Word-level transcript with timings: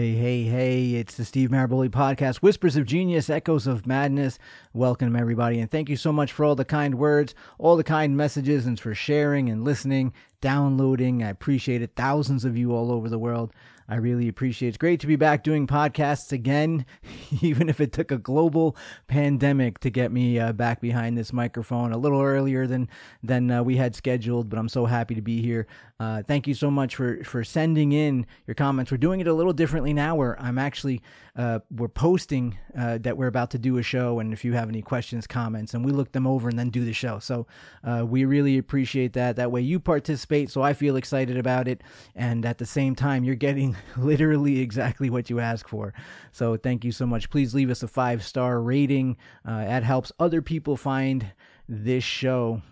Hey, 0.00 0.14
hey, 0.14 0.44
hey, 0.44 0.94
it's 0.94 1.14
the 1.14 1.26
Steve 1.26 1.50
Maraboli 1.50 1.90
podcast, 1.90 2.36
Whispers 2.36 2.74
of 2.74 2.86
Genius, 2.86 3.28
Echoes 3.28 3.66
of 3.66 3.86
Madness. 3.86 4.38
Welcome, 4.72 5.14
everybody, 5.14 5.60
and 5.60 5.70
thank 5.70 5.90
you 5.90 5.96
so 5.98 6.10
much 6.10 6.32
for 6.32 6.42
all 6.42 6.54
the 6.54 6.64
kind 6.64 6.94
words, 6.94 7.34
all 7.58 7.76
the 7.76 7.84
kind 7.84 8.16
messages, 8.16 8.64
and 8.64 8.80
for 8.80 8.94
sharing 8.94 9.50
and 9.50 9.62
listening, 9.62 10.14
downloading. 10.40 11.22
I 11.22 11.28
appreciate 11.28 11.82
it. 11.82 11.96
Thousands 11.96 12.46
of 12.46 12.56
you 12.56 12.72
all 12.72 12.90
over 12.90 13.10
the 13.10 13.18
world. 13.18 13.52
I 13.90 13.96
really 13.96 14.28
appreciate 14.28 14.68
it. 14.68 14.70
It's 14.70 14.78
great 14.78 15.00
to 15.00 15.08
be 15.08 15.16
back 15.16 15.42
doing 15.42 15.66
podcasts 15.66 16.30
again, 16.30 16.86
even 17.40 17.68
if 17.68 17.80
it 17.80 17.92
took 17.92 18.12
a 18.12 18.18
global 18.18 18.76
pandemic 19.08 19.80
to 19.80 19.90
get 19.90 20.12
me 20.12 20.38
uh, 20.38 20.52
back 20.52 20.80
behind 20.80 21.18
this 21.18 21.32
microphone 21.32 21.92
a 21.92 21.98
little 21.98 22.22
earlier 22.22 22.68
than 22.68 22.88
than 23.24 23.50
uh, 23.50 23.64
we 23.64 23.76
had 23.76 23.96
scheduled. 23.96 24.48
But 24.48 24.60
I'm 24.60 24.68
so 24.68 24.86
happy 24.86 25.16
to 25.16 25.22
be 25.22 25.42
here. 25.42 25.66
Uh, 25.98 26.22
thank 26.22 26.46
you 26.46 26.54
so 26.54 26.70
much 26.70 26.94
for 26.94 27.24
for 27.24 27.42
sending 27.42 27.90
in 27.90 28.26
your 28.46 28.54
comments. 28.54 28.92
We're 28.92 28.98
doing 28.98 29.18
it 29.18 29.26
a 29.26 29.34
little 29.34 29.52
differently 29.52 29.92
now. 29.92 30.14
Where 30.14 30.40
I'm 30.40 30.56
actually 30.56 31.02
uh, 31.36 31.60
we're 31.70 31.88
posting 31.88 32.58
uh, 32.76 32.98
that 32.98 33.16
we're 33.16 33.26
about 33.26 33.50
to 33.52 33.58
do 33.58 33.78
a 33.78 33.82
show, 33.82 34.18
and 34.20 34.32
if 34.32 34.44
you 34.44 34.52
have 34.52 34.68
any 34.68 34.82
questions, 34.82 35.26
comments, 35.26 35.74
and 35.74 35.84
we 35.84 35.92
look 35.92 36.12
them 36.12 36.26
over 36.26 36.48
and 36.48 36.58
then 36.58 36.70
do 36.70 36.84
the 36.84 36.92
show. 36.92 37.18
So 37.18 37.46
uh, 37.84 38.04
we 38.06 38.24
really 38.24 38.58
appreciate 38.58 39.12
that. 39.14 39.36
That 39.36 39.50
way 39.50 39.60
you 39.60 39.80
participate, 39.80 40.50
so 40.50 40.62
I 40.62 40.72
feel 40.72 40.96
excited 40.96 41.36
about 41.36 41.68
it, 41.68 41.82
and 42.14 42.44
at 42.44 42.58
the 42.58 42.66
same 42.66 42.94
time 42.94 43.24
you're 43.24 43.34
getting 43.34 43.76
literally 43.96 44.60
exactly 44.60 45.10
what 45.10 45.30
you 45.30 45.40
ask 45.40 45.68
for. 45.68 45.94
So 46.32 46.56
thank 46.56 46.84
you 46.84 46.92
so 46.92 47.06
much. 47.06 47.30
Please 47.30 47.54
leave 47.54 47.70
us 47.70 47.82
a 47.82 47.88
five 47.88 48.24
star 48.24 48.60
rating. 48.60 49.16
Uh, 49.44 49.64
that 49.64 49.82
helps 49.84 50.12
other 50.18 50.42
people 50.42 50.76
find 50.76 51.32
this 51.68 52.04
show. 52.04 52.62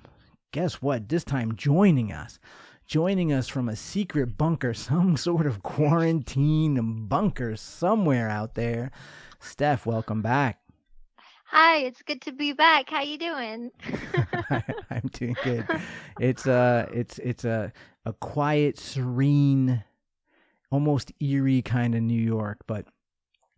Guess 0.52 0.82
what? 0.82 1.08
This 1.08 1.24
time 1.24 1.54
joining 1.56 2.12
us. 2.12 2.38
Joining 2.88 3.34
us 3.34 3.48
from 3.48 3.68
a 3.68 3.76
secret 3.76 4.38
bunker, 4.38 4.72
some 4.74 5.18
sort 5.18 5.46
of 5.46 5.62
quarantine 5.62 7.06
bunker 7.06 7.54
somewhere 7.54 8.30
out 8.30 8.54
there. 8.54 8.90
Steph, 9.40 9.84
welcome 9.84 10.22
back. 10.22 10.58
Hi, 11.48 11.80
it's 11.80 12.00
good 12.00 12.22
to 12.22 12.32
be 12.32 12.54
back. 12.54 12.88
How 12.88 13.02
you 13.02 13.18
doing? 13.18 13.70
I, 14.50 14.62
am 14.90 15.10
doing 15.12 15.36
good. 15.44 15.66
It's 16.18 16.46
uh 16.46 16.88
it's 16.92 17.18
it's 17.18 17.44
a 17.44 17.74
a 18.06 18.14
quiet, 18.14 18.78
serene 18.78 19.84
almost 20.70 21.12
eerie 21.20 21.60
kind 21.60 21.94
of 21.94 22.00
New 22.00 22.20
York, 22.20 22.60
but 22.66 22.86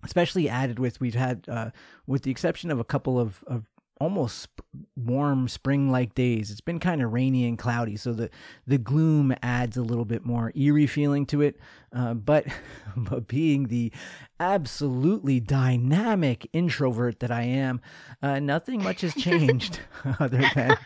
especially 0.03 0.49
added 0.49 0.81
with 0.81 1.01
we've 1.01 1.15
had 1.15 1.45
uh, 1.49 1.71
with 2.05 2.23
the 2.23 2.33
exception 2.33 2.73
of 2.73 2.81
a 2.81 2.85
couple 2.85 3.19
of, 3.21 3.45
of 3.47 3.71
almost 4.01 4.49
warm 4.97 5.47
spring 5.47 5.91
like 5.91 6.15
days. 6.15 6.51
It's 6.51 6.61
been 6.61 6.81
kind 6.81 7.03
of 7.03 7.13
rainy 7.13 7.47
and 7.47 7.59
cloudy 7.59 7.97
so 7.97 8.13
the 8.13 8.31
the 8.67 8.79
gloom 8.79 9.35
adds 9.43 9.77
a 9.77 9.83
little 9.83 10.05
bit 10.05 10.25
more 10.25 10.53
eerie 10.57 10.87
feeling 10.87 11.27
to 11.27 11.43
it. 11.43 11.59
Uh, 11.93 12.15
but 12.15 12.47
but 12.97 13.29
being 13.29 13.69
the 13.69 13.93
absolutely 14.39 15.39
dynamic 15.39 16.49
introvert 16.55 17.21
that 17.21 17.31
i 17.31 17.43
am 17.43 17.79
uh, 18.23 18.39
nothing 18.39 18.83
much 18.83 19.03
has 19.03 19.15
changed 19.15 19.81
other 20.19 20.43
than 20.55 20.79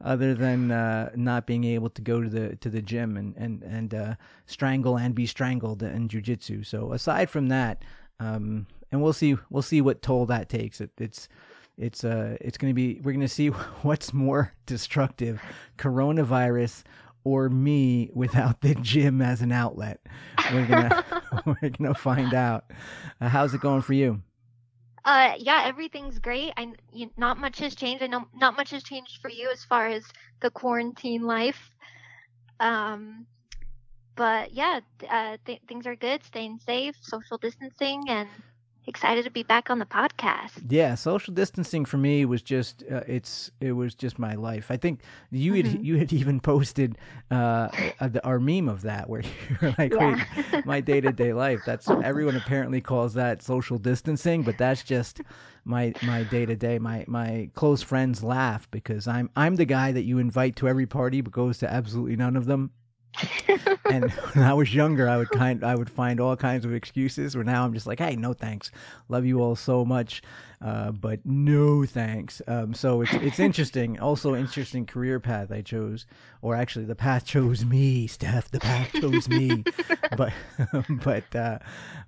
other 0.00 0.34
than 0.34 0.70
uh, 0.70 1.10
not 1.14 1.46
being 1.46 1.64
able 1.64 1.90
to 1.90 2.00
go 2.00 2.22
to 2.22 2.30
the 2.30 2.56
to 2.56 2.70
the 2.70 2.80
gym 2.80 3.18
and 3.18 3.36
and 3.36 3.62
and 3.64 3.94
uh, 3.94 4.14
strangle 4.46 4.96
and 4.96 5.14
be 5.14 5.26
strangled 5.26 5.82
in 5.82 6.08
jujitsu 6.08 6.64
so 6.64 6.92
aside 6.92 7.28
from 7.28 7.48
that 7.48 7.82
um, 8.18 8.66
and 8.92 9.02
we'll 9.02 9.12
see 9.12 9.36
we'll 9.50 9.62
see 9.62 9.80
what 9.80 10.02
toll 10.02 10.26
that 10.26 10.48
takes. 10.48 10.80
It, 10.80 10.90
it's 10.98 11.28
it's 11.82 12.04
uh 12.04 12.36
it's 12.40 12.56
going 12.56 12.70
to 12.70 12.74
be 12.74 13.00
we're 13.02 13.12
going 13.12 13.20
to 13.20 13.28
see 13.28 13.48
what's 13.82 14.12
more 14.12 14.52
destructive 14.66 15.42
coronavirus 15.78 16.84
or 17.24 17.48
me 17.48 18.10
without 18.14 18.60
the 18.62 18.74
gym 18.76 19.22
as 19.22 19.42
an 19.42 19.52
outlet. 19.52 20.00
We're 20.52 20.66
going 20.66 20.88
to 20.90 21.04
we're 21.46 21.70
going 21.70 21.92
to 21.92 21.94
find 21.94 22.34
out. 22.34 22.64
Uh, 23.20 23.28
how's 23.28 23.54
it 23.54 23.60
going 23.60 23.82
for 23.82 23.92
you? 23.92 24.22
Uh 25.04 25.32
yeah 25.38 25.64
everything's 25.66 26.20
great. 26.20 26.52
I 26.56 26.72
you, 26.92 27.10
not 27.16 27.36
much 27.36 27.58
has 27.58 27.74
changed. 27.74 28.04
I 28.04 28.06
know 28.06 28.26
not 28.34 28.56
much 28.56 28.70
has 28.70 28.84
changed 28.84 29.20
for 29.20 29.28
you 29.28 29.50
as 29.50 29.64
far 29.64 29.88
as 29.88 30.04
the 30.40 30.50
quarantine 30.50 31.22
life. 31.22 31.70
Um 32.60 33.26
but 34.14 34.52
yeah 34.52 34.78
uh, 35.10 35.36
th- 35.44 35.62
things 35.66 35.86
are 35.88 35.96
good. 35.96 36.22
Staying 36.22 36.60
safe 36.64 36.94
social 37.00 37.38
distancing 37.38 38.04
and 38.08 38.28
excited 38.86 39.24
to 39.24 39.30
be 39.30 39.42
back 39.42 39.70
on 39.70 39.78
the 39.78 39.86
podcast. 39.86 40.50
Yeah, 40.68 40.94
social 40.94 41.32
distancing 41.32 41.84
for 41.84 41.98
me 41.98 42.24
was 42.24 42.42
just 42.42 42.84
uh, 42.90 43.02
it's 43.06 43.50
it 43.60 43.72
was 43.72 43.94
just 43.94 44.18
my 44.18 44.34
life. 44.34 44.70
I 44.70 44.76
think 44.76 45.00
you 45.30 45.52
mm-hmm. 45.52 45.70
had 45.70 45.86
you 45.86 45.98
had 45.98 46.12
even 46.12 46.40
posted 46.40 46.98
uh, 47.30 47.68
our 48.24 48.40
meme 48.40 48.68
of 48.68 48.82
that 48.82 49.08
where 49.08 49.22
you're 49.60 49.74
like, 49.78 49.92
yeah. 49.92 50.24
wait, 50.52 50.66
my 50.66 50.80
day 50.80 51.00
to 51.00 51.12
day 51.12 51.32
life. 51.32 51.62
That's 51.64 51.88
everyone 51.88 52.36
apparently 52.36 52.80
calls 52.80 53.14
that 53.14 53.42
social 53.42 53.78
distancing, 53.78 54.42
but 54.42 54.58
that's 54.58 54.82
just 54.82 55.20
my 55.64 55.92
my 56.02 56.24
day 56.24 56.46
to 56.46 56.56
day. 56.56 56.78
My 56.78 57.04
my 57.08 57.50
close 57.54 57.82
friends 57.82 58.22
laugh 58.22 58.70
because 58.70 59.06
I'm 59.06 59.30
I'm 59.36 59.56
the 59.56 59.64
guy 59.64 59.92
that 59.92 60.02
you 60.02 60.18
invite 60.18 60.56
to 60.56 60.68
every 60.68 60.86
party 60.86 61.20
but 61.20 61.32
goes 61.32 61.58
to 61.58 61.72
absolutely 61.72 62.16
none 62.16 62.36
of 62.36 62.46
them 62.46 62.70
and 63.90 64.10
when 64.32 64.44
I 64.44 64.54
was 64.54 64.74
younger, 64.74 65.08
I 65.08 65.16
would 65.16 65.30
kind 65.30 65.64
I 65.64 65.74
would 65.74 65.90
find 65.90 66.20
all 66.20 66.36
kinds 66.36 66.64
of 66.64 66.72
excuses. 66.74 67.34
Where 67.34 67.44
now 67.44 67.64
I'm 67.64 67.74
just 67.74 67.86
like, 67.86 67.98
hey, 67.98 68.16
no 68.16 68.32
thanks, 68.32 68.70
love 69.08 69.24
you 69.24 69.40
all 69.40 69.56
so 69.56 69.84
much, 69.84 70.22
uh, 70.62 70.92
but 70.92 71.20
no 71.24 71.84
thanks. 71.84 72.40
Um, 72.46 72.72
so 72.74 73.00
it's 73.02 73.12
it's 73.14 73.38
interesting. 73.48 73.98
Also, 73.98 74.34
interesting 74.34 74.86
career 74.86 75.18
path 75.18 75.50
I 75.50 75.62
chose, 75.62 76.06
or 76.40 76.54
actually, 76.54 76.84
the 76.84 76.94
path 76.94 77.26
chose 77.26 77.64
me, 77.64 78.06
Steph. 78.06 78.50
The 78.50 78.60
path 78.60 78.92
chose 78.92 79.28
me, 79.28 79.64
but 80.16 80.32
but 81.04 81.34
uh, 81.34 81.58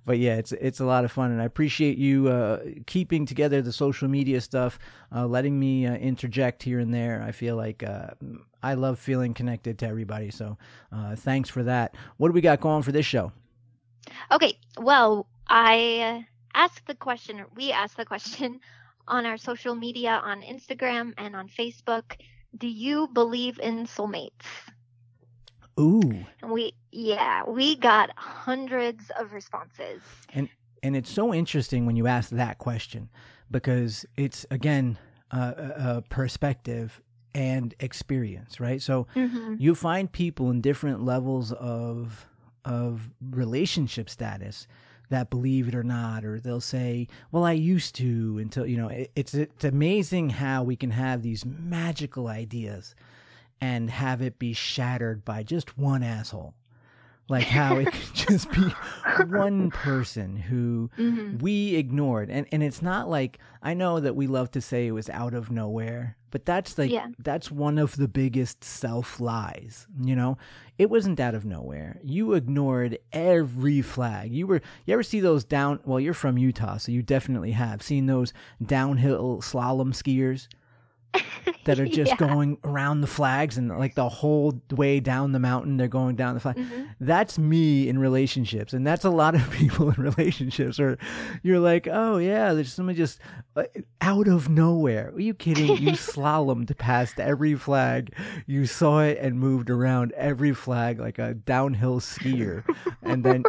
but 0.05 0.19
yeah, 0.19 0.35
it's 0.35 0.53
it's 0.53 0.79
a 0.79 0.85
lot 0.85 1.03
of 1.03 1.11
fun, 1.11 1.31
and 1.31 1.41
I 1.41 1.45
appreciate 1.45 1.97
you 1.97 2.29
uh, 2.29 2.61
keeping 2.85 3.25
together 3.25 3.61
the 3.61 3.73
social 3.73 4.07
media 4.07 4.39
stuff, 4.39 4.79
uh, 5.13 5.25
letting 5.25 5.59
me 5.59 5.85
uh, 5.85 5.95
interject 5.95 6.63
here 6.63 6.79
and 6.79 6.93
there. 6.93 7.21
I 7.21 7.31
feel 7.31 7.57
like 7.57 7.83
uh, 7.83 8.11
I 8.63 8.75
love 8.75 8.99
feeling 8.99 9.33
connected 9.33 9.77
to 9.79 9.87
everybody. 9.87 10.31
So 10.31 10.57
uh, 10.91 11.15
thanks 11.15 11.49
for 11.49 11.63
that. 11.63 11.95
What 12.17 12.29
do 12.29 12.33
we 12.33 12.41
got 12.41 12.61
going 12.61 12.83
for 12.83 12.91
this 12.91 13.05
show? 13.05 13.31
Okay. 14.31 14.57
Well, 14.77 15.27
I 15.47 16.25
asked 16.55 16.87
the 16.87 16.95
question, 16.95 17.39
or 17.39 17.47
we 17.55 17.71
asked 17.71 17.97
the 17.97 18.05
question 18.05 18.59
on 19.07 19.25
our 19.25 19.37
social 19.37 19.75
media 19.75 20.21
on 20.23 20.41
Instagram 20.41 21.13
and 21.17 21.35
on 21.35 21.47
Facebook. 21.47 22.19
Do 22.57 22.67
you 22.67 23.07
believe 23.13 23.59
in 23.59 23.85
soulmates? 23.85 24.31
Ooh. 25.79 26.25
And 26.41 26.51
we, 26.51 26.73
yeah, 26.91 27.43
we 27.45 27.75
got 27.75 28.09
hundreds 28.15 29.11
of 29.19 29.33
responses. 29.33 30.01
And 30.33 30.49
and 30.81 30.95
it's 30.95 31.11
so 31.11 31.33
interesting 31.33 31.85
when 31.85 31.95
you 31.95 32.07
ask 32.07 32.29
that 32.29 32.59
question 32.59 33.09
because 33.49 34.05
it's 34.15 34.45
again 34.51 34.97
uh, 35.31 35.53
a 35.57 36.01
perspective 36.03 37.01
and 37.33 37.73
experience, 37.79 38.59
right? 38.59 38.81
So 38.81 39.07
mm-hmm. 39.15 39.55
you 39.57 39.75
find 39.75 40.09
people 40.09 40.49
in 40.49 40.61
different 40.61 41.03
levels 41.03 41.51
of 41.51 42.27
of 42.63 43.09
relationship 43.19 44.09
status 44.09 44.67
that 45.09 45.29
believe 45.29 45.67
it 45.67 45.75
or 45.75 45.83
not 45.83 46.25
or 46.25 46.39
they'll 46.39 46.61
say 46.61 47.07
well 47.31 47.43
i 47.43 47.51
used 47.51 47.95
to 47.95 48.37
until 48.39 48.65
you 48.65 48.77
know 48.77 48.87
it, 48.87 49.11
it's 49.15 49.33
it's 49.33 49.63
amazing 49.63 50.29
how 50.29 50.63
we 50.63 50.75
can 50.75 50.91
have 50.91 51.21
these 51.21 51.45
magical 51.45 52.27
ideas 52.27 52.95
and 53.61 53.89
have 53.89 54.21
it 54.21 54.39
be 54.39 54.53
shattered 54.53 55.23
by 55.23 55.43
just 55.43 55.77
one 55.77 56.03
asshole 56.03 56.53
like 57.27 57.45
how 57.45 57.77
it 57.77 57.91
could 57.91 58.13
just 58.13 58.51
be 58.51 58.61
one 59.27 59.71
person 59.71 60.35
who 60.35 60.89
mm-hmm. 60.97 61.37
we 61.39 61.75
ignored 61.75 62.29
and 62.29 62.45
and 62.51 62.63
it's 62.63 62.81
not 62.81 63.09
like 63.09 63.39
i 63.61 63.73
know 63.73 63.99
that 63.99 64.15
we 64.15 64.27
love 64.27 64.51
to 64.51 64.61
say 64.61 64.87
it 64.87 64.91
was 64.91 65.09
out 65.09 65.33
of 65.33 65.49
nowhere 65.51 66.17
but 66.35 66.43
that's 66.43 66.77
like 66.77 66.91
yeah. 66.91 67.07
that's 67.19 67.49
one 67.49 67.77
of 67.77 67.95
the 67.95 68.09
biggest 68.09 68.61
self 68.61 69.21
lies 69.21 69.87
you 70.03 70.17
know? 70.17 70.37
It 70.77 70.89
wasn't 70.89 71.21
out 71.21 71.33
of 71.33 71.45
nowhere. 71.45 72.01
You 72.03 72.33
ignored 72.33 72.99
every 73.13 73.81
flag. 73.81 74.33
You 74.33 74.45
were 74.45 74.61
you 74.85 74.93
ever 74.93 75.01
see 75.01 75.21
those 75.21 75.45
down 75.45 75.79
well 75.85 75.97
you're 75.97 76.13
from 76.13 76.37
utah 76.37 76.75
so 76.75 76.91
you 76.91 77.01
definitely 77.01 77.51
have. 77.51 77.81
Seen 77.81 78.07
those 78.07 78.33
downhill 78.61 79.39
slalom 79.41 79.93
skiers 79.93 80.49
that 81.65 81.79
are 81.79 81.85
just 81.87 82.11
yeah. 82.11 82.17
going 82.17 82.57
around 82.63 83.01
the 83.01 83.07
flags 83.07 83.57
and 83.57 83.69
like 83.77 83.95
the 83.95 84.09
whole 84.09 84.59
way 84.71 84.99
down 84.99 85.31
the 85.31 85.39
mountain 85.39 85.77
they're 85.77 85.87
going 85.87 86.15
down 86.15 86.33
the 86.33 86.39
flag. 86.39 86.55
Mm-hmm. 86.55 86.83
That's 86.99 87.37
me 87.37 87.87
in 87.87 87.99
relationships, 87.99 88.73
and 88.73 88.85
that's 88.85 89.03
a 89.03 89.09
lot 89.09 89.35
of 89.35 89.49
people 89.51 89.89
in 89.89 90.01
relationships. 90.01 90.79
Or 90.79 90.97
you're 91.43 91.59
like, 91.59 91.87
oh 91.91 92.17
yeah, 92.17 92.53
there's 92.53 92.73
somebody 92.73 92.97
just 92.97 93.19
uh, 93.55 93.63
out 94.01 94.27
of 94.27 94.49
nowhere. 94.49 95.11
Are 95.13 95.19
you 95.19 95.33
kidding? 95.33 95.77
You 95.77 95.91
slalomed 95.91 96.75
past 96.77 97.19
every 97.19 97.55
flag, 97.55 98.13
you 98.47 98.65
saw 98.65 99.01
it 99.01 99.17
and 99.19 99.39
moved 99.39 99.69
around 99.69 100.13
every 100.13 100.53
flag 100.53 100.99
like 100.99 101.19
a 101.19 101.33
downhill 101.33 101.99
skier, 101.99 102.63
and 103.01 103.23
then 103.23 103.43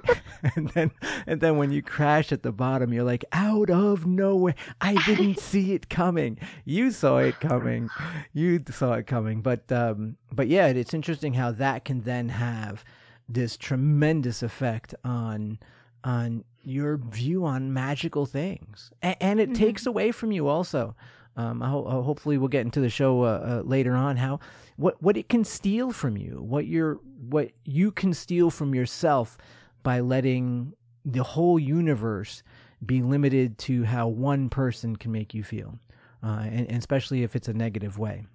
and 0.55 0.69
then 0.71 0.91
and 1.27 1.41
then 1.41 1.57
when 1.57 1.71
you 1.71 1.83
crash 1.83 2.33
at 2.33 2.43
the 2.43 2.53
bottom, 2.53 2.93
you're 2.93 3.05
like, 3.05 3.25
out 3.33 3.71
of 3.71 4.07
nowhere, 4.07 4.55
I 4.81 4.95
didn't 5.05 5.39
see 5.39 5.73
it 5.73 5.89
coming. 5.89 6.39
You 6.65 6.91
saw 6.91 7.19
it 7.19 7.41
coming 7.41 7.56
you 8.33 8.63
saw 8.71 8.95
it 8.95 9.07
coming. 9.07 9.43
But 9.43 9.71
um, 9.73 10.17
but 10.33 10.49
yeah, 10.49 10.67
it's 10.67 10.95
interesting 10.95 11.35
how 11.35 11.53
that 11.53 11.85
can 11.85 12.03
then 12.03 12.29
have 12.29 12.85
this 13.29 13.57
tremendous 13.57 14.43
effect 14.43 14.95
on 15.05 15.59
on 16.05 16.45
your 16.63 16.97
view 16.97 17.45
on 17.45 17.73
magical 17.73 18.27
things, 18.27 18.91
and, 19.03 19.17
and 19.21 19.41
it 19.41 19.51
mm-hmm. 19.51 19.65
takes 19.65 19.87
away 19.87 20.13
from 20.13 20.33
you 20.33 20.49
also. 20.49 20.95
Um, 21.37 21.63
I 21.63 21.69
ho- 21.69 22.03
hopefully 22.03 22.39
we'll 22.39 22.49
get 22.49 22.65
into 22.65 22.81
the 22.81 22.89
show 22.89 23.23
uh, 23.23 23.27
uh, 23.27 23.63
later 23.65 23.95
on 23.95 24.17
how 24.17 24.41
what 24.77 25.01
what 25.03 25.17
it 25.17 25.29
can 25.29 25.45
steal 25.45 25.93
from 25.93 26.17
you, 26.17 26.43
what 26.43 26.67
you're 26.67 26.95
what 27.29 27.51
you 27.65 27.91
can 27.91 28.15
steal 28.15 28.51
from 28.51 28.75
yourself 28.75 29.37
by 29.83 30.01
letting 30.01 30.73
the 31.05 31.23
whole 31.23 31.59
universe 31.59 32.43
be 32.85 33.03
limited 33.03 33.59
to 33.59 33.85
how 33.85 34.09
one 34.09 34.49
person 34.49 34.97
can 34.97 35.13
make 35.13 35.35
you 35.35 35.45
feel, 35.45 35.79
uh, 36.23 36.45
and, 36.45 36.69
and, 36.69 36.79
especially 36.79 37.23
if 37.23 37.37
it's 37.37 37.49
a 37.49 37.53
negative 37.53 37.99
way. 37.99 38.27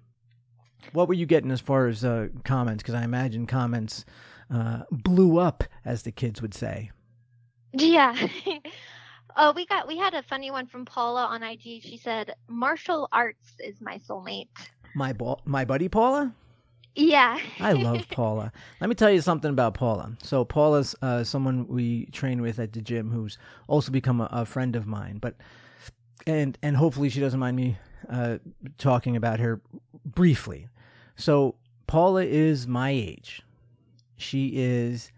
What 0.92 1.08
were 1.08 1.14
you 1.14 1.26
getting 1.26 1.50
as 1.50 1.60
far 1.60 1.86
as 1.86 2.04
uh, 2.04 2.28
comments? 2.44 2.82
Because 2.82 2.94
I 2.94 3.04
imagine 3.04 3.46
comments 3.46 4.04
uh, 4.52 4.82
blew 4.90 5.38
up, 5.38 5.64
as 5.84 6.02
the 6.02 6.12
kids 6.12 6.42
would 6.42 6.54
say. 6.54 6.90
Yeah. 7.72 8.16
oh, 9.36 9.52
we 9.56 9.66
got 9.66 9.86
we 9.86 9.96
had 9.96 10.14
a 10.14 10.22
funny 10.22 10.50
one 10.50 10.66
from 10.66 10.84
Paula 10.84 11.24
on 11.26 11.42
IG. 11.42 11.82
She 11.82 12.00
said, 12.02 12.34
"Martial 12.48 13.08
arts 13.12 13.54
is 13.60 13.80
my 13.80 13.98
soulmate." 13.98 14.48
My 14.94 15.12
bo- 15.12 15.40
my 15.44 15.64
buddy 15.64 15.88
Paula. 15.88 16.34
Yeah. 16.94 17.38
I 17.58 17.72
love 17.72 18.06
Paula. 18.10 18.52
Let 18.80 18.88
me 18.88 18.94
tell 18.94 19.10
you 19.10 19.20
something 19.20 19.50
about 19.50 19.74
Paula. 19.74 20.12
So 20.22 20.44
Paula's 20.44 20.94
uh, 21.02 21.24
someone 21.24 21.66
we 21.66 22.06
train 22.06 22.42
with 22.42 22.58
at 22.58 22.72
the 22.72 22.82
gym 22.82 23.10
who's 23.10 23.38
also 23.66 23.90
become 23.90 24.20
a, 24.20 24.28
a, 24.30 24.44
friend 24.44 24.76
of 24.76 24.86
mine. 24.86 25.18
But 25.18 25.36
and 26.26 26.58
and 26.62 26.76
hopefully 26.76 27.08
she 27.08 27.20
doesn't 27.20 27.40
mind 27.40 27.56
me 27.56 27.76
uh, 28.08 28.38
talking 28.78 29.16
about 29.16 29.40
her 29.40 29.60
briefly. 30.04 30.68
So 31.16 31.56
Paula 31.86 32.24
is 32.24 32.66
my 32.66 32.90
age. 32.90 33.42
She 34.16 34.52
is 34.54 35.12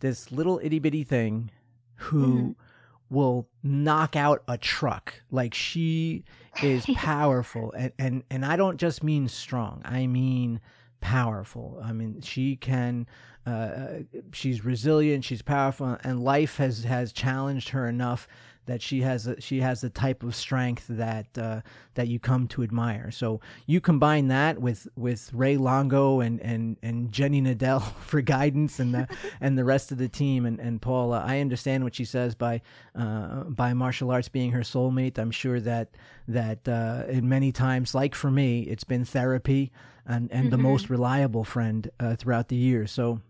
this 0.00 0.32
little 0.32 0.60
itty 0.62 0.78
bitty 0.78 1.04
thing 1.04 1.50
who 1.96 2.26
mm-hmm. 2.26 3.14
will 3.14 3.48
knock 3.62 4.16
out 4.16 4.42
a 4.48 4.58
truck. 4.58 5.14
Like 5.30 5.54
she 5.54 6.24
is 6.62 6.86
powerful, 6.94 7.72
and 7.72 7.92
and 7.98 8.24
and 8.30 8.44
I 8.44 8.56
don't 8.56 8.78
just 8.78 9.02
mean 9.02 9.28
strong. 9.28 9.82
I 9.84 10.06
mean 10.06 10.60
powerful. 11.00 11.80
I 11.82 11.92
mean 11.92 12.20
she 12.20 12.56
can. 12.56 13.06
Uh, 13.46 14.00
she's 14.32 14.64
resilient. 14.64 15.24
She's 15.24 15.42
powerful, 15.42 15.96
and 16.02 16.20
life 16.20 16.56
has 16.56 16.82
has 16.82 17.12
challenged 17.12 17.68
her 17.68 17.88
enough 17.88 18.26
that 18.66 18.82
she 18.82 19.00
has 19.00 19.26
a, 19.26 19.40
she 19.40 19.60
has 19.60 19.80
the 19.80 19.90
type 19.90 20.22
of 20.22 20.34
strength 20.34 20.86
that 20.88 21.26
uh, 21.38 21.62
that 21.94 22.08
you 22.08 22.18
come 22.18 22.46
to 22.48 22.62
admire. 22.62 23.10
So 23.10 23.40
you 23.66 23.80
combine 23.80 24.28
that 24.28 24.60
with 24.60 24.86
with 24.96 25.32
Ray 25.32 25.56
Longo 25.56 26.20
and 26.20 26.40
and 26.40 26.76
and 26.82 27.10
Jenny 27.10 27.40
Nadell 27.40 27.82
for 28.00 28.20
guidance 28.20 28.78
and 28.78 28.94
the 28.94 29.08
and 29.40 29.56
the 29.56 29.64
rest 29.64 29.90
of 29.92 29.98
the 29.98 30.08
team 30.08 30.46
and 30.46 30.60
and 30.60 30.80
Paula. 30.82 31.24
I 31.26 31.40
understand 31.40 31.84
what 31.84 31.94
she 31.94 32.04
says 32.04 32.34
by 32.34 32.60
uh, 32.94 33.44
by 33.44 33.72
martial 33.72 34.10
arts 34.10 34.28
being 34.28 34.52
her 34.52 34.60
soulmate. 34.60 35.18
I'm 35.18 35.30
sure 35.30 35.60
that 35.60 35.90
that 36.28 36.68
uh, 36.68 37.04
in 37.08 37.28
many 37.28 37.52
times, 37.52 37.94
like 37.94 38.14
for 38.14 38.30
me, 38.30 38.62
it's 38.62 38.84
been 38.84 39.04
therapy 39.04 39.72
and 40.04 40.30
and 40.30 40.44
mm-hmm. 40.44 40.50
the 40.50 40.58
most 40.58 40.90
reliable 40.90 41.44
friend 41.44 41.90
uh, 42.00 42.16
throughout 42.16 42.48
the 42.48 42.56
years. 42.56 42.90
So 42.90 43.20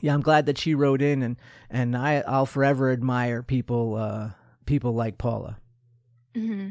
yeah, 0.00 0.14
I'm 0.14 0.22
glad 0.22 0.46
that 0.46 0.58
she 0.58 0.74
wrote 0.74 1.02
in, 1.02 1.22
and 1.22 1.36
and 1.68 1.96
I 1.96 2.22
I'll 2.26 2.46
forever 2.46 2.90
admire 2.90 3.42
people 3.42 3.96
uh, 3.96 4.30
people 4.70 4.94
like 4.94 5.18
Paula? 5.18 5.58
Mm-hmm. 6.36 6.68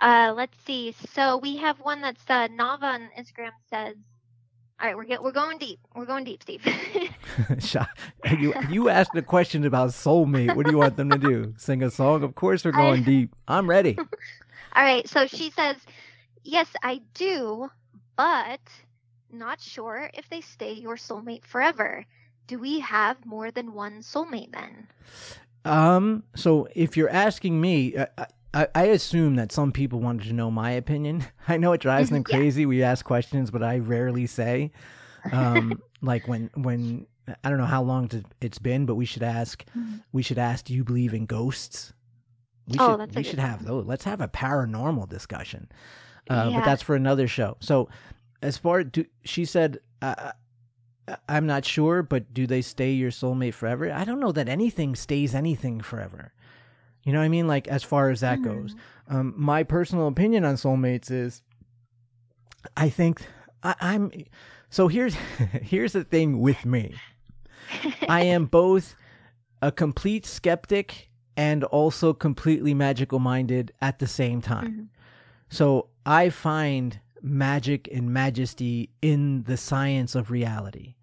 Uh, 0.00 0.32
let's 0.34 0.56
see. 0.64 0.94
So 1.12 1.36
we 1.36 1.58
have 1.58 1.78
one 1.80 2.00
that's 2.00 2.24
uh, 2.30 2.48
Nava 2.48 2.84
on 2.84 3.10
Instagram 3.18 3.50
says, 3.68 3.94
"All 4.80 4.86
right, 4.86 4.96
we're 4.96 5.04
get, 5.04 5.22
we're 5.22 5.32
going 5.32 5.58
deep. 5.58 5.80
We're 5.94 6.06
going 6.06 6.24
deep, 6.24 6.42
Steve." 6.42 6.64
you 8.40 8.54
you 8.70 8.88
asked 8.88 9.14
a 9.14 9.20
question 9.20 9.66
about 9.66 9.90
soulmate. 9.90 10.56
What 10.56 10.64
do 10.64 10.72
you 10.72 10.78
want 10.78 10.96
them 10.96 11.10
to 11.10 11.18
do? 11.18 11.52
Sing 11.58 11.82
a 11.82 11.90
song? 11.90 12.22
Of 12.22 12.34
course, 12.36 12.64
we're 12.64 12.72
going 12.72 13.02
I... 13.02 13.04
deep. 13.04 13.36
I'm 13.46 13.68
ready. 13.68 13.98
All 14.74 14.82
right. 14.82 15.06
So 15.06 15.26
she 15.26 15.50
says, 15.50 15.76
"Yes, 16.42 16.68
I 16.82 17.02
do, 17.12 17.70
but 18.16 18.60
not 19.30 19.60
sure 19.60 20.10
if 20.14 20.26
they 20.30 20.40
stay 20.40 20.72
your 20.72 20.96
soulmate 20.96 21.44
forever." 21.44 22.06
Do 22.46 22.58
we 22.58 22.80
have 22.80 23.26
more 23.26 23.50
than 23.50 23.74
one 23.74 24.00
soulmate 24.00 24.52
then? 24.52 24.88
Um. 25.64 26.24
So 26.34 26.68
if 26.74 26.96
you're 26.96 27.10
asking 27.10 27.60
me, 27.60 27.96
I, 27.98 28.26
I, 28.54 28.68
I, 28.74 28.84
assume 28.84 29.36
that 29.36 29.52
some 29.52 29.72
people 29.72 30.00
wanted 30.00 30.26
to 30.28 30.32
know 30.32 30.50
my 30.50 30.70
opinion. 30.70 31.24
I 31.48 31.56
know 31.58 31.72
it 31.72 31.80
drives 31.80 32.10
them 32.10 32.24
crazy. 32.24 32.62
yeah. 32.62 32.68
We 32.68 32.82
ask 32.82 33.04
questions, 33.04 33.50
but 33.50 33.62
I 33.62 33.78
rarely 33.78 34.26
say. 34.26 34.72
Um, 35.32 35.82
like 36.02 36.26
when 36.26 36.50
when 36.54 37.06
I 37.44 37.50
don't 37.50 37.58
know 37.58 37.66
how 37.66 37.82
long 37.82 38.10
it's 38.40 38.58
been, 38.58 38.86
but 38.86 38.94
we 38.94 39.04
should 39.04 39.22
ask. 39.22 39.64
Mm-hmm. 39.76 39.96
We 40.12 40.22
should 40.22 40.38
ask. 40.38 40.64
Do 40.64 40.74
you 40.74 40.84
believe 40.84 41.14
in 41.14 41.26
ghosts? 41.26 41.92
We 42.66 42.78
oh, 42.78 42.92
should, 42.92 43.00
that's 43.00 43.16
we 43.16 43.22
should 43.22 43.38
have 43.38 43.64
those. 43.64 43.86
Let's 43.86 44.04
have 44.04 44.20
a 44.20 44.28
paranormal 44.28 45.08
discussion. 45.08 45.70
Uh, 46.28 46.48
yeah. 46.50 46.58
But 46.58 46.64
that's 46.64 46.82
for 46.82 46.94
another 46.94 47.26
show. 47.26 47.56
So, 47.60 47.88
as 48.42 48.56
far 48.56 48.84
do, 48.84 49.04
she 49.24 49.44
said, 49.44 49.80
uh, 50.02 50.32
I'm 51.28 51.46
not 51.46 51.64
sure, 51.64 52.02
but 52.02 52.32
do 52.34 52.46
they 52.46 52.62
stay 52.62 52.92
your 52.92 53.10
soulmate 53.10 53.54
forever? 53.54 53.92
I 53.92 54.04
don't 54.04 54.20
know 54.20 54.32
that 54.32 54.48
anything 54.48 54.94
stays 54.94 55.34
anything 55.34 55.80
forever. 55.80 56.32
You 57.04 57.12
know 57.12 57.18
what 57.18 57.24
I 57.24 57.28
mean? 57.28 57.46
Like 57.46 57.68
as 57.68 57.82
far 57.82 58.10
as 58.10 58.20
that 58.20 58.40
mm. 58.40 58.44
goes. 58.44 58.76
Um, 59.08 59.34
my 59.36 59.62
personal 59.62 60.08
opinion 60.08 60.44
on 60.44 60.56
soulmates 60.56 61.10
is, 61.10 61.42
I 62.76 62.88
think 62.88 63.22
I, 63.62 63.74
I'm. 63.80 64.12
So 64.68 64.88
here's 64.88 65.14
here's 65.62 65.92
the 65.92 66.04
thing 66.04 66.40
with 66.40 66.64
me. 66.64 66.94
I 68.08 68.22
am 68.22 68.46
both 68.46 68.94
a 69.62 69.72
complete 69.72 70.26
skeptic 70.26 71.08
and 71.36 71.64
also 71.64 72.12
completely 72.12 72.74
magical 72.74 73.18
minded 73.18 73.72
at 73.80 73.98
the 73.98 74.06
same 74.06 74.42
time. 74.42 74.72
Mm-hmm. 74.72 74.84
So 75.48 75.88
I 76.04 76.30
find 76.30 77.00
magic 77.22 77.88
and 77.92 78.12
majesty 78.12 78.90
in 79.02 79.42
the 79.44 79.56
science 79.56 80.14
of 80.14 80.30
reality. 80.30 80.94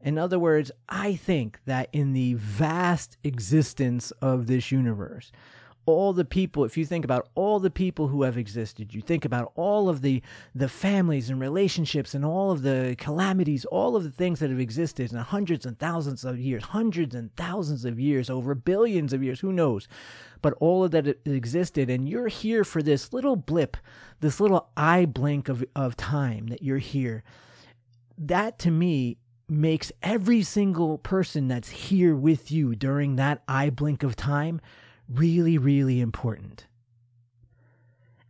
In 0.00 0.18
other 0.18 0.38
words, 0.38 0.70
I 0.88 1.16
think 1.16 1.58
that 1.66 1.88
in 1.92 2.12
the 2.12 2.34
vast 2.34 3.18
existence 3.24 4.10
of 4.22 4.46
this 4.46 4.70
universe, 4.70 5.32
all 5.88 6.12
the 6.12 6.24
people 6.24 6.64
if 6.64 6.76
you 6.76 6.84
think 6.84 7.02
about 7.02 7.30
all 7.34 7.58
the 7.58 7.70
people 7.70 8.08
who 8.08 8.22
have 8.22 8.36
existed 8.36 8.92
you 8.92 9.00
think 9.00 9.24
about 9.24 9.50
all 9.54 9.88
of 9.88 10.02
the 10.02 10.22
the 10.54 10.68
families 10.68 11.30
and 11.30 11.40
relationships 11.40 12.14
and 12.14 12.26
all 12.26 12.50
of 12.50 12.60
the 12.60 12.94
calamities 12.98 13.64
all 13.64 13.96
of 13.96 14.04
the 14.04 14.10
things 14.10 14.38
that 14.38 14.50
have 14.50 14.60
existed 14.60 15.10
in 15.10 15.18
hundreds 15.18 15.64
and 15.64 15.78
thousands 15.78 16.26
of 16.26 16.38
years 16.38 16.62
hundreds 16.62 17.14
and 17.14 17.34
thousands 17.36 17.86
of 17.86 17.98
years 17.98 18.28
over 18.28 18.54
billions 18.54 19.14
of 19.14 19.22
years 19.22 19.40
who 19.40 19.52
knows? 19.52 19.88
But 20.42 20.52
all 20.60 20.84
of 20.84 20.90
that 20.90 21.18
existed 21.24 21.88
and 21.88 22.06
you're 22.06 22.28
here 22.28 22.64
for 22.64 22.82
this 22.82 23.12
little 23.14 23.36
blip 23.36 23.76
this 24.20 24.40
little 24.40 24.68
eye 24.76 25.06
blink 25.06 25.48
of 25.48 25.64
of 25.74 25.96
time 25.96 26.48
that 26.48 26.62
you're 26.62 26.78
here. 26.78 27.24
That 28.18 28.58
to 28.60 28.70
me 28.70 29.16
makes 29.48 29.90
every 30.02 30.42
single 30.42 30.98
person 30.98 31.48
that's 31.48 31.70
here 31.70 32.14
with 32.14 32.50
you 32.50 32.74
during 32.74 33.16
that 33.16 33.42
eye 33.48 33.70
blink 33.70 34.02
of 34.02 34.16
time 34.16 34.60
really, 35.08 35.58
really 35.58 36.00
important. 36.00 36.66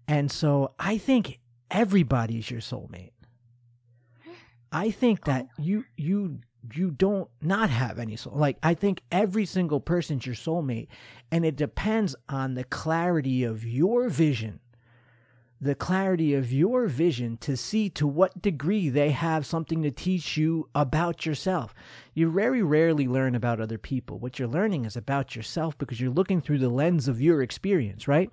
And 0.06 0.30
so 0.30 0.72
I 0.78 0.98
think 0.98 1.40
everybody's 1.70 2.50
your 2.50 2.60
soulmate. 2.60 3.10
I 4.70 4.90
think 4.90 5.24
that 5.24 5.48
oh. 5.50 5.62
you 5.62 5.84
you 5.96 6.40
you 6.74 6.90
don't 6.90 7.28
not 7.40 7.70
have 7.70 7.98
any 7.98 8.16
soul. 8.16 8.34
Like 8.36 8.58
I 8.62 8.74
think 8.74 9.02
every 9.10 9.46
single 9.46 9.80
person's 9.80 10.26
your 10.26 10.34
soulmate 10.34 10.88
and 11.30 11.44
it 11.44 11.56
depends 11.56 12.14
on 12.28 12.54
the 12.54 12.64
clarity 12.64 13.44
of 13.44 13.64
your 13.64 14.08
vision 14.08 14.60
the 15.60 15.74
clarity 15.74 16.34
of 16.34 16.52
your 16.52 16.86
vision 16.86 17.36
to 17.38 17.56
see 17.56 17.90
to 17.90 18.06
what 18.06 18.40
degree 18.40 18.88
they 18.88 19.10
have 19.10 19.44
something 19.44 19.82
to 19.82 19.90
teach 19.90 20.36
you 20.36 20.68
about 20.74 21.26
yourself. 21.26 21.74
You 22.14 22.30
very 22.30 22.62
rarely 22.62 23.08
learn 23.08 23.34
about 23.34 23.60
other 23.60 23.78
people. 23.78 24.18
What 24.18 24.38
you're 24.38 24.48
learning 24.48 24.84
is 24.84 24.96
about 24.96 25.34
yourself 25.34 25.76
because 25.76 26.00
you're 26.00 26.10
looking 26.10 26.40
through 26.40 26.58
the 26.58 26.68
lens 26.68 27.08
of 27.08 27.20
your 27.20 27.42
experience, 27.42 28.06
right? 28.06 28.30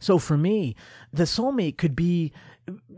So 0.00 0.18
for 0.18 0.36
me, 0.36 0.74
the 1.12 1.24
soulmate 1.24 1.78
could 1.78 1.94
be 1.94 2.32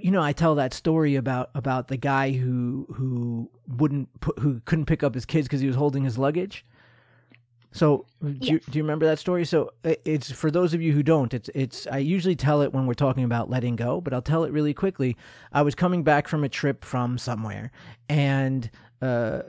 you 0.00 0.11
know, 0.11 0.23
I 0.23 0.33
tell 0.33 0.54
that 0.57 0.75
story 0.75 1.14
about 1.14 1.50
about 1.54 1.88
the 1.88 1.97
guy 1.97 2.33
who 2.33 2.87
who 2.95 3.50
wouldn't 3.66 4.21
put, 4.21 4.38
who 4.38 4.61
couldn't 4.64 4.87
pick 4.87 5.02
up 5.02 5.14
his 5.14 5.25
kids 5.25 5.47
because 5.49 5.61
he 5.61 5.66
was 5.66 5.76
holding 5.76 6.04
his 6.04 6.19
luggage. 6.19 6.64
So 7.73 8.07
do, 8.23 8.37
yes. 8.41 8.50
you, 8.50 8.59
do 8.59 8.79
you 8.79 8.83
remember 8.85 9.07
that 9.07 9.19
story? 9.19 9.45
So 9.45 9.73
it's 9.83 10.31
for 10.31 10.50
those 10.50 10.75
of 10.75 10.83
you 10.83 10.93
who 10.93 11.02
don't. 11.02 11.33
It's 11.35 11.50
it's 11.55 11.87
I 11.87 11.99
usually 11.99 12.37
tell 12.37 12.61
it 12.62 12.73
when 12.73 12.87
we're 12.87 12.95
talking 12.95 13.25
about 13.25 13.50
letting 13.50 13.76
go, 13.76 14.00
but 14.00 14.12
I'll 14.12 14.23
tell 14.23 14.45
it 14.45 14.52
really 14.52 14.75
quickly. 14.75 15.17
I 15.52 15.62
was 15.62 15.75
coming 15.75 16.02
back 16.02 16.29
from 16.29 16.45
a 16.45 16.49
trip 16.49 16.85
from 16.85 17.19
somewhere, 17.19 17.73
and 18.09 18.71
uh, 19.00 19.43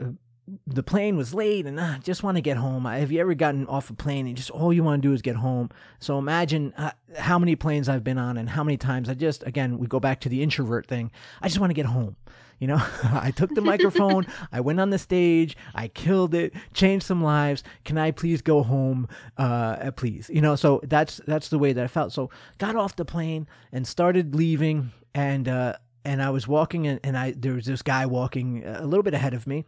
the 0.67 0.83
plane 0.83 1.15
was 1.15 1.33
late, 1.33 1.65
and 1.65 1.79
I 1.79 1.95
uh, 1.95 1.99
just 1.99 2.23
want 2.23 2.35
to 2.37 2.41
get 2.41 2.57
home. 2.57 2.85
Have 2.85 3.11
you 3.11 3.19
ever 3.19 3.33
gotten 3.33 3.65
off 3.67 3.89
a 3.89 3.93
plane 3.93 4.27
and 4.27 4.35
just 4.35 4.49
all 4.49 4.73
you 4.73 4.83
want 4.83 5.01
to 5.01 5.07
do 5.07 5.13
is 5.13 5.21
get 5.21 5.37
home? 5.37 5.69
So 5.99 6.17
imagine 6.17 6.73
uh, 6.77 6.91
how 7.17 7.39
many 7.39 7.55
planes 7.55 7.87
I've 7.87 8.03
been 8.03 8.17
on, 8.17 8.37
and 8.37 8.49
how 8.49 8.63
many 8.63 8.77
times 8.77 9.09
I 9.09 9.13
just 9.13 9.43
again 9.43 9.77
we 9.77 9.87
go 9.87 9.99
back 9.99 10.21
to 10.21 10.29
the 10.29 10.41
introvert 10.41 10.87
thing. 10.87 11.11
I 11.41 11.47
just 11.47 11.59
want 11.59 11.69
to 11.69 11.75
get 11.75 11.85
home. 11.85 12.15
You 12.63 12.67
know, 12.67 12.81
I 13.03 13.31
took 13.35 13.53
the 13.53 13.59
microphone, 13.59 14.25
I 14.53 14.61
went 14.61 14.79
on 14.79 14.89
the 14.89 14.97
stage, 14.97 15.57
I 15.75 15.89
killed 15.89 16.33
it, 16.33 16.53
changed 16.73 17.05
some 17.05 17.21
lives. 17.21 17.61
Can 17.83 17.97
I 17.97 18.11
please 18.11 18.41
go 18.41 18.63
home? 18.63 19.09
Uh, 19.37 19.91
please. 19.91 20.31
You 20.33 20.39
know, 20.39 20.55
so 20.55 20.79
that's 20.85 21.19
that's 21.27 21.49
the 21.49 21.59
way 21.59 21.73
that 21.73 21.83
I 21.83 21.87
felt. 21.87 22.13
So 22.13 22.29
got 22.59 22.77
off 22.77 22.95
the 22.95 23.03
plane 23.03 23.49
and 23.73 23.85
started 23.85 24.33
leaving, 24.33 24.93
and 25.13 25.49
uh, 25.49 25.73
and 26.05 26.23
I 26.23 26.29
was 26.29 26.47
walking, 26.47 26.87
and, 26.87 27.01
and 27.03 27.17
I 27.17 27.31
there 27.31 27.51
was 27.51 27.65
this 27.65 27.81
guy 27.81 28.05
walking 28.05 28.63
a 28.65 28.85
little 28.85 29.03
bit 29.03 29.13
ahead 29.13 29.33
of 29.33 29.45
me, 29.45 29.65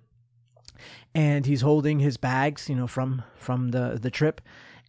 and 1.13 1.45
he's 1.45 1.59
holding 1.59 1.99
his 1.99 2.15
bags, 2.15 2.69
you 2.69 2.75
know, 2.75 2.87
from 2.87 3.23
from 3.35 3.71
the 3.71 3.99
the 4.01 4.09
trip 4.09 4.39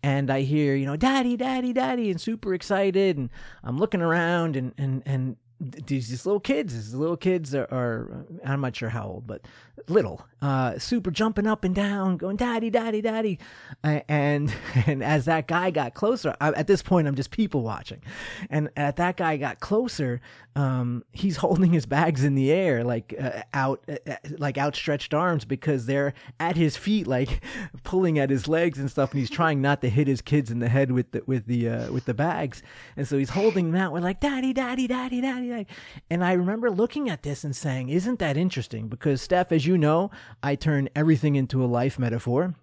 and 0.02 0.30
I 0.30 0.42
hear, 0.42 0.76
you 0.76 0.86
know, 0.86 0.94
daddy, 0.94 1.36
daddy, 1.36 1.72
daddy, 1.72 2.12
and 2.12 2.20
super 2.20 2.54
excited. 2.54 3.16
And 3.16 3.30
I'm 3.64 3.78
looking 3.78 4.02
around 4.02 4.54
and, 4.54 4.72
and, 4.78 5.02
and 5.04 5.36
these, 5.60 6.08
these 6.08 6.26
little 6.26 6.40
kids, 6.40 6.74
these 6.74 6.94
little 6.94 7.16
kids 7.16 7.54
are, 7.54 7.68
are, 7.70 8.26
I'm 8.44 8.60
not 8.60 8.76
sure 8.76 8.90
how 8.90 9.06
old, 9.06 9.26
but 9.26 9.42
little, 9.88 10.26
uh, 10.42 10.78
super 10.78 11.10
jumping 11.10 11.46
up 11.46 11.64
and 11.64 11.74
down, 11.74 12.16
going 12.16 12.36
daddy, 12.36 12.70
daddy, 12.70 13.00
daddy, 13.00 13.38
and 13.82 14.52
and 14.86 15.02
as 15.02 15.24
that 15.24 15.48
guy 15.48 15.70
got 15.70 15.94
closer, 15.94 16.34
I, 16.40 16.48
at 16.48 16.66
this 16.66 16.82
point 16.82 17.08
I'm 17.08 17.14
just 17.14 17.30
people 17.30 17.62
watching, 17.62 18.02
and 18.50 18.70
at 18.76 18.96
that 18.96 19.16
guy 19.16 19.36
got 19.36 19.60
closer, 19.60 20.20
um, 20.54 21.04
he's 21.12 21.36
holding 21.38 21.72
his 21.72 21.86
bags 21.86 22.24
in 22.24 22.34
the 22.34 22.50
air 22.50 22.82
like 22.82 23.14
uh, 23.20 23.42
out, 23.54 23.82
uh, 23.88 23.96
uh, 24.10 24.16
like 24.38 24.58
outstretched 24.58 25.14
arms 25.14 25.44
because 25.44 25.86
they're 25.86 26.14
at 26.40 26.56
his 26.56 26.76
feet, 26.76 27.06
like 27.06 27.42
pulling 27.84 28.18
at 28.18 28.30
his 28.30 28.48
legs 28.48 28.78
and 28.78 28.90
stuff, 28.90 29.12
and 29.12 29.20
he's 29.20 29.30
trying 29.30 29.60
not 29.60 29.80
to 29.82 29.88
hit 29.88 30.06
his 30.06 30.20
kids 30.20 30.50
in 30.50 30.58
the 30.58 30.68
head 30.68 30.92
with 30.92 31.10
the 31.12 31.22
with 31.26 31.46
the 31.46 31.68
uh, 31.68 31.92
with 31.92 32.06
the 32.06 32.14
bags, 32.14 32.62
and 32.96 33.06
so 33.06 33.18
he's 33.18 33.30
holding 33.30 33.72
them 33.72 33.80
out. 33.80 33.92
We're 33.92 34.00
like 34.00 34.20
daddy, 34.20 34.52
daddy, 34.52 34.86
daddy, 34.86 35.20
daddy, 35.20 35.48
daddy, 35.48 35.66
and 36.10 36.24
I 36.24 36.32
remember 36.32 36.70
looking 36.70 37.10
at 37.10 37.22
this 37.22 37.44
and 37.44 37.54
saying, 37.54 37.88
"Isn't 37.88 38.18
that 38.20 38.36
interesting?" 38.36 38.88
Because 38.88 39.20
Steph, 39.20 39.52
as 39.52 39.65
you 39.66 39.76
know, 39.78 40.10
I 40.42 40.54
turn 40.54 40.88
everything 40.94 41.36
into 41.36 41.64
a 41.64 41.66
life 41.66 41.98
metaphor. 41.98 42.54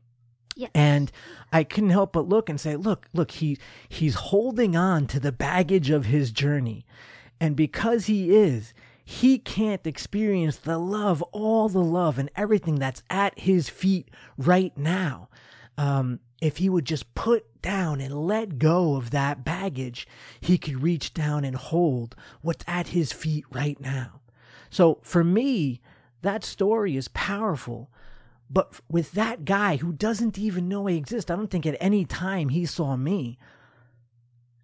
Yes. 0.55 0.71
And 0.75 1.11
I 1.51 1.63
couldn't 1.63 1.89
help 1.89 2.13
but 2.13 2.27
look 2.27 2.49
and 2.49 2.59
say, 2.59 2.75
look, 2.75 3.07
look, 3.13 3.31
he 3.31 3.57
he's 3.89 4.15
holding 4.15 4.75
on 4.75 5.07
to 5.07 5.19
the 5.19 5.31
baggage 5.31 5.89
of 5.89 6.05
his 6.05 6.31
journey. 6.31 6.85
And 7.39 7.55
because 7.55 8.05
he 8.05 8.35
is, 8.35 8.73
he 9.03 9.37
can't 9.37 9.85
experience 9.85 10.57
the 10.57 10.77
love, 10.77 11.21
all 11.31 11.69
the 11.69 11.79
love 11.79 12.17
and 12.17 12.29
everything 12.35 12.75
that's 12.75 13.03
at 13.09 13.37
his 13.37 13.67
feet 13.67 14.09
right 14.37 14.75
now. 14.77 15.29
Um, 15.77 16.19
if 16.41 16.57
he 16.57 16.69
would 16.69 16.85
just 16.85 17.13
put 17.15 17.61
down 17.61 17.99
and 17.99 18.27
let 18.27 18.59
go 18.59 18.95
of 18.95 19.11
that 19.11 19.43
baggage, 19.43 20.07
he 20.39 20.57
could 20.57 20.83
reach 20.83 21.13
down 21.13 21.43
and 21.43 21.55
hold 21.55 22.15
what's 22.41 22.63
at 22.67 22.87
his 22.87 23.11
feet 23.11 23.45
right 23.49 23.79
now. 23.79 24.21
So 24.69 24.99
for 25.03 25.23
me, 25.23 25.81
that 26.23 26.43
story 26.43 26.97
is 26.97 27.07
powerful. 27.09 27.91
But 28.49 28.81
with 28.89 29.11
that 29.13 29.45
guy 29.45 29.77
who 29.77 29.93
doesn't 29.93 30.37
even 30.37 30.67
know 30.67 30.87
I 30.87 30.93
exist, 30.93 31.31
I 31.31 31.35
don't 31.35 31.49
think 31.49 31.65
at 31.65 31.77
any 31.79 32.05
time 32.05 32.49
he 32.49 32.65
saw 32.65 32.95
me. 32.95 33.37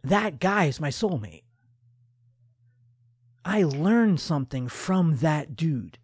That 0.04 0.40
guy 0.40 0.66
is 0.66 0.80
my 0.80 0.90
soulmate. 0.90 1.44
I 3.46 3.64
learned 3.64 4.20
something 4.20 4.68
from 4.68 5.18
that 5.18 5.56
dude. 5.56 5.98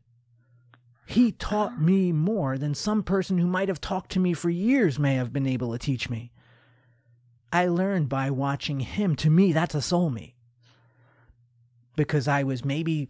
He 1.05 1.31
taught 1.31 1.79
me 1.79 2.11
more 2.11 2.57
than 2.57 2.73
some 2.73 3.03
person 3.03 3.37
who 3.37 3.45
might 3.45 3.67
have 3.67 3.79
talked 3.79 4.11
to 4.13 4.19
me 4.19 4.33
for 4.33 4.49
years 4.49 4.97
may 4.97 5.15
have 5.15 5.31
been 5.31 5.45
able 5.45 5.71
to 5.71 5.77
teach 5.77 6.09
me. 6.09 6.31
I 7.53 7.67
learned 7.67 8.09
by 8.09 8.31
watching 8.31 8.79
him. 8.79 9.15
To 9.17 9.29
me, 9.29 9.53
that's 9.53 9.75
a 9.75 9.79
soulmate. 9.79 10.33
Because 11.95 12.27
I 12.27 12.43
was 12.43 12.65
maybe 12.65 13.07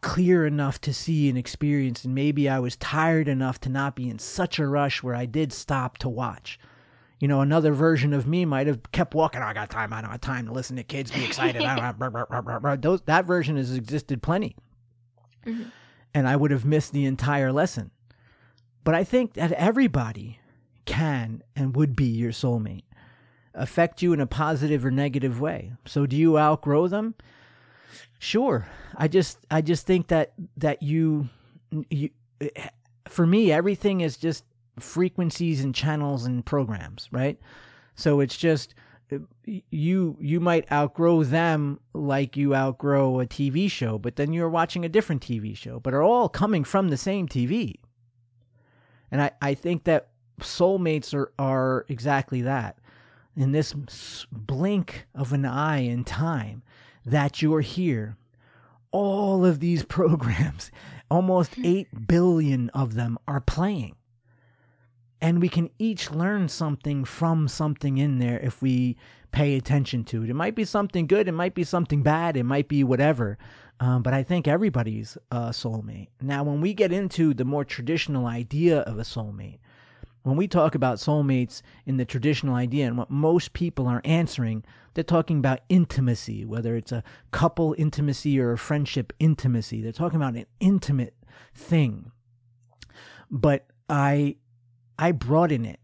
clear 0.00 0.46
enough 0.46 0.80
to 0.82 0.92
see 0.92 1.28
and 1.28 1.38
experience, 1.38 2.04
and 2.04 2.14
maybe 2.14 2.48
I 2.48 2.58
was 2.58 2.76
tired 2.76 3.28
enough 3.28 3.60
to 3.60 3.68
not 3.68 3.96
be 3.96 4.08
in 4.08 4.18
such 4.18 4.58
a 4.58 4.66
rush 4.66 5.02
where 5.02 5.14
I 5.14 5.26
did 5.26 5.52
stop 5.52 5.98
to 5.98 6.08
watch. 6.08 6.58
You 7.20 7.26
know, 7.26 7.40
another 7.40 7.72
version 7.72 8.12
of 8.12 8.26
me 8.26 8.44
might 8.44 8.68
have 8.68 8.92
kept 8.92 9.14
walking. 9.14 9.42
Oh, 9.42 9.46
I 9.46 9.52
got 9.52 9.70
time. 9.70 9.92
I 9.92 10.00
don't 10.00 10.10
have 10.10 10.20
time 10.20 10.46
to 10.46 10.52
listen 10.52 10.76
to 10.76 10.84
kids 10.84 11.10
be 11.10 11.24
excited. 11.24 11.62
Those, 12.82 13.00
that 13.02 13.24
version 13.24 13.56
has 13.56 13.74
existed 13.74 14.22
plenty. 14.22 14.56
Mm-hmm. 15.44 15.68
And 16.14 16.28
I 16.28 16.36
would 16.36 16.52
have 16.52 16.64
missed 16.64 16.92
the 16.92 17.06
entire 17.06 17.52
lesson. 17.52 17.90
But 18.84 18.94
I 18.94 19.04
think 19.04 19.34
that 19.34 19.52
everybody 19.52 20.38
can 20.84 21.42
and 21.54 21.76
would 21.76 21.94
be 21.94 22.06
your 22.06 22.32
soulmate, 22.32 22.84
affect 23.52 24.00
you 24.00 24.12
in 24.12 24.20
a 24.20 24.26
positive 24.26 24.84
or 24.84 24.90
negative 24.90 25.40
way. 25.40 25.72
So 25.86 26.06
do 26.06 26.16
you 26.16 26.38
outgrow 26.38 26.88
them? 26.88 27.14
Sure. 28.18 28.66
I 28.96 29.08
just 29.08 29.38
I 29.50 29.60
just 29.60 29.86
think 29.86 30.08
that 30.08 30.32
that 30.56 30.82
you 30.82 31.28
you 31.90 32.10
for 33.08 33.26
me 33.26 33.52
everything 33.52 34.00
is 34.00 34.16
just 34.16 34.44
frequencies 34.78 35.62
and 35.62 35.74
channels 35.74 36.24
and 36.24 36.44
programs, 36.44 37.08
right? 37.10 37.38
So 37.94 38.20
it's 38.20 38.36
just 38.36 38.74
you 39.44 40.16
you 40.20 40.40
might 40.40 40.70
outgrow 40.70 41.24
them 41.24 41.80
like 41.94 42.36
you 42.36 42.54
outgrow 42.54 43.20
a 43.20 43.26
TV 43.26 43.70
show, 43.70 43.98
but 43.98 44.16
then 44.16 44.32
you're 44.32 44.50
watching 44.50 44.84
a 44.84 44.88
different 44.88 45.22
TV 45.22 45.56
show, 45.56 45.80
but 45.80 45.94
are 45.94 46.02
all 46.02 46.28
coming 46.28 46.64
from 46.64 46.88
the 46.88 46.96
same 46.96 47.26
TV. 47.26 47.76
And 49.10 49.22
I, 49.22 49.30
I 49.40 49.54
think 49.54 49.84
that 49.84 50.08
soulmates 50.40 51.14
are, 51.14 51.32
are 51.38 51.86
exactly 51.88 52.42
that. 52.42 52.78
In 53.36 53.52
this 53.52 53.74
blink 54.32 55.06
of 55.14 55.32
an 55.32 55.44
eye 55.44 55.78
in 55.78 56.04
time, 56.04 56.62
that 57.10 57.42
you're 57.42 57.60
here. 57.60 58.16
All 58.90 59.44
of 59.44 59.60
these 59.60 59.82
programs, 59.98 60.70
almost 61.10 61.52
8 61.62 62.06
billion 62.06 62.70
of 62.70 62.94
them, 62.94 63.18
are 63.26 63.40
playing. 63.40 63.96
And 65.20 65.40
we 65.40 65.48
can 65.48 65.70
each 65.78 66.12
learn 66.12 66.48
something 66.48 67.04
from 67.04 67.48
something 67.48 67.98
in 67.98 68.18
there 68.18 68.38
if 68.38 68.62
we 68.62 68.96
pay 69.32 69.56
attention 69.56 70.04
to 70.04 70.22
it. 70.22 70.30
It 70.30 70.34
might 70.34 70.54
be 70.54 70.64
something 70.64 71.06
good, 71.06 71.28
it 71.28 71.32
might 71.32 71.54
be 71.54 71.64
something 71.64 72.02
bad, 72.02 72.36
it 72.36 72.44
might 72.44 72.68
be 72.68 72.84
whatever. 72.84 73.36
Um, 73.80 74.02
but 74.02 74.14
I 74.14 74.22
think 74.22 74.48
everybody's 74.48 75.18
a 75.30 75.50
soulmate. 75.50 76.08
Now, 76.20 76.42
when 76.42 76.60
we 76.60 76.74
get 76.74 76.92
into 76.92 77.34
the 77.34 77.44
more 77.44 77.64
traditional 77.64 78.26
idea 78.26 78.80
of 78.80 78.98
a 78.98 79.02
soulmate, 79.02 79.58
when 80.22 80.36
we 80.36 80.48
talk 80.48 80.74
about 80.74 80.98
soulmates 80.98 81.62
in 81.86 81.96
the 81.96 82.04
traditional 82.04 82.54
idea 82.54 82.86
and 82.86 82.98
what 82.98 83.10
most 83.10 83.52
people 83.52 83.86
are 83.86 84.02
answering, 84.04 84.64
they're 84.98 85.04
talking 85.04 85.38
about 85.38 85.60
intimacy, 85.68 86.44
whether 86.44 86.74
it's 86.74 86.90
a 86.90 87.04
couple 87.30 87.72
intimacy 87.78 88.40
or 88.40 88.50
a 88.50 88.58
friendship 88.58 89.12
intimacy. 89.20 89.80
They're 89.80 89.92
talking 89.92 90.16
about 90.16 90.34
an 90.34 90.46
intimate 90.58 91.14
thing. 91.54 92.10
But 93.30 93.68
I 93.88 94.38
I 94.98 95.12
broaden 95.12 95.64
it. 95.64 95.78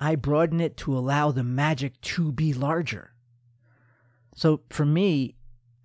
I 0.00 0.14
broaden 0.14 0.62
it 0.62 0.78
to 0.78 0.96
allow 0.96 1.32
the 1.32 1.44
magic 1.44 2.00
to 2.00 2.32
be 2.32 2.54
larger. 2.54 3.12
So 4.34 4.62
for 4.70 4.86
me, 4.86 5.34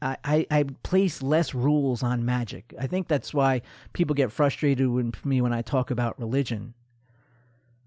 I, 0.02 0.16
I, 0.24 0.48
I, 0.50 0.64
place 0.84 1.22
less 1.22 1.54
rules 1.54 2.02
on 2.04 2.24
magic. 2.24 2.74
I 2.80 2.88
think 2.88 3.10
that's 3.10 3.34
why 3.34 3.64
people 3.92 4.14
get 4.14 4.32
frustrated 4.32 4.88
with 4.88 5.26
me 5.26 5.42
when 5.42 5.52
I 5.52 5.62
talk 5.62 5.92
about 5.92 6.18
religion. 6.18 6.74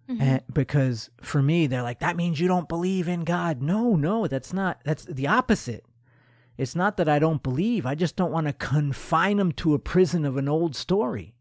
Mm-hmm. 0.08 0.22
And 0.22 0.42
because 0.52 1.10
for 1.20 1.42
me, 1.42 1.66
they're 1.66 1.82
like, 1.82 2.00
that 2.00 2.16
means 2.16 2.38
you 2.38 2.48
don't 2.48 2.68
believe 2.68 3.08
in 3.08 3.24
God. 3.24 3.62
No, 3.62 3.96
no, 3.96 4.26
that's 4.26 4.52
not. 4.52 4.80
That's 4.84 5.04
the 5.04 5.26
opposite. 5.26 5.84
It's 6.56 6.76
not 6.76 6.96
that 6.98 7.08
I 7.08 7.18
don't 7.18 7.42
believe. 7.42 7.86
I 7.86 7.94
just 7.94 8.14
don't 8.16 8.30
want 8.30 8.46
to 8.46 8.52
confine 8.52 9.38
them 9.38 9.52
to 9.52 9.74
a 9.74 9.78
prison 9.78 10.24
of 10.24 10.36
an 10.36 10.48
old 10.48 10.76
story. 10.76 11.34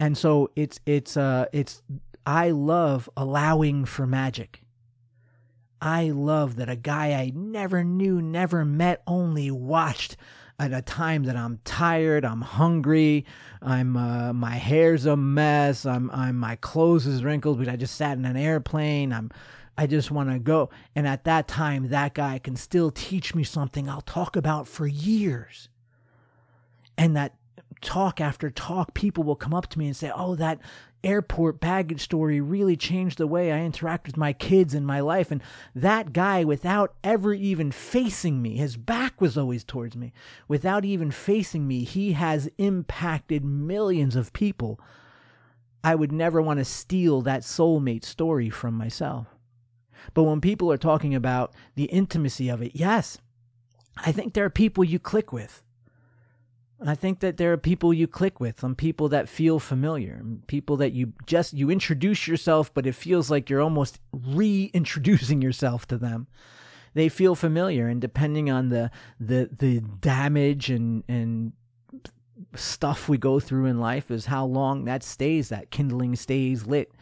And 0.00 0.16
so 0.16 0.50
it's 0.56 0.80
it's 0.86 1.16
uh 1.16 1.46
it's 1.52 1.82
I 2.26 2.50
love 2.50 3.08
allowing 3.16 3.84
for 3.84 4.06
magic. 4.06 4.62
I 5.80 6.10
love 6.10 6.56
that 6.56 6.68
a 6.68 6.76
guy 6.76 7.12
I 7.12 7.32
never 7.34 7.84
knew, 7.84 8.20
never 8.20 8.64
met, 8.64 9.02
only 9.06 9.50
watched 9.50 10.16
at 10.58 10.72
a 10.72 10.82
time 10.82 11.24
that 11.24 11.36
I'm 11.36 11.60
tired, 11.64 12.24
I'm 12.24 12.40
hungry, 12.40 13.24
I'm 13.62 13.96
uh, 13.96 14.32
my 14.32 14.56
hair's 14.56 15.06
a 15.06 15.16
mess, 15.16 15.86
I'm 15.86 16.10
I'm 16.10 16.36
my 16.36 16.56
clothes 16.56 17.06
is 17.06 17.22
wrinkled 17.22 17.58
because 17.58 17.72
I 17.72 17.76
just 17.76 17.94
sat 17.94 18.18
in 18.18 18.24
an 18.24 18.36
airplane. 18.36 19.12
I'm 19.12 19.30
I 19.76 19.86
just 19.86 20.10
want 20.10 20.30
to 20.30 20.40
go. 20.40 20.70
And 20.96 21.06
at 21.06 21.22
that 21.24 21.46
time, 21.46 21.90
that 21.90 22.12
guy 22.12 22.40
can 22.40 22.56
still 22.56 22.90
teach 22.90 23.36
me 23.36 23.44
something 23.44 23.88
I'll 23.88 24.00
talk 24.00 24.34
about 24.34 24.66
for 24.66 24.88
years. 24.88 25.68
And 26.96 27.16
that 27.16 27.34
talk 27.80 28.20
after 28.20 28.50
talk, 28.50 28.94
people 28.94 29.24
will 29.24 29.36
come 29.36 29.54
up 29.54 29.68
to 29.68 29.78
me 29.78 29.86
and 29.86 29.96
say, 29.96 30.10
"Oh, 30.14 30.34
that 30.36 30.60
airport 31.04 31.60
baggage 31.60 32.00
story 32.00 32.40
really 32.40 32.76
changed 32.76 33.18
the 33.18 33.26
way 33.26 33.52
I 33.52 33.60
interact 33.60 34.06
with 34.06 34.16
my 34.16 34.32
kids 34.32 34.74
and 34.74 34.86
my 34.86 35.00
life. 35.00 35.30
And 35.30 35.42
that 35.74 36.12
guy, 36.12 36.44
without 36.44 36.94
ever 37.04 37.32
even 37.32 37.70
facing 37.70 38.42
me, 38.42 38.56
his 38.56 38.76
back 38.76 39.20
was 39.20 39.38
always 39.38 39.64
towards 39.64 39.96
me, 39.96 40.12
without 40.48 40.84
even 40.84 41.10
facing 41.10 41.66
me, 41.66 41.84
he 41.84 42.12
has 42.12 42.50
impacted 42.58 43.44
millions 43.44 44.16
of 44.16 44.32
people. 44.32 44.80
I 45.84 45.94
would 45.94 46.12
never 46.12 46.42
want 46.42 46.58
to 46.58 46.64
steal 46.64 47.22
that 47.22 47.42
soulmate 47.42 48.04
story 48.04 48.50
from 48.50 48.74
myself. 48.74 49.28
But 50.14 50.24
when 50.24 50.40
people 50.40 50.72
are 50.72 50.78
talking 50.78 51.14
about 51.14 51.54
the 51.76 51.84
intimacy 51.84 52.48
of 52.48 52.62
it, 52.62 52.72
yes, 52.74 53.18
I 53.96 54.12
think 54.12 54.34
there 54.34 54.44
are 54.44 54.50
people 54.50 54.84
you 54.84 54.98
click 54.98 55.32
with. 55.32 55.62
I 56.84 56.94
think 56.94 57.20
that 57.20 57.38
there 57.38 57.52
are 57.52 57.56
people 57.56 57.92
you 57.92 58.06
click 58.06 58.38
with, 58.38 58.60
some 58.60 58.76
people 58.76 59.08
that 59.08 59.28
feel 59.28 59.58
familiar, 59.58 60.22
people 60.46 60.76
that 60.76 60.92
you 60.92 61.12
just 61.26 61.52
you 61.52 61.70
introduce 61.70 62.28
yourself, 62.28 62.72
but 62.72 62.86
it 62.86 62.94
feels 62.94 63.30
like 63.30 63.50
you're 63.50 63.60
almost 63.60 63.98
reintroducing 64.12 65.42
yourself 65.42 65.86
to 65.88 65.98
them. 65.98 66.28
They 66.94 67.08
feel 67.08 67.34
familiar, 67.34 67.88
and 67.88 68.00
depending 68.00 68.48
on 68.50 68.68
the 68.68 68.90
the 69.18 69.50
the 69.58 69.80
damage 69.80 70.70
and 70.70 71.02
and 71.08 71.52
stuff 72.54 73.08
we 73.08 73.18
go 73.18 73.40
through 73.40 73.66
in 73.66 73.80
life, 73.80 74.10
is 74.12 74.26
how 74.26 74.46
long 74.46 74.84
that 74.84 75.02
stays, 75.02 75.48
that 75.48 75.70
kindling 75.70 76.14
stays 76.16 76.66
lit. 76.66 76.92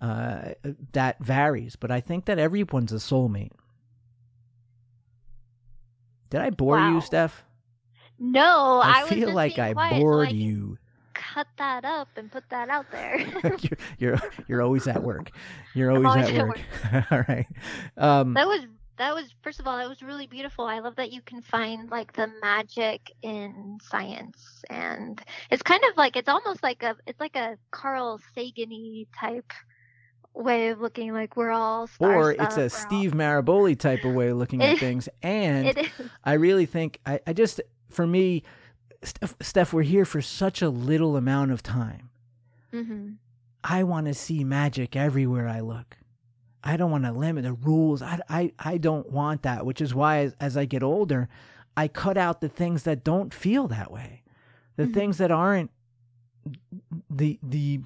Uh, 0.00 0.52
that 0.92 1.18
varies, 1.24 1.74
but 1.74 1.90
I 1.90 2.00
think 2.00 2.26
that 2.26 2.38
everyone's 2.38 2.92
a 2.92 2.96
soulmate. 2.96 3.52
Did 6.28 6.42
I 6.42 6.50
bore 6.50 6.76
Wow. 6.76 6.94
you, 6.96 7.00
Steph? 7.00 7.45
No, 8.18 8.80
I, 8.82 9.02
I, 9.04 9.08
feel 9.08 9.32
like 9.32 9.58
I 9.58 9.72
quiet 9.72 9.94
so 9.94 10.00
bored 10.00 10.28
I 10.28 10.30
you. 10.30 10.78
Cut 11.14 11.46
that 11.58 11.84
up 11.84 12.08
and 12.16 12.30
put 12.30 12.48
that 12.50 12.68
out 12.68 12.86
there. 12.90 13.20
you're, 13.60 13.78
you're 13.98 14.20
you're 14.48 14.62
always 14.62 14.86
at 14.86 15.02
work. 15.02 15.30
You're 15.74 15.90
always, 15.96 16.06
always 16.06 16.28
at 16.28 16.34
at 16.34 16.46
work. 16.46 16.60
All 17.10 17.24
right. 17.28 17.46
Um, 17.96 18.34
that 18.34 18.46
was 18.46 18.66
that 18.98 19.14
was 19.14 19.34
first 19.42 19.60
of 19.60 19.66
all 19.66 19.76
that 19.76 19.88
was 19.88 20.02
really 20.02 20.26
beautiful. 20.26 20.64
I 20.64 20.78
love 20.78 20.96
that 20.96 21.12
you 21.12 21.20
can 21.22 21.42
find 21.42 21.90
like 21.90 22.12
the 22.14 22.30
magic 22.42 23.10
in 23.22 23.78
science, 23.82 24.64
and 24.70 25.20
it's 25.50 25.62
kind 25.62 25.82
of 25.90 25.96
like 25.96 26.16
it's 26.16 26.28
almost 26.28 26.62
like 26.62 26.82
a 26.82 26.96
it's 27.06 27.20
like 27.20 27.36
a 27.36 27.58
Carl 27.70 28.20
Sagan 28.34 29.04
type 29.18 29.52
way 30.34 30.68
of 30.68 30.80
looking. 30.80 31.12
Like 31.12 31.36
we're 31.36 31.50
all 31.50 31.88
or 32.00 32.32
it's 32.32 32.56
a 32.56 32.58
we're 32.58 32.62
all- 32.64 32.68
Steve 32.70 33.12
Maraboli 33.12 33.78
type 33.78 34.04
of 34.04 34.14
way 34.14 34.28
of 34.28 34.38
looking 34.38 34.62
at 34.62 34.74
It- 34.74 34.80
things. 34.80 35.08
And 35.22 35.66
It 35.66 35.78
is. 35.78 35.90
I 36.24 36.34
really 36.34 36.66
think 36.66 37.00
I, 37.04 37.20
I 37.26 37.32
just 37.32 37.60
for 37.88 38.06
me, 38.06 38.42
Steph, 39.02 39.34
Steph, 39.40 39.72
we're 39.72 39.82
here 39.82 40.04
for 40.04 40.20
such 40.22 40.62
a 40.62 40.68
little 40.70 41.16
amount 41.16 41.50
of 41.52 41.62
time. 41.62 42.10
hmm 42.70 43.12
I 43.64 43.82
want 43.82 44.06
to 44.06 44.14
see 44.14 44.44
magic 44.44 44.94
everywhere 44.94 45.48
I 45.48 45.58
look. 45.60 45.96
I 46.62 46.76
don't 46.76 46.90
want 46.92 47.04
to 47.04 47.10
limit 47.12 47.42
the 47.44 47.52
rules. 47.52 48.00
I, 48.00 48.20
I, 48.28 48.52
I 48.60 48.78
don't 48.78 49.10
want 49.10 49.42
that, 49.42 49.66
which 49.66 49.80
is 49.80 49.92
why 49.92 50.18
as, 50.18 50.36
as 50.40 50.56
I 50.56 50.66
get 50.66 50.84
older, 50.84 51.28
I 51.76 51.88
cut 51.88 52.16
out 52.16 52.40
the 52.40 52.48
things 52.48 52.84
that 52.84 53.02
don't 53.02 53.34
feel 53.34 53.66
that 53.68 53.90
way. 53.90 54.22
The 54.76 54.84
Mhm. 54.84 54.94
things 54.94 55.18
that 55.18 55.30
aren't 55.32 55.70
the 57.10 57.38
the 57.42 57.80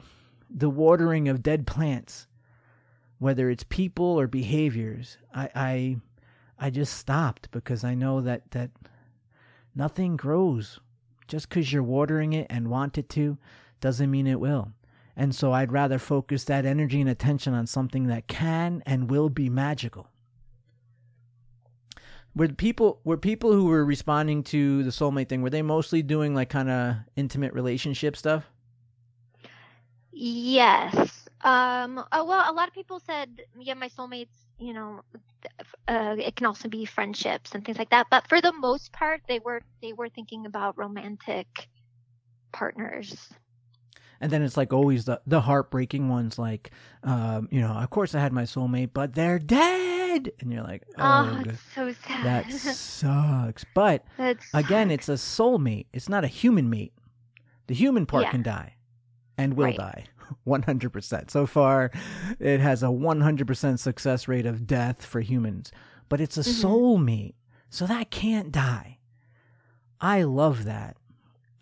the 0.50 0.68
watering 0.68 1.28
of 1.28 1.42
dead 1.42 1.66
plants, 1.66 2.26
whether 3.18 3.48
it's 3.48 3.64
people 3.64 4.04
or 4.20 4.26
behaviors. 4.26 5.16
I 5.34 5.48
I 5.54 5.96
I 6.58 6.70
just 6.70 6.94
stopped 6.98 7.50
because 7.52 7.84
I 7.84 7.94
know 7.94 8.20
that 8.20 8.50
that 8.50 8.70
nothing 9.74 10.16
grows 10.16 10.80
just 11.28 11.48
because 11.48 11.72
you're 11.72 11.82
watering 11.82 12.32
it 12.32 12.46
and 12.50 12.68
want 12.68 12.98
it 12.98 13.08
to 13.10 13.38
doesn't 13.80 14.10
mean 14.10 14.26
it 14.26 14.40
will. 14.40 14.72
And 15.16 15.34
so 15.34 15.52
I'd 15.52 15.72
rather 15.72 15.98
focus 15.98 16.44
that 16.44 16.64
energy 16.64 17.00
and 17.00 17.10
attention 17.10 17.54
on 17.54 17.66
something 17.66 18.06
that 18.06 18.26
can 18.26 18.82
and 18.86 19.10
will 19.10 19.28
be 19.28 19.48
magical. 19.48 20.08
Were 22.34 22.48
people 22.48 23.00
were 23.04 23.16
people 23.16 23.52
who 23.52 23.66
were 23.66 23.84
responding 23.84 24.44
to 24.44 24.84
the 24.84 24.90
soulmate 24.90 25.28
thing, 25.28 25.42
were 25.42 25.50
they 25.50 25.62
mostly 25.62 26.00
doing 26.00 26.34
like 26.34 26.48
kind 26.48 26.70
of 26.70 26.96
intimate 27.16 27.52
relationship 27.52 28.16
stuff? 28.16 28.44
Yes. 30.12 31.28
Um. 31.42 32.04
Oh, 32.12 32.24
well, 32.24 32.50
a 32.50 32.54
lot 32.54 32.68
of 32.68 32.74
people 32.74 33.00
said, 33.00 33.42
yeah, 33.58 33.74
my 33.74 33.88
soulmates. 33.88 34.28
You 34.60 34.74
know, 34.74 35.00
uh, 35.88 36.16
it 36.18 36.36
can 36.36 36.46
also 36.46 36.68
be 36.68 36.84
friendships 36.84 37.54
and 37.54 37.64
things 37.64 37.78
like 37.78 37.90
that. 37.90 38.08
But 38.10 38.28
for 38.28 38.40
the 38.40 38.52
most 38.52 38.92
part, 38.92 39.22
they 39.26 39.38
were 39.38 39.62
they 39.82 39.94
were 39.94 40.08
thinking 40.10 40.44
about 40.46 40.76
romantic 40.76 41.46
partners. 42.52 43.28
And 44.20 44.30
then 44.30 44.42
it's 44.42 44.58
like 44.58 44.72
always 44.72 45.06
the 45.06 45.20
the 45.26 45.40
heartbreaking 45.40 46.10
ones, 46.10 46.38
like, 46.38 46.70
um, 47.04 47.48
you 47.50 47.60
know, 47.62 47.72
of 47.72 47.88
course 47.88 48.14
I 48.14 48.20
had 48.20 48.34
my 48.34 48.42
soulmate, 48.42 48.90
but 48.92 49.14
they're 49.14 49.38
dead, 49.38 50.30
and 50.40 50.52
you're 50.52 50.62
like, 50.62 50.82
oh, 50.98 51.42
Oh, 51.42 51.42
so 51.74 51.92
sad. 52.06 52.24
that 52.24 52.52
sucks. 52.52 53.64
But 53.64 54.04
That's 54.18 54.46
again, 54.52 54.90
it's 54.90 55.08
a 55.08 55.12
soulmate. 55.14 55.86
It's 55.94 56.08
not 56.10 56.22
a 56.24 56.28
human 56.28 56.68
mate. 56.68 56.92
The 57.66 57.74
human 57.74 58.04
part 58.04 58.24
Yeah. 58.24 58.30
can 58.32 58.42
die 58.42 58.74
and 59.38 59.54
will 59.54 59.66
Right. 59.66 59.76
die 59.78 60.04
100%. 60.46 61.30
So 61.30 61.46
far, 61.46 61.90
it 62.38 62.60
has 62.60 62.82
a 62.82 62.90
100% 62.90 63.78
success 63.78 64.28
rate 64.28 64.46
of 64.46 64.66
death 64.66 65.04
for 65.04 65.20
humans, 65.20 65.72
but 66.08 66.20
it's 66.20 66.36
a 66.36 66.40
Mhm. 66.40 66.62
soulmate. 66.62 67.34
So 67.68 67.86
that 67.86 68.10
can't 68.10 68.50
die. 68.50 68.98
I 70.00 70.22
love 70.22 70.64
that. 70.64 70.96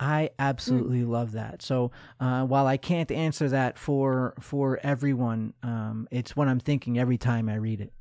I 0.00 0.30
absolutely 0.38 1.04
love 1.04 1.32
that. 1.32 1.60
So 1.60 1.90
uh, 2.20 2.44
while 2.46 2.66
I 2.68 2.76
can't 2.76 3.10
answer 3.10 3.48
that 3.48 3.78
for 3.78 4.34
for 4.40 4.78
everyone, 4.84 5.54
um, 5.62 6.06
it's 6.12 6.36
what 6.36 6.46
I'm 6.46 6.60
thinking 6.60 6.98
every 6.98 7.18
time 7.18 7.48
I 7.48 7.56
read 7.56 7.80
it. 7.80 7.92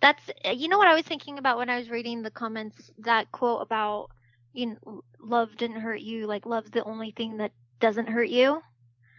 that's 0.00 0.30
you 0.44 0.68
know 0.68 0.78
what 0.78 0.86
I 0.88 0.94
was 0.94 1.04
thinking 1.04 1.38
about 1.38 1.58
when 1.58 1.68
I 1.68 1.78
was 1.78 1.90
reading 1.90 2.22
the 2.22 2.30
comments. 2.30 2.90
That 2.98 3.30
quote 3.32 3.62
about 3.62 4.08
you 4.52 4.66
know, 4.84 5.02
love 5.20 5.50
didn't 5.56 5.80
hurt 5.80 6.00
you. 6.00 6.26
Like 6.26 6.46
love's 6.46 6.70
the 6.70 6.82
only 6.84 7.12
thing 7.16 7.36
that 7.38 7.52
doesn't 7.80 8.08
hurt 8.08 8.28
you. 8.28 8.62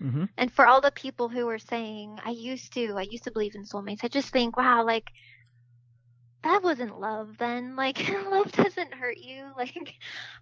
Hmm 0.01 0.25
And 0.37 0.51
for 0.51 0.65
all 0.67 0.81
the 0.81 0.91
people 0.91 1.29
who 1.29 1.47
are 1.49 1.59
saying, 1.59 2.19
I 2.25 2.31
used 2.31 2.73
to, 2.73 2.97
I 2.97 3.03
used 3.03 3.25
to 3.25 3.31
believe 3.31 3.55
in 3.55 3.63
soulmates, 3.65 4.03
I 4.03 4.07
just 4.07 4.31
think, 4.31 4.57
wow, 4.57 4.85
like, 4.85 5.05
that 6.43 6.61
wasn't 6.63 6.99
love 6.99 7.37
then. 7.37 7.75
Like, 7.77 8.09
love 8.09 8.51
doesn't 8.51 8.93
hurt 8.93 9.17
you. 9.17 9.51
Like, 9.57 9.95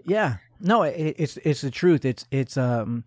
Yeah, 0.04 0.38
no, 0.60 0.84
it, 0.84 1.16
it's 1.18 1.38
it's 1.38 1.62
the 1.62 1.72
truth. 1.72 2.06
It's 2.06 2.26
it's 2.32 2.58
um, 2.58 3.04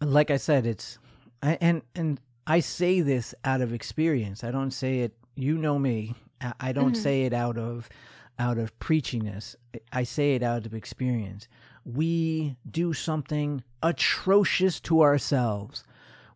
like 0.00 0.30
I 0.30 0.36
said, 0.36 0.66
it's 0.66 0.98
I, 1.42 1.58
and 1.60 1.82
and 1.94 2.20
I 2.46 2.60
say 2.60 3.00
this 3.00 3.34
out 3.44 3.60
of 3.60 3.72
experience. 3.72 4.44
I 4.44 4.50
don't 4.50 4.72
say 4.72 5.00
it. 5.00 5.14
You 5.36 5.58
know 5.58 5.78
me. 5.78 6.14
I, 6.40 6.54
I 6.60 6.72
don't 6.72 6.96
Mhm. 6.96 6.96
say 6.96 7.24
it 7.24 7.32
out 7.32 7.58
of 7.58 7.88
out 8.38 8.58
of 8.58 8.78
preachiness. 8.78 9.56
I 9.92 10.04
say 10.04 10.34
it 10.34 10.42
out 10.42 10.66
of 10.66 10.74
experience. 10.74 11.48
We 11.84 12.56
do 12.70 12.92
something 12.92 13.62
atrocious 13.82 14.80
to 14.80 15.02
ourselves 15.02 15.84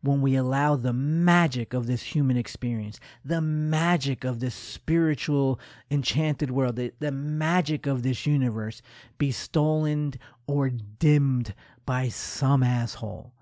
when 0.00 0.20
we 0.20 0.36
allow 0.36 0.76
the 0.76 0.92
magic 0.92 1.74
of 1.74 1.86
this 1.86 2.02
human 2.02 2.36
experience, 2.36 3.00
the 3.24 3.40
magic 3.40 4.24
of 4.24 4.40
this 4.40 4.54
spiritual 4.54 5.58
enchanted 5.90 6.50
world, 6.50 6.76
the, 6.76 6.92
the 7.00 7.10
magic 7.10 7.86
of 7.86 8.02
this 8.02 8.26
universe 8.26 8.80
be 9.18 9.32
stolen 9.32 10.14
or 10.46 10.70
dimmed 10.70 11.54
by 11.84 12.08
some 12.08 12.62
asshole. 12.62 13.32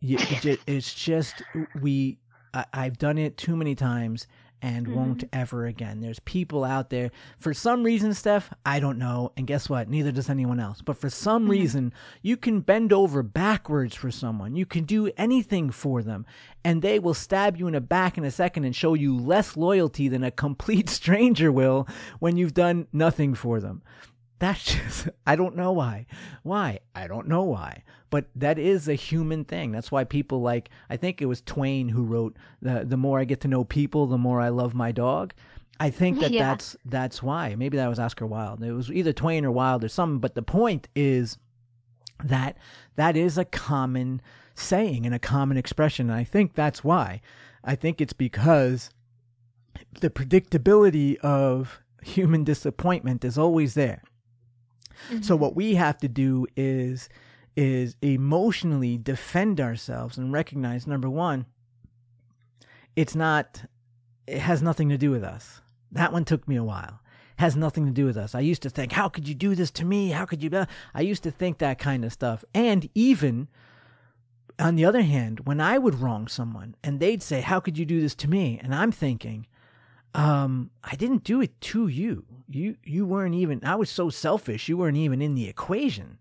You, 0.00 0.18
it 0.20 0.40
ju- 0.42 0.58
it's 0.66 0.94
just, 0.94 1.42
we, 1.80 2.18
I, 2.54 2.66
I've 2.72 2.98
done 2.98 3.18
it 3.18 3.36
too 3.36 3.56
many 3.56 3.74
times 3.74 4.26
and 4.62 4.88
won't 4.88 5.24
ever 5.32 5.66
again. 5.66 6.00
There's 6.00 6.18
people 6.20 6.64
out 6.64 6.90
there, 6.90 7.10
for 7.38 7.52
some 7.52 7.82
reason, 7.82 8.14
Steph, 8.14 8.52
I 8.64 8.80
don't 8.80 8.98
know. 8.98 9.32
And 9.36 9.46
guess 9.46 9.68
what? 9.68 9.88
Neither 9.88 10.12
does 10.12 10.30
anyone 10.30 10.58
else. 10.60 10.80
But 10.82 10.96
for 10.96 11.10
some 11.10 11.46
Mhm. 11.46 11.50
reason, 11.50 11.92
you 12.22 12.36
can 12.36 12.60
bend 12.60 12.92
over 12.92 13.22
backwards 13.22 13.94
for 13.94 14.10
someone. 14.10 14.56
You 14.56 14.66
can 14.66 14.84
do 14.84 15.10
anything 15.16 15.70
for 15.70 16.02
them. 16.02 16.24
And 16.64 16.82
they 16.82 16.98
will 16.98 17.14
stab 17.14 17.56
you 17.56 17.66
in 17.66 17.74
the 17.74 17.80
back 17.80 18.16
in 18.18 18.24
a 18.24 18.30
second 18.30 18.64
and 18.64 18.74
show 18.74 18.94
you 18.94 19.16
less 19.16 19.56
loyalty 19.56 20.08
than 20.08 20.24
a 20.24 20.30
complete 20.46 20.88
stranger 20.88 21.52
will 21.52 21.86
when 22.18 22.36
you've 22.36 22.54
done 22.54 22.86
nothing 22.92 23.34
for 23.34 23.60
them. 23.60 23.82
That's 24.38 24.64
just, 24.74 25.08
I 25.26 25.36
don't 25.36 25.56
know 25.56 25.72
why. 25.72 26.06
Why? 26.42 26.80
I 26.94 27.06
don't 27.06 27.28
know 27.28 27.42
why. 27.44 27.82
But 28.10 28.26
that 28.36 28.58
is 28.58 28.88
a 28.88 28.94
human 28.94 29.44
thing. 29.44 29.72
That's 29.72 29.90
why 29.90 30.04
people 30.04 30.40
like, 30.40 30.70
I 30.90 30.96
think 30.96 31.20
it 31.20 31.26
was 31.26 31.40
Twain 31.40 31.88
who 31.88 32.04
wrote, 32.04 32.36
the, 32.62 32.84
the 32.84 32.96
more 32.96 33.18
I 33.18 33.24
get 33.24 33.40
to 33.42 33.48
know 33.48 33.64
people, 33.64 34.06
the 34.06 34.18
more 34.18 34.40
I 34.40 34.48
love 34.50 34.74
my 34.74 34.92
dog. 34.92 35.32
I 35.80 35.90
think 35.90 36.20
that 36.20 36.30
Yeah. 36.32 36.50
that's 36.50 36.76
that's 36.84 37.22
why. 37.22 37.54
Maybe 37.54 37.76
that 37.76 37.88
was 37.88 37.98
Oscar 37.98 38.26
Wilde. 38.26 38.62
It 38.62 38.72
was 38.72 38.90
either 38.90 39.12
Twain 39.12 39.44
or 39.44 39.50
Wilde 39.50 39.84
or 39.84 39.88
something. 39.88 40.20
But 40.20 40.34
the 40.34 40.42
point 40.42 40.88
is 40.94 41.36
that 42.24 42.56
that 42.94 43.16
is 43.16 43.36
a 43.36 43.44
common 43.44 44.22
saying 44.54 45.04
and 45.04 45.14
a 45.14 45.18
common 45.18 45.56
expression. 45.58 46.08
And 46.08 46.18
I 46.18 46.24
think 46.24 46.54
that's 46.54 46.82
why. 46.82 47.20
I 47.62 47.74
think 47.74 48.00
it's 48.00 48.14
because 48.14 48.90
the 50.00 50.08
predictability 50.08 51.16
of 51.18 51.80
human 52.02 52.44
disappointment 52.44 53.24
is 53.24 53.36
always 53.36 53.74
there. 53.74 54.02
So 55.08 55.16
Mm-hmm. 55.16 55.42
what 55.42 55.54
we 55.56 55.74
have 55.74 55.98
to 55.98 56.08
do 56.08 56.46
is 56.56 57.08
is 57.56 57.96
emotionally 58.02 58.98
defend 58.98 59.60
ourselves 59.60 60.18
and 60.18 60.30
recognize 60.32 60.86
number 60.86 61.08
1 61.08 61.46
it's 62.96 63.14
not 63.14 63.62
it 64.26 64.38
has 64.40 64.60
nothing 64.62 64.88
to 64.88 64.98
do 64.98 65.10
with 65.10 65.22
us. 65.22 65.60
That 65.92 66.12
one 66.12 66.24
took 66.24 66.48
me 66.48 66.56
a 66.56 66.64
while. 66.64 67.00
Has 67.36 67.54
nothing 67.54 67.86
to 67.86 67.92
do 67.92 68.06
with 68.06 68.16
us. 68.16 68.34
I 68.34 68.40
used 68.40 68.62
to 68.62 68.70
think, 68.70 68.92
how 68.92 69.08
could 69.08 69.28
you 69.28 69.34
do 69.34 69.54
this 69.54 69.70
to 69.72 69.84
me? 69.84 70.10
How 70.10 70.24
could 70.24 70.42
you? 70.42 70.50
blah?" 70.50 70.66
I 70.94 71.02
used 71.02 71.22
to 71.24 71.30
think 71.30 71.58
that 71.58 71.78
kind 71.78 72.04
of 72.04 72.12
stuff. 72.12 72.44
And 72.54 72.88
even 72.94 73.48
on 74.58 74.74
the 74.74 74.84
other 74.84 75.02
hand, 75.02 75.40
when 75.40 75.60
I 75.60 75.78
would 75.78 76.00
wrong 76.00 76.28
someone 76.28 76.74
and 76.82 76.98
they'd 76.98 77.22
say, 77.22 77.42
how 77.42 77.60
could 77.60 77.76
you 77.78 77.84
do 77.84 78.00
this 78.00 78.14
to 78.16 78.28
me? 78.28 78.58
And 78.62 78.74
I'm 78.74 78.90
thinking, 78.90 79.46
um, 80.14 80.70
I 80.82 80.96
didn't 80.96 81.24
do 81.24 81.40
it 81.42 81.60
to 81.60 81.88
you. 81.88 82.24
You 82.48 82.76
you 82.84 83.06
weren't 83.06 83.34
even. 83.34 83.60
I 83.64 83.74
was 83.74 83.90
so 83.90 84.10
selfish. 84.10 84.68
You 84.68 84.76
weren't 84.76 84.96
even 84.96 85.20
in 85.20 85.34
the 85.34 85.48
equation. 85.48 86.18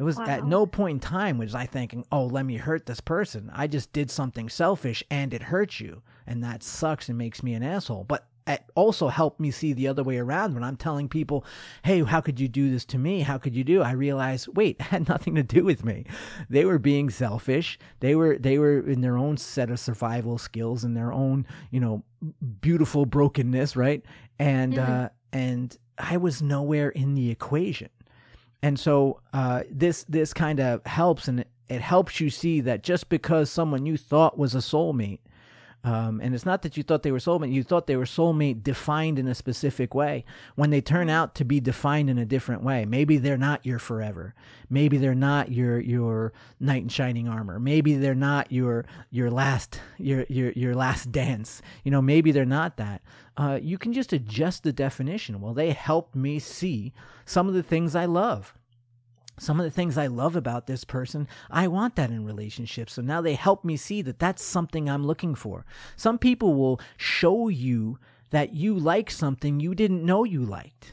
It 0.00 0.02
was 0.02 0.16
wow. 0.16 0.24
at 0.26 0.46
no 0.46 0.64
point 0.64 0.96
in 0.96 1.00
time 1.00 1.36
was 1.36 1.54
I 1.54 1.66
thinking, 1.66 2.06
"Oh, 2.10 2.24
let 2.24 2.46
me 2.46 2.56
hurt 2.56 2.86
this 2.86 3.00
person." 3.00 3.50
I 3.54 3.66
just 3.66 3.92
did 3.92 4.10
something 4.10 4.48
selfish 4.48 5.04
and 5.10 5.34
it 5.34 5.42
hurt 5.42 5.78
you, 5.78 6.02
and 6.26 6.42
that 6.42 6.62
sucks 6.62 7.10
and 7.10 7.18
makes 7.18 7.42
me 7.42 7.52
an 7.52 7.62
asshole. 7.62 8.04
But 8.04 8.26
it 8.46 8.64
also 8.74 9.08
helped 9.08 9.40
me 9.40 9.50
see 9.50 9.74
the 9.74 9.88
other 9.88 10.02
way 10.02 10.16
around 10.16 10.54
when 10.54 10.64
I'm 10.64 10.78
telling 10.78 11.08
people, 11.08 11.44
"Hey, 11.82 12.02
how 12.02 12.22
could 12.22 12.40
you 12.40 12.48
do 12.48 12.70
this 12.70 12.86
to 12.86 12.98
me? 12.98 13.20
How 13.20 13.36
could 13.36 13.54
you 13.54 13.62
do?" 13.62 13.82
I 13.82 13.92
realized, 13.92 14.48
wait, 14.56 14.76
it 14.80 14.84
had 14.84 15.06
nothing 15.06 15.34
to 15.34 15.42
do 15.42 15.64
with 15.64 15.84
me. 15.84 16.06
They 16.48 16.64
were 16.64 16.78
being 16.78 17.10
selfish. 17.10 17.78
They 18.00 18.14
were 18.14 18.38
they 18.38 18.58
were 18.58 18.80
in 18.80 19.02
their 19.02 19.18
own 19.18 19.36
set 19.36 19.70
of 19.70 19.78
survival 19.78 20.38
skills 20.38 20.82
and 20.82 20.96
their 20.96 21.12
own, 21.12 21.46
you 21.70 21.80
know, 21.80 22.04
beautiful 22.62 23.04
brokenness, 23.04 23.76
right? 23.76 24.02
And 24.38 24.74
mm-hmm. 24.74 24.92
uh 24.92 25.08
and 25.32 25.76
I 25.98 26.16
was 26.16 26.42
nowhere 26.42 26.88
in 26.90 27.14
the 27.14 27.30
equation. 27.30 27.90
And 28.62 28.78
so 28.78 29.20
uh, 29.32 29.62
this 29.70 30.04
this 30.08 30.34
kind 30.34 30.60
of 30.60 30.84
helps, 30.84 31.28
and 31.28 31.40
it, 31.40 31.48
it, 31.68 31.80
helps 31.80 32.20
you 32.20 32.28
see 32.28 32.60
that 32.62 32.82
just 32.82 33.08
because 33.08 33.50
someone 33.50 33.86
you 33.86 33.96
thought 33.96 34.36
was 34.36 34.54
a 34.54 34.58
soulmate, 34.58 35.20
um, 35.82 36.20
and 36.22 36.34
it's 36.34 36.44
not 36.44 36.62
that 36.62 36.76
you 36.76 36.82
thought 36.82 37.02
they 37.02 37.12
were 37.12 37.18
soulmate, 37.18 37.52
you 37.52 37.62
thought 37.62 37.86
they 37.86 37.96
were 37.96 38.04
soulmate 38.04 38.62
defined 38.62 39.18
in 39.18 39.26
a 39.26 39.34
specific 39.34 39.94
way. 39.94 40.24
When 40.54 40.70
they 40.70 40.82
turn 40.82 41.08
out 41.08 41.34
to 41.36 41.44
be 41.44 41.58
defined 41.58 42.10
in 42.10 42.18
a 42.18 42.26
different 42.26 42.62
way, 42.62 42.84
maybe 42.84 43.16
they're 43.16 43.38
not 43.38 43.64
your 43.64 43.78
forever. 43.78 44.34
Maybe 44.68 44.98
they're 44.98 45.14
not 45.14 45.50
your 45.50 45.80
your 45.80 46.32
knight 46.58 46.82
in 46.82 46.88
shining 46.90 47.28
armor. 47.28 47.58
Maybe 47.58 47.94
they're 47.94 48.14
not 48.14 48.52
your 48.52 48.84
your 49.10 49.30
last 49.30 49.80
your 49.96 50.26
your 50.28 50.52
your 50.52 50.74
last 50.74 51.10
dance. 51.10 51.62
You 51.82 51.90
know, 51.90 52.02
maybe 52.02 52.30
they're 52.30 52.44
not 52.44 52.76
that. 52.76 53.00
Uh, 53.36 53.58
you 53.62 53.78
can 53.78 53.94
just 53.94 54.12
adjust 54.12 54.64
the 54.64 54.72
definition. 54.72 55.40
Well, 55.40 55.54
they 55.54 55.70
helped 55.70 56.14
me 56.14 56.38
see 56.38 56.92
some 57.24 57.48
of 57.48 57.54
the 57.54 57.62
things 57.62 57.94
I 57.94 58.04
love. 58.04 58.54
Some 59.40 59.58
of 59.58 59.64
the 59.64 59.70
things 59.70 59.96
I 59.96 60.06
love 60.06 60.36
about 60.36 60.66
this 60.66 60.84
person, 60.84 61.26
I 61.50 61.66
want 61.66 61.96
that 61.96 62.10
in 62.10 62.26
relationships. 62.26 62.92
So 62.92 63.00
now 63.00 63.22
they 63.22 63.36
help 63.36 63.64
me 63.64 63.74
see 63.78 64.02
that 64.02 64.18
that's 64.18 64.44
something 64.44 64.86
I'm 64.86 65.06
looking 65.06 65.34
for. 65.34 65.64
Some 65.96 66.18
people 66.18 66.54
will 66.54 66.78
show 66.98 67.48
you 67.48 67.98
that 68.32 68.52
you 68.52 68.78
like 68.78 69.10
something 69.10 69.58
you 69.58 69.74
didn't 69.74 70.04
know 70.04 70.24
you 70.24 70.44
liked. 70.44 70.92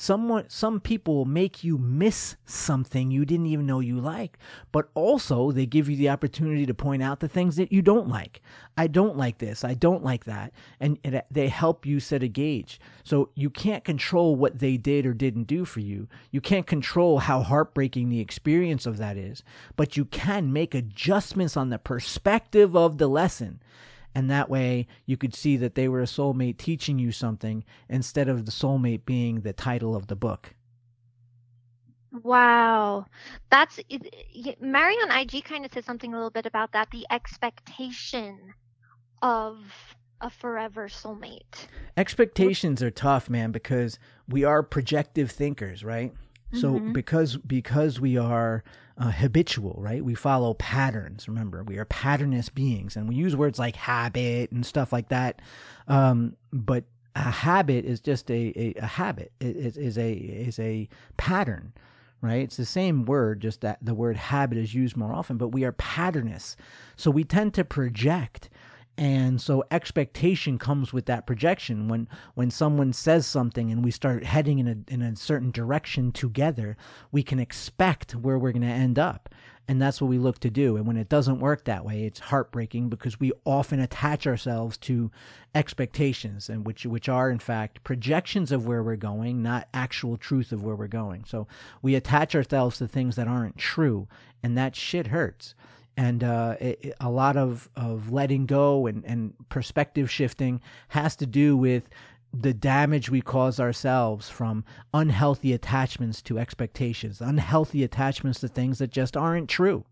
Someone, 0.00 0.44
some 0.48 0.78
people 0.78 1.24
make 1.24 1.64
you 1.64 1.76
miss 1.76 2.36
something 2.46 3.10
you 3.10 3.24
didn't 3.24 3.46
even 3.46 3.66
know 3.66 3.80
you 3.80 3.98
like, 3.98 4.38
but 4.70 4.90
also 4.94 5.50
they 5.50 5.66
give 5.66 5.88
you 5.88 5.96
the 5.96 6.08
opportunity 6.08 6.64
to 6.66 6.72
point 6.72 7.02
out 7.02 7.18
the 7.18 7.26
things 7.26 7.56
that 7.56 7.72
you 7.72 7.82
don't 7.82 8.08
like. 8.08 8.40
I 8.76 8.86
don't 8.86 9.16
like 9.16 9.38
this. 9.38 9.64
I 9.64 9.74
don't 9.74 10.04
like 10.04 10.24
that. 10.26 10.52
And, 10.78 11.00
and 11.02 11.20
they 11.32 11.48
help 11.48 11.84
you 11.84 11.98
set 11.98 12.22
a 12.22 12.28
gauge. 12.28 12.80
So 13.02 13.30
you 13.34 13.50
can't 13.50 13.82
control 13.82 14.36
what 14.36 14.60
they 14.60 14.76
did 14.76 15.04
or 15.04 15.14
didn't 15.14 15.48
do 15.48 15.64
for 15.64 15.80
you. 15.80 16.06
You 16.30 16.40
can't 16.40 16.68
control 16.68 17.18
how 17.18 17.42
heartbreaking 17.42 18.08
the 18.08 18.20
experience 18.20 18.86
of 18.86 18.98
that 18.98 19.16
is, 19.16 19.42
but 19.74 19.96
you 19.96 20.04
can 20.04 20.52
make 20.52 20.76
adjustments 20.76 21.56
on 21.56 21.70
the 21.70 21.78
perspective 21.78 22.76
of 22.76 22.98
the 22.98 23.08
lesson 23.08 23.60
and 24.18 24.28
that 24.28 24.50
way 24.50 24.88
you 25.06 25.16
could 25.16 25.32
see 25.32 25.56
that 25.56 25.76
they 25.76 25.86
were 25.86 26.00
a 26.00 26.04
soulmate 26.04 26.58
teaching 26.58 26.98
you 26.98 27.12
something 27.12 27.62
instead 27.88 28.28
of 28.28 28.46
the 28.46 28.50
soulmate 28.50 29.04
being 29.04 29.42
the 29.42 29.52
title 29.52 29.94
of 29.94 30.08
the 30.08 30.16
book. 30.16 30.56
Wow. 32.24 33.06
That's 33.48 33.78
Mary 34.60 34.94
on 34.94 35.12
IG 35.12 35.44
kind 35.44 35.64
of 35.64 35.72
said 35.72 35.84
something 35.84 36.12
a 36.12 36.16
little 36.16 36.32
bit 36.32 36.46
about 36.46 36.72
that 36.72 36.90
the 36.90 37.06
expectation 37.12 38.54
of 39.22 39.60
a 40.20 40.30
forever 40.30 40.88
soulmate. 40.88 41.68
Expectations 41.96 42.82
are 42.82 42.90
tough, 42.90 43.30
man, 43.30 43.52
because 43.52 44.00
we 44.26 44.42
are 44.42 44.64
projective 44.64 45.30
thinkers, 45.30 45.84
right? 45.84 46.12
So 46.54 46.72
mm-hmm. 46.72 46.92
because 46.92 47.36
because 47.36 48.00
we 48.00 48.16
are 48.16 48.64
uh, 48.98 49.10
habitual, 49.10 49.76
right? 49.78 50.04
We 50.04 50.14
follow 50.14 50.54
patterns. 50.54 51.28
Remember, 51.28 51.62
we 51.62 51.78
are 51.78 51.84
patternist 51.84 52.54
beings, 52.54 52.96
and 52.96 53.08
we 53.08 53.14
use 53.14 53.36
words 53.36 53.58
like 53.58 53.76
habit 53.76 54.50
and 54.50 54.66
stuff 54.66 54.92
like 54.92 55.08
that. 55.08 55.40
Um, 55.86 56.36
but 56.52 56.84
a 57.14 57.20
habit 57.30 57.84
is 57.84 58.00
just 58.00 58.30
a, 58.30 58.52
a, 58.56 58.74
a 58.80 58.86
habit. 58.86 59.32
It 59.40 59.56
is, 59.56 59.76
is 59.76 59.98
a 59.98 60.12
is 60.12 60.58
a 60.58 60.88
pattern, 61.16 61.72
right? 62.20 62.42
It's 62.42 62.56
the 62.56 62.66
same 62.66 63.04
word, 63.04 63.40
just 63.40 63.60
that 63.60 63.78
the 63.80 63.94
word 63.94 64.16
habit 64.16 64.58
is 64.58 64.74
used 64.74 64.96
more 64.96 65.12
often. 65.12 65.36
But 65.36 65.48
we 65.48 65.64
are 65.64 65.72
patternists, 65.72 66.56
so 66.96 67.10
we 67.10 67.24
tend 67.24 67.54
to 67.54 67.64
project 67.64 68.50
and 68.98 69.40
so 69.40 69.62
expectation 69.70 70.58
comes 70.58 70.92
with 70.92 71.06
that 71.06 71.24
projection. 71.24 71.86
When 71.86 72.08
when 72.34 72.50
someone 72.50 72.92
says 72.92 73.28
something 73.28 73.70
and 73.70 73.84
we 73.84 73.92
start 73.92 74.24
heading 74.24 74.58
in 74.58 74.66
a 74.66 74.92
in 74.92 75.02
a 75.02 75.14
certain 75.14 75.52
direction 75.52 76.10
together 76.10 76.76
we 77.12 77.22
can 77.22 77.38
expect 77.38 78.16
where 78.16 78.38
we're 78.38 78.52
going 78.52 78.62
to 78.62 78.68
end 78.68 78.98
up. 78.98 79.28
And 79.70 79.80
that's 79.80 80.00
what 80.00 80.08
we 80.08 80.18
look 80.18 80.40
to 80.40 80.50
do. 80.50 80.76
And 80.76 80.86
when 80.86 80.96
it 80.96 81.10
doesn't 81.10 81.38
work 81.38 81.64
that 81.64 81.84
way 81.84 82.02
it's 82.04 82.18
heartbreaking 82.18 82.88
because 82.88 83.20
we 83.20 83.30
often 83.44 83.78
attach 83.78 84.26
ourselves 84.26 84.76
to 84.78 85.12
expectations 85.54 86.48
and 86.48 86.66
which 86.66 86.84
which 86.84 87.08
are 87.08 87.30
in 87.30 87.38
fact 87.38 87.84
projections 87.84 88.50
of 88.50 88.66
where 88.66 88.82
we're 88.82 88.96
going 88.96 89.42
not 89.42 89.68
actual 89.72 90.16
truth 90.16 90.50
of 90.50 90.64
where 90.64 90.74
we're 90.74 90.88
going. 90.88 91.22
So 91.24 91.46
we 91.82 91.94
attach 91.94 92.34
ourselves 92.34 92.78
to 92.78 92.88
things 92.88 93.14
that 93.14 93.28
aren't 93.28 93.58
true 93.58 94.08
and 94.42 94.58
that 94.58 94.74
shit 94.74 95.06
hurts 95.06 95.54
and 95.98 96.22
uh, 96.22 96.54
it, 96.60 96.94
a 97.00 97.10
lot 97.10 97.36
of, 97.36 97.68
of 97.74 98.12
letting 98.12 98.46
go 98.46 98.86
and, 98.86 99.04
and 99.04 99.34
perspective 99.48 100.08
shifting 100.08 100.60
has 100.86 101.16
to 101.16 101.26
do 101.26 101.56
with 101.56 101.88
the 102.32 102.54
damage 102.54 103.10
we 103.10 103.20
cause 103.20 103.58
ourselves 103.58 104.30
from 104.30 104.64
unhealthy 104.94 105.52
attachments 105.52 106.22
to 106.22 106.38
expectations, 106.38 107.20
unhealthy 107.20 107.82
attachments 107.82 108.38
to 108.38 108.46
things 108.46 108.78
that 108.78 108.92
just 108.92 109.16
aren't 109.16 109.48
true. 109.48 109.84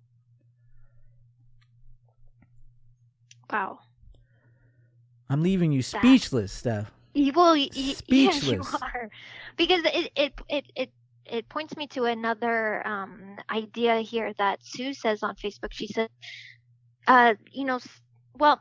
Wow. 3.51 3.81
I'm 5.29 5.43
leaving 5.43 5.73
you 5.73 5.83
speechless, 5.83 6.53
Steph. 6.53 6.93
Well, 7.35 7.57
speechless. 7.57 8.03
Yes, 8.09 8.47
you 8.47 8.63
are. 8.81 9.11
Because 9.57 9.81
it, 9.87 10.13
it, 10.15 10.33
it, 10.49 10.65
it 10.77 10.91
it 11.31 11.49
points 11.49 11.77
me 11.77 11.87
to 11.89 12.05
another 12.05 12.87
um, 12.87 13.37
idea 13.51 14.01
here 14.01 14.33
that 14.39 14.65
Sue 14.65 14.95
says 14.95 15.23
on 15.23 15.35
Facebook. 15.37 15.73
She 15.73 15.87
said, 15.87 16.09
uh, 17.07 17.35
you 17.51 17.65
know, 17.65 17.79
well, 18.39 18.61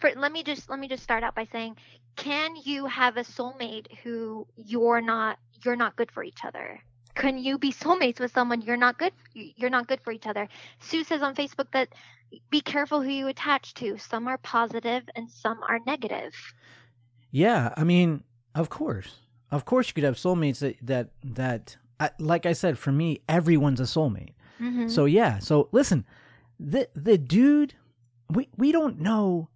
for, 0.00 0.10
let 0.16 0.32
me 0.32 0.42
just 0.42 0.68
let 0.68 0.78
me 0.78 0.88
just 0.88 1.02
start 1.02 1.22
out 1.22 1.34
by 1.34 1.46
saying, 1.52 1.76
can 2.16 2.56
you 2.64 2.86
have 2.86 3.16
a 3.16 3.22
soulmate 3.22 3.86
who 4.02 4.46
you're 4.56 5.00
not 5.00 5.38
you're 5.64 5.76
not 5.76 5.96
good 5.96 6.10
for 6.10 6.24
each 6.24 6.44
other? 6.44 6.80
Can 7.14 7.38
you 7.38 7.58
be 7.58 7.72
soulmates 7.72 8.20
with 8.20 8.32
someone 8.32 8.62
you're 8.62 8.76
not 8.76 8.98
good 8.98 9.12
you're 9.34 9.70
not 9.70 9.86
good 9.86 10.00
for 10.02 10.12
each 10.12 10.26
other? 10.26 10.48
Sue 10.80 11.04
says 11.04 11.22
on 11.22 11.34
Facebook 11.34 11.70
that 11.72 11.88
be 12.50 12.60
careful 12.60 13.02
who 13.02 13.10
you 13.10 13.28
attach 13.28 13.74
to. 13.74 13.98
Some 13.98 14.28
are 14.28 14.38
positive 14.38 15.02
and 15.14 15.30
some 15.30 15.60
are 15.68 15.78
negative. 15.86 16.34
Yeah, 17.30 17.72
I 17.76 17.84
mean, 17.84 18.24
of 18.54 18.68
course. 18.70 19.16
Of 19.50 19.66
course 19.66 19.88
you 19.88 19.94
could 19.94 20.04
have 20.04 20.16
soulmates 20.16 20.60
that 20.60 20.76
that 20.82 21.10
that 21.22 21.76
I, 22.02 22.10
like 22.18 22.46
I 22.46 22.52
said, 22.52 22.78
for 22.78 22.90
me, 22.90 23.20
everyone's 23.28 23.78
a 23.78 23.84
soulmate. 23.84 24.34
Mm-hmm. 24.60 24.88
So 24.88 25.04
yeah. 25.04 25.38
So 25.38 25.68
listen, 25.70 26.04
the 26.58 26.88
the 26.94 27.16
dude, 27.16 27.74
we 28.28 28.48
we 28.56 28.72
don't 28.72 28.98
know 28.98 29.48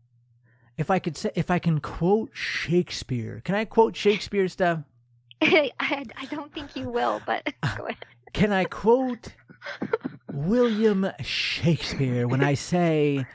if 0.78 0.88
I 0.88 1.00
could 1.00 1.16
say 1.16 1.32
if 1.34 1.50
I 1.50 1.58
can 1.58 1.80
quote 1.80 2.30
Shakespeare. 2.32 3.42
Can 3.44 3.56
I 3.56 3.64
quote 3.64 3.96
Shakespeare 3.96 4.46
stuff? 4.46 4.80
I 5.42 5.72
I 5.80 6.26
don't 6.30 6.52
think 6.54 6.76
you 6.76 6.88
will, 6.88 7.20
but 7.26 7.44
go 7.76 7.86
ahead. 7.86 7.96
Can 8.32 8.52
I 8.52 8.64
quote 8.64 9.34
William 10.32 11.10
Shakespeare 11.22 12.28
when 12.28 12.44
I 12.44 12.54
say 12.54 13.26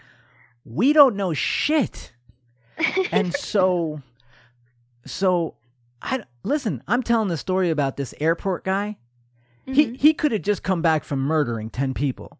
we 0.63 0.93
don't 0.93 1.17
know 1.17 1.33
shit? 1.33 2.13
And 3.11 3.33
so 3.33 4.01
so 5.05 5.55
I 6.01 6.23
listen, 6.43 6.81
I'm 6.87 7.03
telling 7.03 7.27
the 7.27 7.37
story 7.37 7.69
about 7.69 7.97
this 7.97 8.13
airport 8.21 8.63
guy 8.63 8.97
Mm-hmm. 9.71 9.93
He 9.93 9.97
he 9.97 10.13
could 10.13 10.31
have 10.31 10.41
just 10.41 10.63
come 10.63 10.81
back 10.81 11.03
from 11.03 11.19
murdering 11.19 11.69
ten 11.69 11.93
people. 11.93 12.37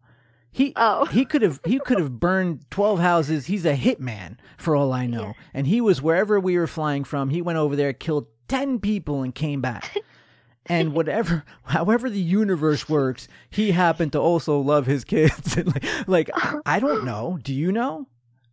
He 0.50 0.74
oh. 0.76 1.06
he 1.06 1.24
could 1.24 1.42
have 1.42 1.60
he 1.64 1.78
could 1.78 1.98
have 1.98 2.20
burned 2.20 2.70
twelve 2.70 3.00
houses. 3.00 3.46
He's 3.46 3.64
a 3.64 3.74
hitman 3.74 4.36
for 4.58 4.76
all 4.76 4.92
I 4.92 5.06
know. 5.06 5.28
Yeah. 5.28 5.32
And 5.54 5.66
he 5.66 5.80
was 5.80 6.02
wherever 6.02 6.38
we 6.38 6.58
were 6.58 6.66
flying 6.66 7.04
from. 7.04 7.30
He 7.30 7.42
went 7.42 7.58
over 7.58 7.74
there, 7.74 7.92
killed 7.92 8.26
ten 8.48 8.78
people, 8.78 9.22
and 9.22 9.34
came 9.34 9.60
back. 9.60 9.96
and 10.66 10.92
whatever 10.92 11.44
however 11.64 12.10
the 12.10 12.20
universe 12.20 12.88
works, 12.88 13.28
he 13.50 13.72
happened 13.72 14.12
to 14.12 14.18
also 14.20 14.60
love 14.60 14.86
his 14.86 15.04
kids. 15.04 15.56
like, 16.06 16.06
like 16.06 16.30
I 16.66 16.78
don't 16.78 17.04
know. 17.04 17.38
Do 17.42 17.54
you 17.54 17.72
know? 17.72 18.06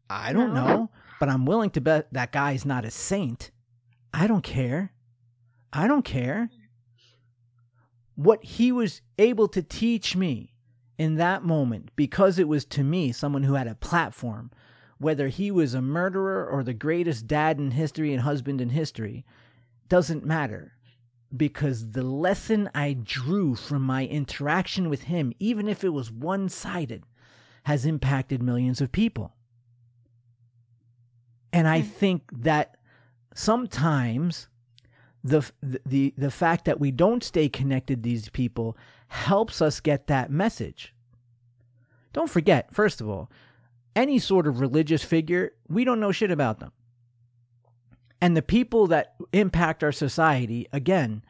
I 0.09 0.33
don't 0.33 0.53
no. 0.53 0.67
know. 0.67 0.89
But 1.19 1.27
I'm 1.27 1.45
willing 1.45 1.69
to 1.71 1.81
bet 1.81 2.07
that 2.13 2.31
guy's 2.31 2.65
not 2.65 2.85
a 2.85 2.91
saint. 2.91 3.51
I 4.13 4.25
don't 4.25 4.41
care. 4.41 4.93
I 5.73 5.85
don't 5.85 6.05
care 6.05 6.49
what 8.19 8.43
he 8.43 8.69
was 8.69 8.99
able 9.17 9.47
to 9.47 9.63
teach 9.63 10.13
me 10.13 10.53
in 10.97 11.15
that 11.15 11.41
moment, 11.41 11.89
because 11.95 12.37
it 12.37 12.49
was 12.49 12.65
to 12.65 12.83
me 12.83 13.13
someone 13.13 13.43
who 13.43 13.53
had 13.53 13.65
a 13.65 13.75
platform, 13.75 14.51
whether 14.97 15.29
he 15.29 15.49
was 15.49 15.73
a 15.73 15.81
murderer 15.81 16.45
or 16.45 16.61
the 16.61 16.73
greatest 16.73 17.27
dad 17.27 17.57
in 17.59 17.71
history 17.71 18.11
and 18.11 18.23
husband 18.23 18.59
in 18.59 18.71
history, 18.71 19.23
doesn't 19.87 20.25
matter. 20.25 20.73
because 21.35 21.91
the 21.91 22.03
lesson 22.03 22.69
I 22.73 22.93
drew 22.93 23.55
from 23.55 23.83
my 23.83 24.05
interaction 24.05 24.89
with 24.89 25.03
him, 25.03 25.31
even 25.39 25.67
if 25.67 25.83
it 25.83 25.89
was 25.89 26.11
one 26.11 26.49
sided, 26.49 27.03
has 27.63 27.85
impacted 27.85 28.41
millions 28.41 28.81
of 28.81 28.91
people. 28.91 29.33
And 31.53 31.67
I 31.67 31.81
hmm. 31.81 31.87
think 31.87 32.31
that 32.33 32.77
sometimes 33.35 34.47
the, 35.23 35.49
the, 35.61 36.13
the 36.17 36.31
fact 36.31 36.65
that 36.65 36.79
we 36.79 36.91
don't 36.91 37.23
stay 37.23 37.49
connected 37.49 38.03
these 38.03 38.29
people 38.29 38.77
helps 39.07 39.61
us 39.61 39.79
get 39.79 40.07
that 40.07 40.31
message. 40.31 40.93
Don't 42.13 42.29
forget, 42.29 42.73
first 42.73 43.01
of 43.01 43.09
all, 43.09 43.29
any 43.95 44.19
sort 44.19 44.47
of 44.47 44.61
religious 44.61 45.03
figure, 45.03 45.53
we 45.67 45.83
don't 45.83 45.99
know 45.99 46.11
shit 46.11 46.31
about 46.31 46.59
them. 46.59 46.71
And 48.21 48.35
the 48.35 48.41
people 48.41 48.87
that 48.87 49.15
impact 49.33 49.83
our 49.83 49.91
society, 49.91 50.67
again, 50.73 51.23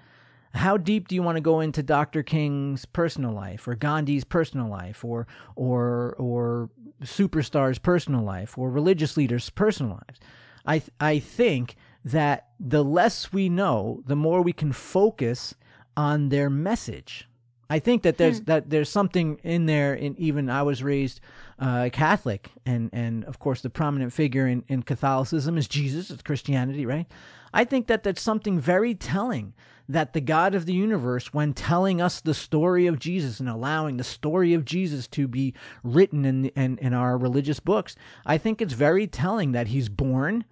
how 0.54 0.78
deep 0.78 1.08
do 1.08 1.16
you 1.16 1.22
want 1.22 1.36
to 1.36 1.42
go 1.42 1.60
into 1.60 1.84
Dr. 1.84 2.24
King's 2.24 2.86
personal 2.86 3.32
life 3.32 3.68
or 3.68 3.76
Gandhi's 3.76 4.24
personal 4.24 4.68
life 4.68 5.06
or 5.06 5.28
or 5.56 6.16
or 6.18 6.70
superstars' 7.04 7.82
personal 7.82 8.24
life 8.24 8.58
or 8.58 8.72
religious 8.72 9.16
leaders' 9.16 9.50
personal 9.52 9.94
lives? 9.94 10.20
I 10.66 10.82
I 11.00 11.20
think 11.20 11.76
that 12.06 12.50
the 12.60 12.84
less 12.84 13.32
we 13.32 13.50
know, 13.50 14.04
the 14.06 14.16
more 14.16 14.42
we 14.42 14.54
can 14.54 14.72
focus 14.72 15.56
on 15.98 16.30
their 16.30 16.50
message. 16.50 17.28
I 17.70 17.80
think 17.80 18.02
that 18.04 18.18
there's 18.18 18.40
hmm. 18.40 18.46
that 18.46 18.70
there's 18.70 18.90
something 18.90 19.40
in 19.44 19.68
there. 19.68 19.94
In 19.94 20.16
even 20.18 20.50
I 20.50 20.64
was 20.64 20.82
raised 20.82 21.22
uh, 21.60 21.90
Catholic, 21.92 22.50
and 22.66 22.90
and 22.94 23.24
of 23.26 23.38
course 23.38 23.62
the 23.62 23.70
prominent 23.70 24.12
figure 24.12 24.48
in, 24.48 24.64
in 24.68 24.82
Catholicism 24.82 25.58
is 25.58 25.68
Jesus. 25.68 26.10
It's 26.10 26.24
Christianity, 26.24 26.86
right? 26.86 27.06
I 27.54 27.66
think 27.66 27.88
that 27.88 28.04
that's 28.04 28.22
something 28.22 28.60
very 28.60 28.96
telling 28.96 29.54
that 29.88 30.14
the 30.14 30.22
God 30.22 30.54
of 30.54 30.68
the 30.68 30.74
universe, 30.74 31.34
when 31.34 31.54
telling 31.54 32.00
us 32.00 32.22
the 32.22 32.36
story 32.36 32.86
of 32.86 33.00
Jesus 33.00 33.40
and 33.40 33.50
allowing 33.50 33.98
the 33.98 34.04
story 34.04 34.54
of 34.54 34.64
Jesus 34.64 35.08
to 35.08 35.28
be 35.28 35.56
written 35.84 36.26
in, 36.26 36.46
in, 36.50 36.78
in 36.78 36.94
our 36.94 37.18
religious 37.18 37.60
books, 37.60 37.96
I 38.24 38.38
think 38.38 38.62
it's 38.62 38.74
very 38.74 39.08
telling 39.08 39.52
that 39.54 39.70
he's 39.70 39.90
born 39.90 40.46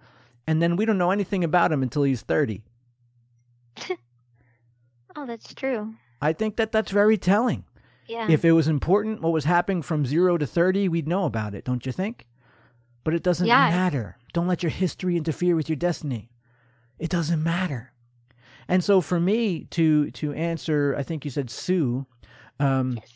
and 0.48 0.62
then 0.62 0.76
we 0.76 0.86
don't 0.86 0.96
know 0.96 1.10
anything 1.10 1.44
about 1.44 1.70
him 1.70 1.82
until 1.82 2.04
he's 2.04 2.22
30. 2.22 2.62
oh, 5.14 5.26
that's 5.26 5.52
true. 5.52 5.92
I 6.22 6.32
think 6.32 6.56
that 6.56 6.72
that's 6.72 6.90
very 6.90 7.18
telling. 7.18 7.64
Yeah. 8.06 8.28
If 8.30 8.46
it 8.46 8.52
was 8.52 8.66
important 8.66 9.20
what 9.20 9.34
was 9.34 9.44
happening 9.44 9.82
from 9.82 10.06
0 10.06 10.38
to 10.38 10.46
30, 10.46 10.88
we'd 10.88 11.06
know 11.06 11.26
about 11.26 11.54
it, 11.54 11.66
don't 11.66 11.84
you 11.84 11.92
think? 11.92 12.26
But 13.04 13.12
it 13.12 13.22
doesn't 13.22 13.46
yeah. 13.46 13.68
matter. 13.68 14.16
Don't 14.32 14.48
let 14.48 14.62
your 14.62 14.70
history 14.70 15.18
interfere 15.18 15.54
with 15.54 15.68
your 15.68 15.76
destiny. 15.76 16.30
It 16.98 17.10
doesn't 17.10 17.42
matter. 17.42 17.92
And 18.68 18.82
so 18.82 19.02
for 19.02 19.20
me 19.20 19.64
to 19.72 20.10
to 20.12 20.32
answer, 20.32 20.94
I 20.96 21.02
think 21.02 21.26
you 21.26 21.30
said 21.30 21.50
Sue. 21.50 22.06
Um, 22.58 22.94
yes. 22.96 23.12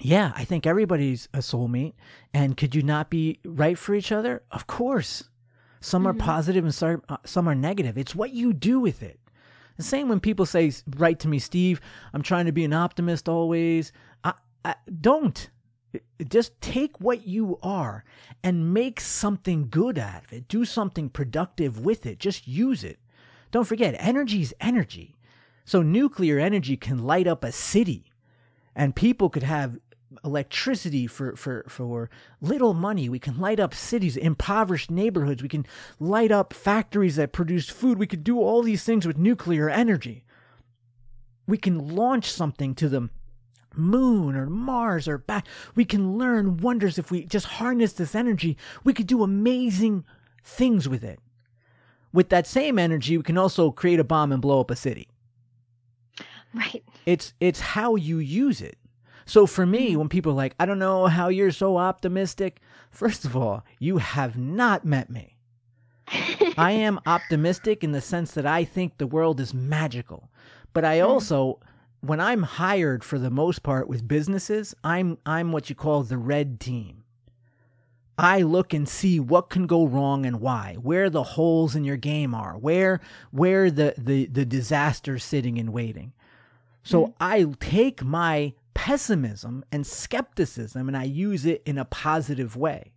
Yeah, 0.00 0.32
I 0.34 0.44
think 0.44 0.66
everybody's 0.66 1.28
a 1.34 1.38
soulmate. 1.38 1.92
And 2.32 2.56
could 2.56 2.74
you 2.74 2.82
not 2.82 3.10
be 3.10 3.40
right 3.44 3.78
for 3.78 3.94
each 3.94 4.10
other? 4.10 4.42
Of 4.50 4.66
course. 4.66 5.24
Some 5.82 6.02
mm-hmm. 6.02 6.10
are 6.10 6.14
positive 6.14 6.64
and 6.64 6.74
some, 6.74 7.02
uh, 7.08 7.18
some 7.24 7.48
are 7.48 7.54
negative. 7.54 7.98
It's 7.98 8.14
what 8.14 8.30
you 8.30 8.52
do 8.52 8.80
with 8.80 9.02
it. 9.02 9.18
The 9.76 9.82
same 9.82 10.08
when 10.08 10.20
people 10.20 10.46
say, 10.46 10.72
"Write 10.96 11.18
to 11.20 11.28
me, 11.28 11.38
Steve. 11.38 11.80
I'm 12.12 12.22
trying 12.22 12.46
to 12.46 12.52
be 12.52 12.64
an 12.64 12.72
optimist 12.72 13.28
always." 13.28 13.92
I, 14.22 14.34
I, 14.64 14.74
don't. 15.00 15.50
Just 16.26 16.58
take 16.60 17.00
what 17.00 17.26
you 17.26 17.58
are 17.62 18.04
and 18.42 18.72
make 18.72 19.00
something 19.00 19.68
good 19.68 19.98
out 19.98 20.24
of 20.24 20.32
it. 20.32 20.48
Do 20.48 20.64
something 20.64 21.10
productive 21.10 21.80
with 21.80 22.06
it. 22.06 22.18
Just 22.18 22.48
use 22.48 22.82
it. 22.82 22.98
Don't 23.50 23.66
forget, 23.66 23.94
energy 23.98 24.40
is 24.40 24.54
energy. 24.60 25.16
So 25.64 25.82
nuclear 25.82 26.38
energy 26.38 26.76
can 26.76 27.04
light 27.04 27.26
up 27.26 27.44
a 27.44 27.52
city 27.52 28.12
and 28.74 28.96
people 28.96 29.28
could 29.28 29.42
have 29.42 29.78
electricity 30.24 31.06
for, 31.06 31.36
for, 31.36 31.64
for 31.68 32.10
little 32.40 32.74
money. 32.74 33.08
We 33.08 33.18
can 33.18 33.38
light 33.38 33.60
up 33.60 33.74
cities, 33.74 34.16
impoverished 34.16 34.90
neighborhoods. 34.90 35.42
We 35.42 35.48
can 35.48 35.66
light 35.98 36.30
up 36.30 36.52
factories 36.52 37.16
that 37.16 37.32
produce 37.32 37.68
food. 37.68 37.98
We 37.98 38.06
could 38.06 38.24
do 38.24 38.40
all 38.40 38.62
these 38.62 38.84
things 38.84 39.06
with 39.06 39.18
nuclear 39.18 39.68
energy. 39.68 40.24
We 41.46 41.58
can 41.58 41.94
launch 41.94 42.30
something 42.30 42.74
to 42.76 42.88
the 42.88 43.10
moon 43.74 44.36
or 44.36 44.46
Mars 44.46 45.08
or 45.08 45.18
back. 45.18 45.46
We 45.74 45.84
can 45.84 46.18
learn 46.18 46.58
wonders 46.58 46.98
if 46.98 47.10
we 47.10 47.24
just 47.24 47.46
harness 47.46 47.92
this 47.92 48.14
energy. 48.14 48.56
We 48.84 48.94
could 48.94 49.06
do 49.06 49.22
amazing 49.22 50.04
things 50.44 50.88
with 50.88 51.04
it 51.04 51.18
with 52.12 52.28
that 52.28 52.46
same 52.46 52.78
energy, 52.78 53.16
we 53.16 53.22
can 53.22 53.38
also 53.38 53.70
create 53.70 54.00
a 54.00 54.04
bomb 54.04 54.32
and 54.32 54.42
blow 54.42 54.60
up 54.60 54.70
a 54.70 54.76
city. 54.76 55.08
Right. 56.54 56.84
It's 57.06 57.32
it's 57.40 57.60
how 57.60 57.96
you 57.96 58.18
use 58.18 58.60
it. 58.60 58.76
So 59.32 59.46
for 59.46 59.64
me, 59.64 59.92
mm-hmm. 59.92 59.98
when 59.98 60.08
people 60.10 60.32
are 60.32 60.34
like, 60.34 60.54
I 60.60 60.66
don't 60.66 60.78
know 60.78 61.06
how 61.06 61.28
you're 61.28 61.52
so 61.52 61.78
optimistic, 61.78 62.60
first 62.90 63.24
of 63.24 63.34
all, 63.34 63.64
you 63.78 63.96
have 63.96 64.36
not 64.36 64.84
met 64.84 65.08
me. 65.08 65.38
I 66.58 66.72
am 66.86 67.00
optimistic 67.06 67.82
in 67.82 67.92
the 67.92 68.02
sense 68.02 68.32
that 68.32 68.44
I 68.44 68.64
think 68.64 68.98
the 68.98 69.06
world 69.06 69.40
is 69.40 69.54
magical. 69.54 70.28
But 70.74 70.84
I 70.84 70.98
hmm. 70.98 71.06
also 71.06 71.60
when 72.02 72.20
I'm 72.20 72.42
hired 72.42 73.02
for 73.04 73.18
the 73.18 73.30
most 73.30 73.62
part 73.62 73.88
with 73.88 74.06
businesses, 74.06 74.74
I'm 74.84 75.16
I'm 75.24 75.50
what 75.50 75.70
you 75.70 75.76
call 75.76 76.02
the 76.02 76.18
red 76.18 76.60
team. 76.60 77.02
I 78.18 78.42
look 78.42 78.74
and 78.74 78.86
see 78.86 79.18
what 79.18 79.48
can 79.48 79.66
go 79.66 79.86
wrong 79.86 80.26
and 80.26 80.42
why, 80.42 80.76
where 80.82 81.08
the 81.08 81.22
holes 81.22 81.74
in 81.74 81.84
your 81.84 81.96
game 81.96 82.34
are, 82.34 82.58
where 82.58 83.00
where 83.30 83.70
the 83.70 83.94
the 83.96 84.26
the 84.26 84.44
disaster's 84.44 85.24
sitting 85.24 85.58
and 85.58 85.72
waiting. 85.72 86.12
So 86.82 87.06
mm-hmm. 87.06 87.12
I 87.18 87.46
take 87.60 88.04
my 88.04 88.52
pessimism 88.74 89.64
and 89.70 89.86
skepticism 89.86 90.88
and 90.88 90.96
I 90.96 91.04
use 91.04 91.46
it 91.46 91.62
in 91.66 91.78
a 91.78 91.84
positive 91.84 92.56
way. 92.56 92.92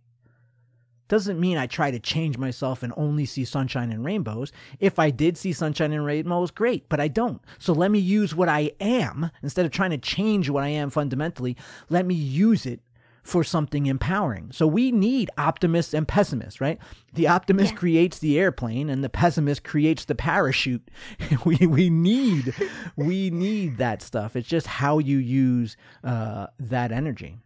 Doesn't 1.08 1.38
mean 1.38 1.56
I 1.56 1.68
try 1.68 1.92
to 1.92 2.00
change 2.00 2.36
myself 2.36 2.82
and 2.82 2.92
only 2.96 3.26
see 3.26 3.44
sunshine 3.44 3.92
and 3.92 4.04
rainbows. 4.04 4.50
If 4.80 4.98
I 4.98 5.10
did 5.10 5.38
see 5.38 5.52
sunshine 5.52 5.92
and 5.92 6.04
rainbows, 6.04 6.50
great, 6.50 6.88
but 6.88 6.98
I 6.98 7.06
don't. 7.06 7.40
So 7.58 7.72
let 7.72 7.92
me 7.92 8.00
use 8.00 8.34
what 8.34 8.48
I 8.48 8.72
am 8.80 9.30
instead 9.40 9.64
of 9.64 9.70
trying 9.70 9.90
to 9.90 9.98
change 9.98 10.50
what 10.50 10.64
I 10.64 10.68
am 10.68 10.90
fundamentally. 10.90 11.56
Let 11.88 12.06
me 12.06 12.16
use 12.16 12.66
it 12.66 12.80
for 13.26 13.42
something 13.42 13.86
empowering. 13.86 14.50
So 14.52 14.66
we 14.66 14.92
need 14.92 15.30
optimists 15.36 15.92
and 15.92 16.06
pessimists, 16.06 16.60
right? 16.60 16.78
The 17.14 17.26
optimist 17.26 17.72
yeah. 17.72 17.78
creates 17.78 18.18
the 18.20 18.38
airplane 18.38 18.88
and 18.88 19.02
the 19.02 19.08
pessimist 19.08 19.64
creates 19.64 20.04
the 20.04 20.14
parachute. 20.14 20.88
we 21.44 21.56
we 21.66 21.90
need 21.90 22.54
we 22.94 23.30
need 23.30 23.78
that 23.78 24.00
stuff. 24.00 24.36
It's 24.36 24.48
just 24.48 24.66
how 24.66 24.98
you 24.98 25.18
use 25.18 25.76
uh, 26.04 26.46
that 26.60 26.92
energy. 26.92 27.38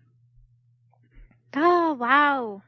Oh 1.57 1.95
wow! 1.95 2.62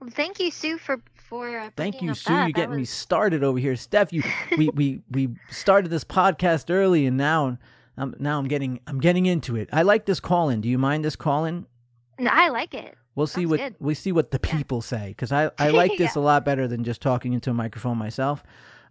Well, 0.00 0.10
thank 0.10 0.40
you, 0.40 0.50
Sue, 0.50 0.78
for 0.78 1.00
for 1.14 1.58
uh, 1.58 1.70
thank 1.76 2.00
you, 2.00 2.14
Sue. 2.14 2.46
You 2.46 2.52
getting 2.52 2.70
was... 2.70 2.78
me 2.78 2.84
started 2.86 3.44
over 3.44 3.58
here, 3.58 3.76
Steph. 3.76 4.12
You 4.12 4.22
we 4.56 4.70
we 4.70 5.02
we 5.10 5.28
started 5.50 5.90
this 5.90 6.04
podcast 6.04 6.74
early, 6.74 7.06
and 7.06 7.16
now. 7.16 7.58
I'm, 8.00 8.14
now 8.20 8.38
I'm 8.38 8.46
getting 8.46 8.78
I'm 8.86 9.00
getting 9.00 9.26
into 9.26 9.56
it. 9.56 9.68
I 9.72 9.82
like 9.82 10.06
this 10.06 10.20
call 10.20 10.50
in. 10.50 10.60
Do 10.60 10.68
you 10.68 10.78
mind 10.78 11.04
this 11.04 11.16
call 11.16 11.44
in? 11.44 11.66
I 12.20 12.48
like 12.48 12.74
it. 12.74 12.96
We'll 13.14 13.26
see 13.26 13.46
what 13.46 13.58
good. 13.58 13.74
we 13.80 13.94
see 13.94 14.12
what 14.12 14.30
the 14.30 14.38
people 14.38 14.78
yeah. 14.78 14.98
say 14.98 15.08
because 15.08 15.32
I, 15.32 15.50
I 15.58 15.70
like 15.70 15.96
this 15.98 16.14
yeah. 16.14 16.20
a 16.20 16.22
lot 16.22 16.44
better 16.44 16.68
than 16.68 16.84
just 16.84 17.00
talking 17.00 17.32
into 17.32 17.50
a 17.50 17.54
microphone 17.54 17.98
myself. 17.98 18.42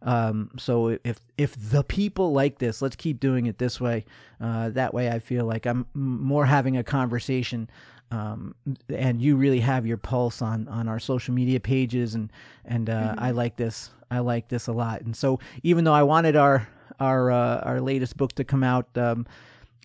Um, 0.02 0.52
so 0.58 0.98
if 1.04 1.20
if 1.38 1.56
the 1.56 1.84
people 1.84 2.34
like 2.34 2.60
this, 2.60 2.82
let's 2.82 2.96
keep 2.96 3.20
doing 3.20 3.46
it 3.48 3.58
this 3.58 3.82
way. 3.82 4.06
Uh, 4.40 4.70
that 4.72 4.94
way, 4.94 5.10
I 5.10 5.20
feel 5.20 5.46
like 5.46 5.66
I'm 5.66 5.88
more 5.94 6.46
having 6.46 6.78
a 6.78 6.84
conversation, 6.84 7.70
um, 8.12 8.54
and 8.90 9.22
you 9.22 9.38
really 9.38 9.60
have 9.60 9.88
your 9.88 9.98
pulse 9.98 10.42
on 10.42 10.68
on 10.68 10.88
our 10.88 11.00
social 11.00 11.34
media 11.34 11.60
pages, 11.60 12.14
and 12.14 12.32
and 12.66 12.90
uh, 12.90 13.12
mm-hmm. 13.12 13.20
I 13.20 13.32
like 13.32 13.56
this. 13.56 13.90
I 14.12 14.20
like 14.20 14.50
this 14.50 14.68
a 14.68 14.74
lot. 14.74 15.02
And 15.02 15.16
so 15.16 15.40
even 15.64 15.84
though 15.84 15.94
I 15.94 16.04
wanted 16.04 16.36
our 16.36 16.68
our 17.00 17.32
uh, 17.32 17.62
our 17.62 17.82
latest 17.82 18.18
book 18.18 18.34
to 18.34 18.44
come 18.44 18.64
out 18.64 18.86
um, 18.98 19.26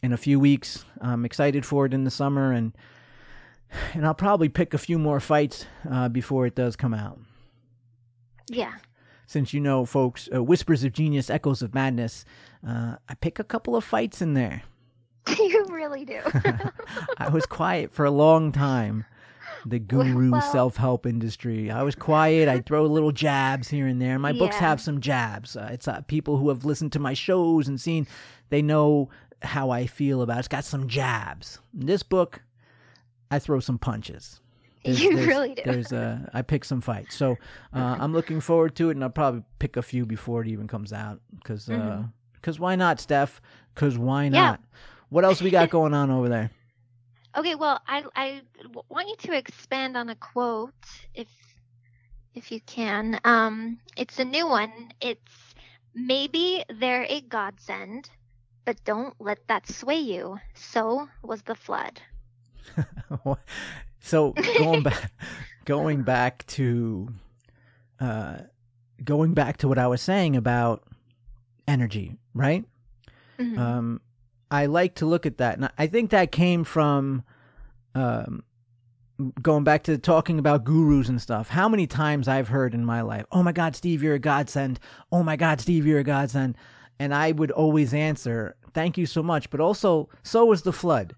in 0.02 0.12
a 0.12 0.18
few 0.18 0.38
weeks, 0.38 0.84
I'm 1.00 1.24
excited 1.24 1.64
for 1.64 1.86
it 1.86 1.94
in 1.94 2.04
the 2.04 2.10
summer 2.10 2.52
and 2.52 2.72
and 3.94 4.06
I'll 4.06 4.14
probably 4.14 4.48
pick 4.48 4.74
a 4.74 4.78
few 4.78 4.98
more 4.98 5.20
fights 5.20 5.66
uh, 5.90 6.08
before 6.08 6.46
it 6.46 6.54
does 6.54 6.76
come 6.76 6.94
out. 6.94 7.18
Yeah. 8.48 8.74
Since 9.26 9.54
you 9.54 9.60
know, 9.60 9.84
folks, 9.84 10.28
uh, 10.34 10.42
Whispers 10.42 10.84
of 10.84 10.92
Genius, 10.92 11.30
Echoes 11.30 11.62
of 11.62 11.74
Madness, 11.74 12.24
uh, 12.66 12.96
I 13.08 13.14
pick 13.14 13.38
a 13.38 13.44
couple 13.44 13.76
of 13.76 13.84
fights 13.84 14.20
in 14.20 14.34
there. 14.34 14.62
you 15.38 15.66
really 15.70 16.04
do. 16.04 16.20
I 17.18 17.28
was 17.30 17.46
quiet 17.46 17.92
for 17.92 18.04
a 18.04 18.10
long 18.10 18.52
time. 18.52 19.04
The 19.64 19.78
guru 19.78 20.32
well, 20.32 20.40
self 20.40 20.76
help 20.76 21.06
industry. 21.06 21.70
I 21.70 21.82
was 21.82 21.94
quiet. 21.94 22.48
I 22.48 22.60
throw 22.60 22.84
little 22.86 23.12
jabs 23.12 23.68
here 23.68 23.86
and 23.86 24.02
there. 24.02 24.18
My 24.18 24.30
yeah. 24.30 24.38
books 24.40 24.56
have 24.56 24.80
some 24.80 25.00
jabs. 25.00 25.56
Uh, 25.56 25.70
it's 25.72 25.86
uh, 25.86 26.00
people 26.02 26.36
who 26.36 26.48
have 26.48 26.64
listened 26.64 26.92
to 26.92 26.98
my 26.98 27.14
shows 27.14 27.68
and 27.68 27.80
seen, 27.80 28.08
they 28.50 28.60
know 28.60 29.08
how 29.42 29.70
I 29.70 29.86
feel 29.86 30.20
about 30.20 30.36
it. 30.36 30.40
It's 30.40 30.48
got 30.48 30.64
some 30.64 30.88
jabs. 30.88 31.60
This 31.72 32.02
book, 32.02 32.42
I 33.32 33.38
throw 33.38 33.60
some 33.60 33.78
punches. 33.78 34.40
There's, 34.84 35.00
you 35.00 35.14
there's, 35.14 35.28
really 35.28 35.54
do. 35.54 35.62
There's 35.64 35.92
uh, 35.92 36.18
I 36.34 36.42
pick 36.42 36.64
some 36.64 36.80
fights, 36.80 37.14
so 37.14 37.36
uh, 37.72 37.96
I'm 38.00 38.12
looking 38.12 38.40
forward 38.40 38.74
to 38.76 38.88
it, 38.90 38.96
and 38.96 39.04
I'll 39.04 39.10
probably 39.10 39.44
pick 39.60 39.76
a 39.76 39.82
few 39.82 40.04
before 40.04 40.42
it 40.42 40.48
even 40.48 40.66
comes 40.66 40.92
out 40.92 41.20
because 41.36 41.70
uh, 41.70 41.72
mm-hmm. 41.72 42.02
Because 42.42 42.58
why 42.58 42.74
not, 42.74 42.98
Steph? 42.98 43.40
Because 43.72 43.96
why 43.96 44.28
not? 44.28 44.58
Yeah. 44.60 44.80
What 45.10 45.24
else 45.24 45.40
we 45.40 45.50
got 45.50 45.70
going 45.78 45.94
on 45.94 46.10
over 46.10 46.28
there? 46.28 46.50
Okay, 47.36 47.54
well, 47.54 47.80
I 47.86 48.02
I 48.16 48.42
want 48.88 49.08
you 49.08 49.16
to 49.30 49.38
expand 49.38 49.96
on 49.96 50.08
a 50.08 50.16
quote 50.16 50.74
if 51.14 51.28
if 52.34 52.50
you 52.50 52.60
can. 52.62 53.20
Um, 53.24 53.78
it's 53.96 54.18
a 54.18 54.24
new 54.24 54.48
one. 54.48 54.92
It's 55.00 55.54
maybe 55.94 56.64
they're 56.68 57.06
a 57.08 57.20
godsend, 57.20 58.10
but 58.64 58.82
don't 58.84 59.14
let 59.20 59.46
that 59.46 59.68
sway 59.68 60.00
you. 60.00 60.40
So 60.54 61.08
was 61.22 61.42
the 61.42 61.54
flood. 61.54 62.00
so 64.00 64.32
going 64.58 64.82
back, 64.82 65.12
going 65.64 66.02
back 66.02 66.46
to, 66.48 67.08
uh, 68.00 68.38
going 69.04 69.34
back 69.34 69.58
to 69.58 69.68
what 69.68 69.78
I 69.78 69.86
was 69.86 70.00
saying 70.00 70.36
about 70.36 70.84
energy, 71.66 72.16
right? 72.34 72.64
Mm-hmm. 73.38 73.58
Um, 73.58 74.00
I 74.50 74.66
like 74.66 74.96
to 74.96 75.06
look 75.06 75.24
at 75.26 75.38
that, 75.38 75.56
and 75.56 75.70
I 75.78 75.86
think 75.86 76.10
that 76.10 76.30
came 76.30 76.64
from 76.64 77.24
um, 77.94 78.44
going 79.40 79.64
back 79.64 79.84
to 79.84 79.98
talking 79.98 80.38
about 80.38 80.64
gurus 80.64 81.08
and 81.08 81.20
stuff. 81.20 81.48
How 81.48 81.68
many 81.68 81.86
times 81.86 82.28
I've 82.28 82.48
heard 82.48 82.74
in 82.74 82.84
my 82.84 83.00
life, 83.00 83.24
"Oh 83.32 83.42
my 83.42 83.52
God, 83.52 83.74
Steve, 83.74 84.02
you're 84.02 84.14
a 84.14 84.18
godsend." 84.18 84.78
Oh 85.10 85.22
my 85.22 85.36
God, 85.36 85.60
Steve, 85.60 85.86
you're 85.86 86.00
a 86.00 86.04
godsend, 86.04 86.56
and 86.98 87.14
I 87.14 87.32
would 87.32 87.50
always 87.50 87.94
answer, 87.94 88.56
"Thank 88.74 88.98
you 88.98 89.06
so 89.06 89.22
much," 89.22 89.48
but 89.48 89.60
also, 89.60 90.08
so 90.22 90.44
was 90.44 90.62
the 90.62 90.72
flood. 90.72 91.14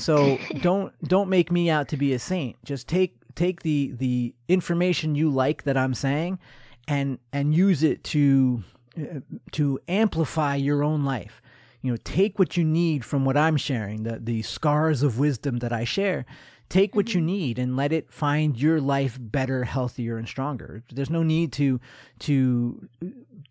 So 0.00 0.38
don't 0.60 0.92
don't 1.06 1.28
make 1.28 1.52
me 1.52 1.70
out 1.70 1.88
to 1.88 1.96
be 1.96 2.12
a 2.14 2.18
saint. 2.18 2.56
Just 2.64 2.88
take 2.88 3.16
take 3.34 3.62
the 3.62 3.92
the 3.96 4.34
information 4.48 5.14
you 5.14 5.30
like 5.30 5.64
that 5.64 5.76
I'm 5.76 5.94
saying, 5.94 6.38
and 6.88 7.18
and 7.32 7.54
use 7.54 7.82
it 7.82 8.02
to 8.04 8.64
uh, 8.98 9.20
to 9.52 9.78
amplify 9.88 10.56
your 10.56 10.82
own 10.82 11.04
life 11.04 11.40
you 11.82 11.90
know 11.90 11.98
take 12.04 12.38
what 12.38 12.56
you 12.56 12.64
need 12.64 13.04
from 13.04 13.24
what 13.24 13.36
i'm 13.36 13.56
sharing 13.56 14.02
the 14.02 14.18
the 14.18 14.42
scars 14.42 15.02
of 15.02 15.18
wisdom 15.18 15.58
that 15.58 15.72
i 15.72 15.84
share 15.84 16.26
take 16.68 16.94
what 16.94 17.06
mm-hmm. 17.06 17.18
you 17.18 17.24
need 17.24 17.58
and 17.58 17.76
let 17.76 17.92
it 17.92 18.12
find 18.12 18.56
your 18.60 18.80
life 18.80 19.16
better 19.20 19.64
healthier 19.64 20.16
and 20.16 20.28
stronger 20.28 20.82
there's 20.92 21.10
no 21.10 21.22
need 21.22 21.52
to 21.52 21.80
to 22.18 22.88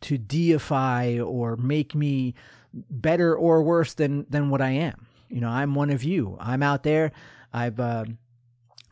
to 0.01 0.17
deify 0.17 1.19
or 1.19 1.55
make 1.57 1.95
me 1.95 2.33
better 2.73 3.35
or 3.35 3.63
worse 3.63 3.93
than 3.93 4.25
than 4.29 4.49
what 4.49 4.61
i 4.61 4.69
am 4.69 5.07
you 5.29 5.41
know 5.41 5.49
i'm 5.49 5.75
one 5.75 5.89
of 5.89 6.03
you. 6.03 6.37
I'm 6.39 6.63
out 6.63 6.83
there. 6.83 7.11
I've 7.53 7.79
uh, 7.79 8.05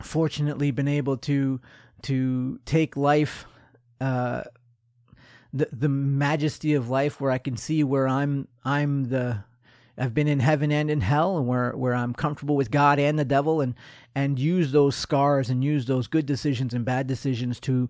fortunately 0.02 0.70
been 0.70 0.88
able 0.88 1.16
to 1.18 1.60
to 2.02 2.60
take 2.64 2.96
life 2.96 3.46
uh, 4.00 4.44
the 5.52 5.68
the 5.72 5.88
majesty 5.88 6.74
of 6.74 6.88
life 6.88 7.20
where 7.20 7.30
I 7.30 7.38
can 7.38 7.56
see 7.56 7.82
where 7.84 8.08
I'm 8.08 8.48
I'm 8.64 9.08
the 9.08 9.44
I've 9.98 10.14
been 10.14 10.28
in 10.28 10.40
heaven 10.40 10.70
and 10.70 10.90
in 10.90 11.00
hell 11.00 11.36
and 11.36 11.46
where 11.46 11.72
where 11.72 11.94
I'm 11.94 12.14
comfortable 12.14 12.56
with 12.56 12.70
God 12.70 12.98
and 12.98 13.18
the 13.18 13.24
devil 13.24 13.60
and 13.60 13.74
and 14.14 14.38
use 14.38 14.72
those 14.72 14.94
scars 14.94 15.50
and 15.50 15.62
use 15.62 15.86
those 15.86 16.06
good 16.06 16.26
decisions 16.26 16.74
and 16.74 16.84
bad 16.84 17.06
decisions 17.06 17.58
to 17.60 17.88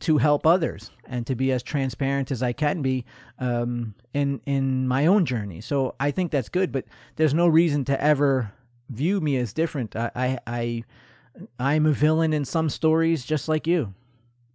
to 0.00 0.18
help 0.18 0.46
others 0.46 0.90
and 1.06 1.26
to 1.26 1.34
be 1.34 1.52
as 1.52 1.62
transparent 1.62 2.30
as 2.30 2.42
I 2.42 2.52
can 2.52 2.82
be 2.82 3.04
um, 3.38 3.94
in 4.14 4.40
in 4.46 4.88
my 4.88 5.06
own 5.06 5.26
journey. 5.26 5.60
So 5.60 5.94
I 6.00 6.10
think 6.10 6.30
that's 6.30 6.48
good, 6.48 6.72
but 6.72 6.84
there's 7.16 7.34
no 7.34 7.46
reason 7.46 7.84
to 7.86 8.02
ever 8.02 8.52
view 8.88 9.20
me 9.20 9.36
as 9.36 9.52
different. 9.52 9.94
I 9.96 10.10
I, 10.14 10.38
I 10.46 10.84
I'm 11.58 11.86
a 11.86 11.92
villain 11.92 12.32
in 12.32 12.44
some 12.44 12.68
stories 12.68 13.24
just 13.24 13.48
like 13.48 13.66
you 13.66 13.94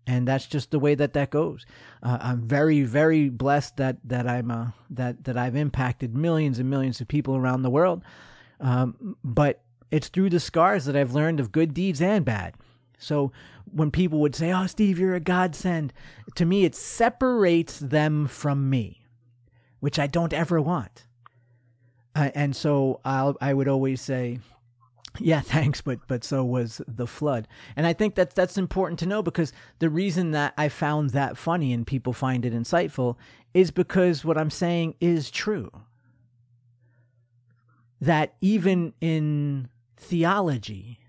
and 0.07 0.27
that's 0.27 0.45
just 0.45 0.71
the 0.71 0.79
way 0.79 0.95
that 0.95 1.13
that 1.13 1.31
goes. 1.31 1.65
Uh, 2.03 2.17
I'm 2.21 2.41
very, 2.41 2.83
very 2.83 3.29
blessed 3.29 3.77
that 3.77 3.97
that 4.05 4.27
I'm 4.27 4.51
uh, 4.51 4.67
that 4.91 5.23
that 5.23 5.37
I've 5.37 5.55
impacted 5.55 6.15
millions 6.15 6.59
and 6.59 6.69
millions 6.69 7.01
of 7.01 7.07
people 7.07 7.35
around 7.35 7.63
the 7.63 7.69
world. 7.69 8.03
Um, 8.59 9.17
but 9.23 9.61
it's 9.91 10.07
through 10.07 10.29
the 10.29 10.39
scars 10.39 10.85
that 10.85 10.95
I've 10.95 11.13
learned 11.13 11.39
of 11.39 11.51
good 11.51 11.73
deeds 11.73 12.01
and 12.01 12.23
bad. 12.23 12.55
So 12.97 13.31
when 13.71 13.91
people 13.91 14.19
would 14.19 14.35
say, 14.35 14.51
"Oh, 14.53 14.67
Steve, 14.67 14.99
you're 14.99 15.15
a 15.15 15.19
godsend," 15.19 15.91
to 16.35 16.45
me, 16.45 16.65
it 16.65 16.75
separates 16.75 17.79
them 17.79 18.27
from 18.27 18.69
me, 18.69 19.05
which 19.79 19.97
I 19.97 20.07
don't 20.07 20.33
ever 20.33 20.61
want. 20.61 21.05
Uh, 22.15 22.29
and 22.33 22.55
so 22.55 23.01
I'll, 23.03 23.35
I 23.41 23.53
would 23.53 23.67
always 23.67 23.99
say, 24.01 24.39
yeah, 25.19 25.41
thanks, 25.45 25.81
but 25.81 25.99
but 26.07 26.23
so 26.23 26.43
was 26.43 26.81
the 26.87 27.07
flood, 27.07 27.47
and 27.75 27.85
I 27.87 27.93
think 27.93 28.15
that 28.15 28.35
that's 28.35 28.57
important 28.57 28.99
to 28.99 29.05
know 29.05 29.21
because 29.21 29.53
the 29.79 29.89
reason 29.89 30.31
that 30.31 30.53
I 30.57 30.69
found 30.69 31.11
that 31.11 31.37
funny 31.37 31.73
and 31.73 31.85
people 31.85 32.13
find 32.13 32.45
it 32.45 32.53
insightful 32.53 33.15
is 33.53 33.71
because 33.71 34.25
what 34.25 34.37
I'm 34.37 34.49
saying 34.49 34.95
is 34.99 35.31
true. 35.31 35.71
That 38.01 38.35
even 38.41 38.93
in 38.99 39.69
theology, 39.97 40.99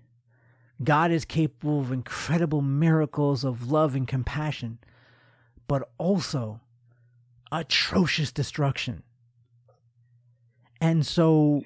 God 0.83 1.11
is 1.11 1.25
capable 1.25 1.81
of 1.81 1.91
incredible 1.91 2.61
miracles 2.61 3.43
of 3.43 3.69
love 3.69 3.95
and 3.95 4.07
compassion, 4.07 4.79
but 5.67 5.89
also 5.97 6.61
atrocious 7.51 8.31
destruction. 8.31 9.03
And 10.79 11.05
so 11.05 11.63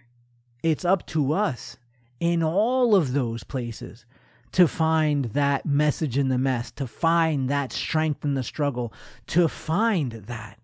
it's 0.63 0.86
up 0.86 1.06
to 1.08 1.34
us 1.34 1.77
in 2.22 2.44
all 2.44 2.96
of 2.96 3.12
those 3.12 3.44
places 3.44 4.06
to 4.54 4.68
find 4.68 5.26
that 5.26 5.66
message 5.66 6.18
in 6.18 6.30
the 6.30 6.38
mess, 6.38 6.72
to 6.72 6.86
find 6.86 7.50
that 7.50 7.74
strength 7.74 8.24
in 8.24 8.36
the 8.36 8.44
struggle, 8.44 8.94
to 9.26 9.48
find 9.48 10.12
that. 10.12 10.60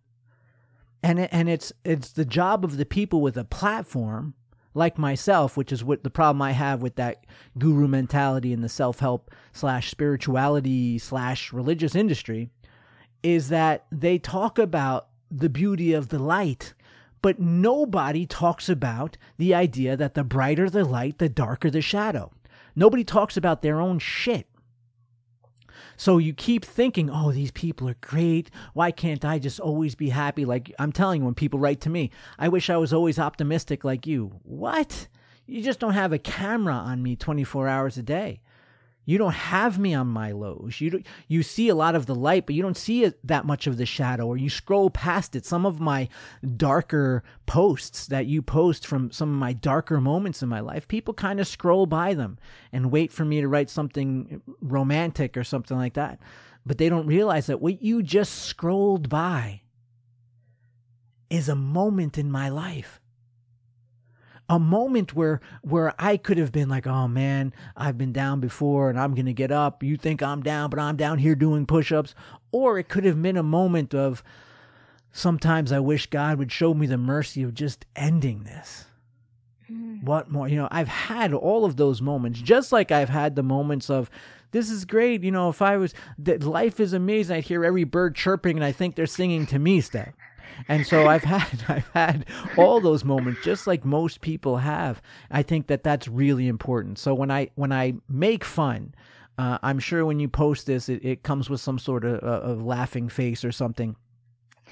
And 1.02 1.20
it, 1.20 1.30
and 1.34 1.50
it's 1.50 1.74
it's 1.84 2.12
the 2.12 2.26
job 2.26 2.64
of 2.64 2.78
the 2.78 2.86
people 2.86 3.22
with 3.22 3.38
a 3.38 3.44
platform 3.44 4.36
like 4.74 4.98
myself, 4.98 5.58
which 5.58 5.72
is 5.72 5.84
what 5.84 6.04
the 6.04 6.10
problem 6.10 6.42
I 6.42 6.52
have 6.52 6.82
with 6.82 6.96
that 6.96 7.26
guru 7.58 7.88
mentality 7.88 8.54
in 8.54 8.62
the 8.62 8.70
self 8.70 9.00
help 9.00 9.32
slash 9.52 9.90
spirituality 9.90 11.00
slash 11.00 11.52
religious 11.52 11.96
industry, 11.96 12.50
is 13.24 13.50
that 13.50 13.86
they 13.92 14.20
talk 14.20 14.60
about 14.60 15.08
the 15.32 15.50
beauty 15.50 15.94
of 15.94 16.10
the 16.10 16.20
light 16.20 16.74
but 17.22 17.40
nobody 17.40 18.26
talks 18.26 18.70
about 18.70 19.18
the 19.38 19.54
idea 19.54 19.98
that 19.98 20.14
the 20.14 20.24
brighter 20.24 20.70
the 20.70 20.86
light, 20.86 21.18
the 21.18 21.30
darker 21.30 21.70
the 21.70 21.82
shadow. 21.82 22.32
Nobody 22.76 23.04
talks 23.04 23.38
about 23.38 23.62
their 23.62 23.82
own 23.82 24.00
shit. 24.00 24.48
So 25.96 26.20
you 26.20 26.34
keep 26.34 26.64
thinking, 26.64 27.10
oh, 27.10 27.32
these 27.32 27.52
people 27.52 27.90
are 27.90 27.98
great. 28.02 28.52
Why 28.74 28.92
can't 28.92 29.26
I 29.26 29.40
just 29.40 29.60
always 29.60 29.96
be 29.96 30.10
happy? 30.10 30.46
Like 30.46 30.74
I'm 30.78 30.92
telling 30.92 31.22
you, 31.22 31.26
when 31.26 31.34
people 31.34 31.60
write 31.60 31.82
to 31.82 31.90
me, 31.90 32.12
I 32.38 32.50
wish 32.50 32.70
I 32.70 32.78
was 32.78 32.94
always 32.94 33.18
optimistic 33.18 33.84
like 33.84 34.06
you. 34.06 34.40
What? 34.44 35.08
You 35.48 35.64
just 35.64 35.80
don't 35.80 35.94
have 35.94 36.14
a 36.14 36.20
camera 36.20 36.74
on 36.74 37.02
me 37.02 37.16
24 37.16 37.68
hours 37.68 37.98
a 37.98 38.04
day. 38.04 38.42
You 39.08 39.18
don't 39.18 39.34
have 39.34 39.80
me 39.80 39.94
on 39.94 40.08
my 40.08 40.34
lows. 40.34 40.82
You 40.82 41.02
you 41.30 41.42
see 41.42 41.70
a 41.70 41.76
lot 41.76 41.96
of 41.96 42.08
the 42.08 42.14
light, 42.14 42.46
but 42.46 42.56
you 42.56 42.62
don't 42.62 42.76
see 42.76 43.06
it, 43.06 43.18
that 43.26 43.46
much 43.46 43.66
of 43.66 43.78
the 43.78 43.86
shadow, 43.86 44.28
or 44.28 44.36
you 44.36 44.50
scroll 44.50 44.90
past 44.90 45.34
it. 45.34 45.46
Some 45.46 45.66
of 45.66 45.80
my 45.80 46.10
darker 46.58 47.24
posts 47.46 48.08
that 48.08 48.26
you 48.26 48.42
post 48.42 48.86
from 48.86 49.10
some 49.12 49.30
of 49.30 49.40
my 49.40 49.54
darker 49.54 50.02
moments 50.02 50.44
in 50.44 50.50
my 50.50 50.60
life, 50.60 50.90
people 50.90 51.14
kind 51.14 51.40
of 51.40 51.48
scroll 51.48 51.86
by 51.86 52.16
them 52.16 52.38
and 52.74 52.92
wait 52.92 53.14
for 53.14 53.24
me 53.24 53.40
to 53.40 53.48
write 53.48 53.70
something 53.70 54.42
romantic 54.62 55.38
or 55.38 55.46
something 55.46 55.78
like 55.78 55.94
that. 55.94 56.20
But 56.66 56.78
they 56.78 56.90
don't 56.90 57.08
realize 57.08 57.48
that 57.48 57.62
what 57.62 57.82
you 57.82 58.04
just 58.04 58.44
scrolled 58.44 59.08
by 59.08 59.62
is 61.30 61.48
a 61.48 61.56
moment 61.56 62.18
in 62.18 62.30
my 62.30 62.50
life 62.50 63.00
a 64.50 64.60
moment 64.60 65.14
where 65.14 65.42
where 65.62 65.94
I 66.00 66.18
could 66.18 66.38
have 66.38 66.52
been 66.52 66.70
like, 66.70 66.88
"Oh 66.88 67.08
man, 67.08 67.54
I've 67.76 67.98
been 67.98 68.14
down 68.14 68.40
before 68.40 68.90
and 68.90 69.00
I'm 69.00 69.14
going 69.14 69.26
to 69.26 69.34
get 69.34 69.52
up. 69.52 69.84
You 69.84 69.98
think 69.98 70.24
I'm 70.24 70.42
down, 70.42 70.70
but 70.70 70.80
I'm 70.80 70.96
down 70.96 71.20
here 71.20 71.36
doing 71.36 71.66
push-ups." 71.66 72.16
Or 72.52 72.80
it 72.80 72.90
could 72.90 73.04
have 73.04 73.22
been 73.22 73.38
a 73.38 73.44
moment 73.44 73.94
of 73.94 74.24
sometimes 75.12 75.72
I 75.72 75.80
wish 75.80 76.08
God 76.08 76.38
would 76.38 76.52
show 76.52 76.74
me 76.74 76.88
the 76.88 76.98
mercy 76.98 77.44
of 77.44 77.54
just 77.54 77.86
ending 77.96 78.44
this. 78.44 78.86
Mm. 79.70 80.04
What 80.04 80.32
more? 80.32 80.48
You 80.48 80.58
know, 80.58 80.68
I've 80.72 80.88
had 80.88 81.34
all 81.34 81.66
of 81.66 81.76
those 81.76 82.02
moments, 82.02 82.40
just 82.40 82.72
like 82.72 82.92
I've 82.92 83.10
had 83.10 83.36
the 83.36 83.44
moments 83.44 83.90
of 83.90 84.10
this 84.52 84.70
is 84.70 84.86
great. 84.86 85.24
You 85.24 85.32
know, 85.32 85.50
if 85.50 85.62
I 85.62 85.78
was 85.78 85.94
that 86.20 86.44
life 86.44 86.80
is 86.80 86.94
amazing, 86.94 87.38
I'd 87.38 87.44
hear 87.44 87.66
every 87.66 87.84
bird 87.84 88.16
chirping 88.16 88.58
and 88.58 88.64
I 88.64 88.72
think 88.72 88.96
they're 88.96 89.06
singing 89.06 89.46
to 89.48 89.60
me, 89.60 89.82
Steph. 89.82 90.14
And 90.68 90.86
so 90.86 91.08
I've 91.08 91.24
had 91.36 91.66
I've 91.68 91.88
had 91.94 92.26
all 92.58 92.80
those 92.80 93.04
moments 93.04 93.42
just 93.44 93.68
like 93.68 93.86
most 93.86 94.22
people 94.22 94.58
have. 94.58 95.02
I 95.32 95.44
think 95.44 95.68
that 95.68 95.84
that's 95.84 96.08
really 96.08 96.48
important. 96.48 97.00
So 97.00 97.14
when 97.14 97.32
I 97.32 97.50
when 97.56 97.72
I 97.72 97.96
make 98.10 98.44
fun, 98.44 98.94
uh, 99.38 99.58
I'm 99.62 99.80
sure 99.80 100.06
when 100.06 100.20
you 100.20 100.28
post 100.28 100.66
this, 100.66 100.90
it, 100.90 101.04
it 101.04 101.24
comes 101.24 101.50
with 101.50 101.62
some 101.62 101.80
sort 101.80 102.04
of, 102.04 102.20
of 102.20 102.64
laughing 102.64 103.08
face 103.10 103.46
or 103.46 103.52
something, 103.52 103.96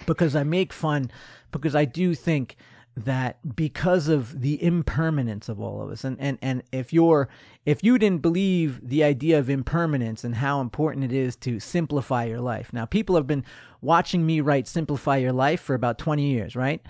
because 0.06 0.36
I 0.36 0.44
make 0.44 0.74
fun, 0.74 1.12
because 1.52 1.76
I 1.76 1.86
do 1.86 2.16
think 2.16 2.56
that 2.98 3.56
because 3.56 4.08
of 4.08 4.42
the 4.42 4.62
impermanence 4.64 5.50
of 5.50 5.60
all 5.60 5.82
of 5.82 5.92
us 5.92 6.06
and, 6.06 6.18
and 6.20 6.38
and 6.42 6.64
if 6.72 6.94
you're 6.94 7.28
if 7.66 7.84
you 7.84 7.98
didn't 7.98 8.22
believe 8.22 8.80
the 8.88 9.04
idea 9.04 9.38
of 9.38 9.50
impermanence 9.50 10.24
and 10.24 10.36
how 10.36 10.62
important 10.62 11.04
it 11.04 11.12
is 11.12 11.36
to 11.36 11.60
simplify 11.60 12.24
your 12.24 12.40
life 12.40 12.72
now 12.72 12.86
people 12.86 13.16
have 13.16 13.28
been 13.28 13.44
watching 13.82 14.26
me 14.26 14.40
write 14.40 14.66
simplify 14.66 15.18
your 15.18 15.34
life 15.34 15.60
for 15.60 15.74
about 15.74 15.98
20 15.98 16.26
years 16.26 16.56
right 16.56 16.82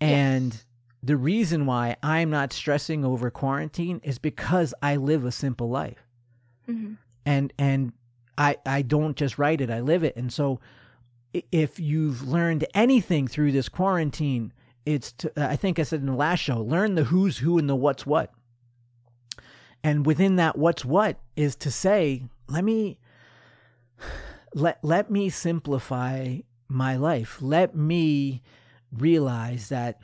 and 0.00 0.54
yes. 0.54 0.64
the 1.02 1.18
reason 1.18 1.66
why 1.66 1.96
i'm 2.02 2.30
not 2.30 2.50
stressing 2.50 3.04
over 3.04 3.30
quarantine 3.30 4.00
is 4.02 4.18
because 4.18 4.72
i 4.80 4.96
live 4.96 5.26
a 5.26 5.32
simple 5.32 5.68
life 5.68 6.06
mm-hmm. 6.66 6.94
and 7.26 7.52
and 7.58 7.92
i 8.38 8.56
i 8.64 8.80
don't 8.80 9.18
just 9.18 9.36
write 9.36 9.60
it 9.60 9.70
i 9.70 9.80
live 9.80 10.02
it 10.02 10.16
and 10.16 10.32
so 10.32 10.58
if 11.50 11.78
you've 11.78 12.26
learned 12.26 12.66
anything 12.72 13.28
through 13.28 13.52
this 13.52 13.68
quarantine 13.68 14.50
it's 14.84 15.12
to, 15.12 15.32
uh, 15.40 15.48
I 15.48 15.56
think 15.56 15.78
I 15.78 15.82
said 15.82 16.00
in 16.00 16.06
the 16.06 16.14
last 16.14 16.40
show, 16.40 16.60
learn 16.60 16.94
the 16.94 17.04
who's 17.04 17.38
who 17.38 17.58
and 17.58 17.68
the 17.68 17.76
what's 17.76 18.06
what. 18.06 18.32
And 19.84 20.06
within 20.06 20.36
that 20.36 20.56
what's 20.56 20.84
what 20.84 21.18
is 21.36 21.56
to 21.56 21.70
say, 21.70 22.24
let 22.48 22.64
me 22.64 22.98
let 24.54 24.78
let 24.82 25.10
me 25.10 25.28
simplify 25.28 26.38
my 26.68 26.96
life. 26.96 27.38
Let 27.40 27.74
me 27.74 28.42
realize 28.92 29.68
that 29.68 30.00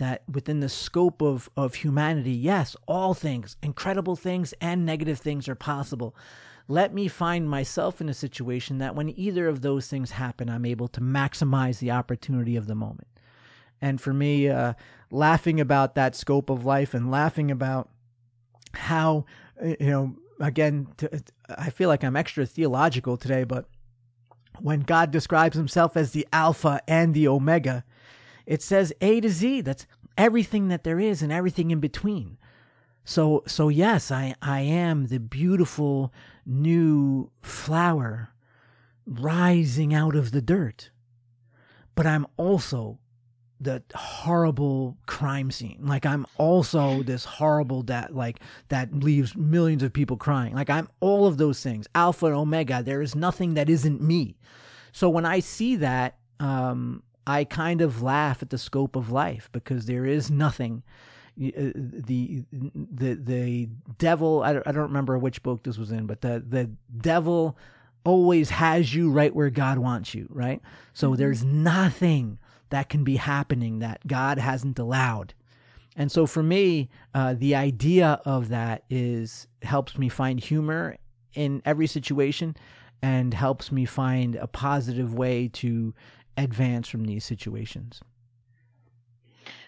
that 0.00 0.22
within 0.32 0.60
the 0.60 0.68
scope 0.68 1.20
of, 1.20 1.50
of 1.58 1.74
humanity, 1.74 2.32
yes, 2.32 2.74
all 2.88 3.12
things, 3.12 3.58
incredible 3.62 4.16
things 4.16 4.54
and 4.60 4.86
negative 4.86 5.18
things 5.18 5.46
are 5.46 5.54
possible. 5.54 6.16
Let 6.68 6.94
me 6.94 7.06
find 7.06 7.50
myself 7.50 8.00
in 8.00 8.08
a 8.08 8.14
situation 8.14 8.78
that 8.78 8.94
when 8.94 9.10
either 9.10 9.46
of 9.46 9.60
those 9.60 9.88
things 9.88 10.12
happen, 10.12 10.48
I'm 10.48 10.64
able 10.64 10.88
to 10.88 11.02
maximize 11.02 11.80
the 11.80 11.90
opportunity 11.90 12.56
of 12.56 12.66
the 12.66 12.74
moment. 12.74 13.08
And 13.82 14.00
for 14.00 14.12
me, 14.12 14.48
uh, 14.48 14.74
laughing 15.10 15.60
about 15.60 15.94
that 15.94 16.14
scope 16.14 16.50
of 16.50 16.64
life 16.64 16.94
and 16.94 17.10
laughing 17.10 17.50
about 17.50 17.88
how, 18.74 19.24
uh, 19.62 19.74
you 19.80 19.90
know, 19.90 20.16
again, 20.38 20.88
to, 20.98 21.22
I 21.48 21.70
feel 21.70 21.88
like 21.88 22.04
I'm 22.04 22.16
extra 22.16 22.46
theological 22.46 23.16
today, 23.16 23.44
but 23.44 23.66
when 24.60 24.80
God 24.80 25.10
describes 25.10 25.56
himself 25.56 25.96
as 25.96 26.12
the 26.12 26.26
Alpha 26.32 26.80
and 26.86 27.14
the 27.14 27.28
Omega, 27.28 27.84
it 28.46 28.62
says 28.62 28.92
A 29.00 29.20
to 29.20 29.28
Z. 29.28 29.62
That's 29.62 29.86
everything 30.18 30.68
that 30.68 30.84
there 30.84 31.00
is 31.00 31.22
and 31.22 31.32
everything 31.32 31.70
in 31.70 31.80
between. 31.80 32.36
So, 33.04 33.42
so 33.46 33.68
yes, 33.68 34.10
I, 34.10 34.34
I 34.42 34.60
am 34.60 35.06
the 35.06 35.18
beautiful 35.18 36.12
new 36.44 37.30
flower 37.42 38.30
rising 39.06 39.94
out 39.94 40.14
of 40.14 40.30
the 40.30 40.42
dirt, 40.42 40.90
but 41.94 42.06
I'm 42.06 42.26
also 42.36 42.98
the 43.60 43.82
horrible 43.94 44.96
crime 45.06 45.50
scene. 45.50 45.78
Like 45.82 46.06
I'm 46.06 46.26
also 46.38 47.02
this 47.02 47.24
horrible 47.24 47.82
that 47.84 48.14
like 48.14 48.40
that 48.68 48.94
leaves 48.94 49.36
millions 49.36 49.82
of 49.82 49.92
people 49.92 50.16
crying. 50.16 50.54
Like 50.54 50.70
I'm 50.70 50.88
all 51.00 51.26
of 51.26 51.36
those 51.36 51.62
things. 51.62 51.86
Alpha 51.94 52.26
and 52.26 52.34
Omega. 52.34 52.82
There 52.82 53.02
is 53.02 53.14
nothing 53.14 53.54
that 53.54 53.68
isn't 53.68 54.00
me. 54.00 54.38
So 54.92 55.08
when 55.10 55.26
I 55.26 55.40
see 55.40 55.76
that, 55.76 56.16
um, 56.40 57.02
I 57.26 57.44
kind 57.44 57.82
of 57.82 58.02
laugh 58.02 58.42
at 58.42 58.50
the 58.50 58.58
scope 58.58 58.96
of 58.96 59.12
life 59.12 59.50
because 59.52 59.86
there 59.86 60.06
is 60.06 60.30
nothing. 60.30 60.82
Uh, 61.38 61.72
the 61.74 62.44
the 62.52 63.14
the 63.14 63.68
devil. 63.98 64.42
I 64.42 64.54
don't, 64.54 64.66
I 64.66 64.72
don't 64.72 64.84
remember 64.84 65.16
which 65.18 65.42
book 65.42 65.62
this 65.62 65.78
was 65.78 65.92
in, 65.92 66.06
but 66.06 66.22
the 66.22 66.42
the 66.46 66.70
devil 66.96 67.56
always 68.04 68.48
has 68.50 68.94
you 68.94 69.10
right 69.10 69.34
where 69.34 69.50
God 69.50 69.78
wants 69.78 70.14
you. 70.14 70.26
Right. 70.30 70.60
So 70.92 71.10
mm-hmm. 71.10 71.18
there's 71.18 71.44
nothing 71.44 72.38
that 72.70 72.88
can 72.88 73.04
be 73.04 73.16
happening 73.16 73.78
that 73.80 74.06
God 74.06 74.38
hasn't 74.38 74.78
allowed. 74.78 75.34
And 75.96 76.10
so 76.10 76.26
for 76.26 76.42
me, 76.42 76.88
uh, 77.14 77.34
the 77.36 77.54
idea 77.54 78.20
of 78.24 78.48
that 78.48 78.84
is 78.88 79.46
helps 79.62 79.98
me 79.98 80.08
find 80.08 80.40
humor 80.40 80.96
in 81.34 81.62
every 81.64 81.86
situation 81.86 82.56
and 83.02 83.34
helps 83.34 83.72
me 83.72 83.84
find 83.84 84.36
a 84.36 84.46
positive 84.46 85.14
way 85.14 85.48
to 85.48 85.94
advance 86.36 86.88
from 86.88 87.04
these 87.04 87.24
situations. 87.24 88.00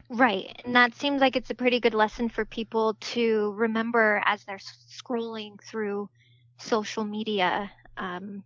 Right. 0.09 0.61
And 0.65 0.77
that 0.77 0.95
seems 0.95 1.21
like 1.21 1.37
it's 1.37 1.51
a 1.51 1.55
pretty 1.55 1.81
good 1.81 1.95
lesson 1.95 2.29
for 2.29 2.45
people 2.45 2.95
to 3.01 3.55
remember 3.57 4.23
as 4.27 4.45
they're 4.45 4.59
scrolling 4.59 5.61
through 5.63 6.11
social 6.59 7.05
media. 7.05 7.71
Um, 7.97 8.45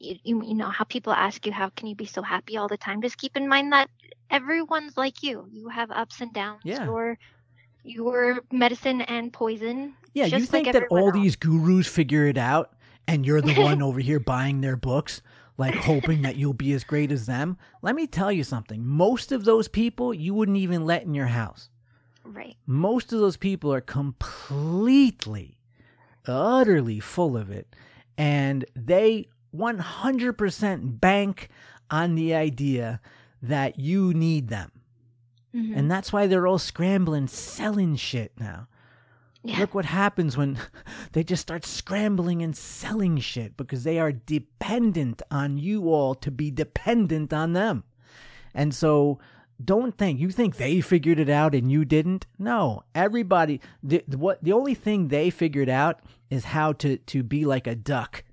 you, 0.00 0.42
you 0.42 0.54
know 0.54 0.70
how 0.70 0.84
people 0.84 1.12
ask 1.12 1.44
you 1.46 1.52
how 1.52 1.70
can 1.70 1.86
you 1.88 1.94
be 1.94 2.06
so 2.06 2.22
happy 2.22 2.56
all 2.56 2.68
the 2.68 2.76
time? 2.76 3.02
Just 3.02 3.18
keep 3.18 3.36
in 3.36 3.48
mind 3.48 3.72
that 3.72 3.88
everyone's 4.30 4.96
like 4.96 5.22
you. 5.22 5.48
You 5.50 5.68
have 5.68 5.90
ups 5.90 6.20
and 6.20 6.32
downs. 6.32 6.62
Yeah. 6.64 6.84
your 6.84 7.18
your 7.84 8.40
medicine 8.52 9.00
and 9.02 9.32
poison 9.32 9.94
yeah 10.12 10.26
you 10.26 10.44
think 10.44 10.66
like 10.66 10.74
that 10.74 10.84
all 10.90 11.06
else. 11.06 11.14
these 11.14 11.36
gurus 11.36 11.86
figure 11.86 12.26
it 12.26 12.36
out 12.36 12.74
and 13.06 13.24
you're 13.24 13.40
the 13.40 13.54
one 13.54 13.80
over 13.88 14.00
here 14.00 14.20
buying 14.20 14.60
their 14.60 14.76
books 14.76 15.22
like 15.58 15.74
hoping 15.74 16.22
that 16.22 16.36
you'll 16.36 16.52
be 16.54 16.72
as 16.72 16.84
great 16.84 17.10
as 17.10 17.26
them? 17.26 17.58
Let 17.82 17.96
me 17.96 18.06
tell 18.06 18.30
you 18.30 18.44
something. 18.44 18.86
Most 18.86 19.32
of 19.32 19.44
those 19.44 19.68
people 19.68 20.14
you 20.14 20.32
wouldn't 20.32 20.56
even 20.56 20.86
let 20.86 21.02
in 21.02 21.14
your 21.14 21.26
house. 21.26 21.68
Right. 22.24 22.56
Most 22.66 23.12
of 23.12 23.18
those 23.18 23.36
people 23.36 23.72
are 23.72 23.80
completely 23.80 25.58
utterly 26.26 27.00
full 27.00 27.36
of 27.36 27.50
it 27.50 27.74
and 28.16 28.64
they 28.76 29.28
100% 29.54 31.00
bank 31.00 31.48
on 31.90 32.14
the 32.14 32.34
idea 32.34 33.00
that 33.42 33.78
you 33.78 34.12
need 34.12 34.48
them. 34.48 34.72
Mm-hmm. 35.54 35.78
And 35.78 35.90
that's 35.90 36.12
why 36.12 36.26
they're 36.26 36.46
all 36.46 36.58
scrambling, 36.58 37.28
selling 37.28 37.96
shit 37.96 38.32
now. 38.38 38.68
Yeah. 39.42 39.60
Look 39.60 39.74
what 39.74 39.86
happens 39.86 40.36
when 40.36 40.58
they 41.12 41.24
just 41.24 41.42
start 41.42 41.64
scrambling 41.64 42.42
and 42.42 42.56
selling 42.56 43.18
shit 43.18 43.56
because 43.56 43.84
they 43.84 43.98
are 43.98 44.12
dependent 44.12 45.22
on 45.30 45.58
you 45.58 45.88
all 45.88 46.14
to 46.16 46.30
be 46.30 46.50
dependent 46.50 47.32
on 47.32 47.52
them. 47.52 47.84
And 48.54 48.74
so 48.74 49.18
don't 49.62 49.96
think 49.96 50.20
you 50.20 50.30
think 50.30 50.56
they 50.56 50.80
figured 50.80 51.18
it 51.18 51.28
out 51.28 51.54
and 51.54 51.70
you 51.70 51.84
didn't. 51.84 52.26
No, 52.38 52.84
everybody 52.94 53.60
the, 53.82 54.02
what 54.08 54.42
the 54.42 54.52
only 54.52 54.74
thing 54.74 55.08
they 55.08 55.30
figured 55.30 55.68
out 55.68 56.00
is 56.30 56.46
how 56.46 56.72
to 56.74 56.98
to 56.98 57.22
be 57.22 57.44
like 57.44 57.66
a 57.66 57.74
duck 57.74 58.24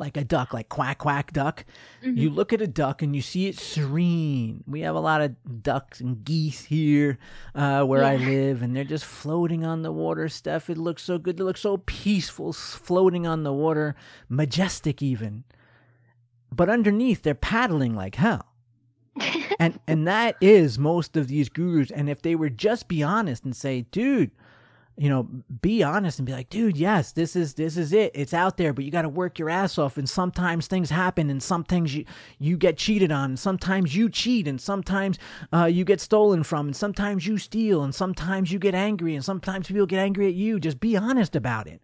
like 0.00 0.16
a 0.16 0.24
duck, 0.24 0.52
like 0.52 0.68
quack 0.68 0.98
quack 0.98 1.32
duck. 1.32 1.64
Mm-hmm. 2.02 2.16
You 2.16 2.30
look 2.30 2.52
at 2.52 2.60
a 2.60 2.66
duck 2.66 3.02
and 3.02 3.14
you 3.14 3.22
see 3.22 3.46
it 3.46 3.58
serene. 3.58 4.64
We 4.66 4.80
have 4.80 4.96
a 4.96 5.00
lot 5.00 5.20
of 5.20 5.62
ducks 5.62 6.00
and 6.00 6.24
geese 6.24 6.64
here 6.64 7.18
uh, 7.54 7.84
where 7.84 8.00
yeah. 8.00 8.08
I 8.08 8.16
live, 8.16 8.62
and 8.62 8.74
they're 8.74 8.84
just 8.84 9.04
floating 9.04 9.64
on 9.64 9.82
the 9.82 9.92
water. 9.92 10.28
Steph, 10.28 10.70
it 10.70 10.78
looks 10.78 11.02
so 11.02 11.18
good. 11.18 11.36
They 11.36 11.44
look 11.44 11.58
so 11.58 11.76
peaceful, 11.76 12.52
floating 12.52 13.26
on 13.26 13.44
the 13.44 13.52
water, 13.52 13.94
majestic 14.28 15.02
even. 15.02 15.44
But 16.50 16.68
underneath, 16.68 17.22
they're 17.22 17.34
paddling 17.34 17.94
like 17.94 18.16
hell. 18.16 18.46
and 19.58 19.78
and 19.86 20.06
that 20.08 20.36
is 20.40 20.78
most 20.78 21.16
of 21.16 21.28
these 21.28 21.48
gurus. 21.48 21.90
And 21.90 22.08
if 22.08 22.22
they 22.22 22.34
were 22.34 22.50
just 22.50 22.88
be 22.88 23.02
honest 23.02 23.44
and 23.44 23.54
say, 23.54 23.82
dude, 23.82 24.30
you 24.96 25.08
know 25.08 25.22
be 25.62 25.82
honest 25.82 26.18
and 26.18 26.26
be 26.26 26.32
like 26.32 26.50
dude 26.50 26.76
yes 26.76 27.12
this 27.12 27.34
is 27.34 27.54
this 27.54 27.76
is 27.76 27.92
it 27.92 28.10
it's 28.14 28.34
out 28.34 28.56
there 28.56 28.72
but 28.72 28.84
you 28.84 28.90
got 28.90 29.02
to 29.02 29.08
work 29.08 29.38
your 29.38 29.48
ass 29.48 29.78
off 29.78 29.96
and 29.96 30.08
sometimes 30.08 30.66
things 30.66 30.90
happen 30.90 31.30
and 31.30 31.42
sometimes 31.42 31.94
you 31.94 32.04
you 32.38 32.56
get 32.56 32.76
cheated 32.76 33.10
on 33.10 33.30
and 33.30 33.38
sometimes 33.38 33.94
you 33.96 34.08
cheat 34.08 34.46
and 34.46 34.60
sometimes 34.60 35.18
uh, 35.52 35.64
you 35.64 35.84
get 35.84 36.00
stolen 36.00 36.42
from 36.42 36.66
and 36.66 36.76
sometimes 36.76 37.26
you 37.26 37.38
steal 37.38 37.82
and 37.82 37.94
sometimes 37.94 38.52
you 38.52 38.58
get 38.58 38.74
angry 38.74 39.14
and 39.14 39.24
sometimes 39.24 39.68
people 39.68 39.86
get 39.86 39.98
angry 39.98 40.26
at 40.26 40.34
you 40.34 40.60
just 40.60 40.80
be 40.80 40.96
honest 40.96 41.34
about 41.34 41.66
it 41.66 41.80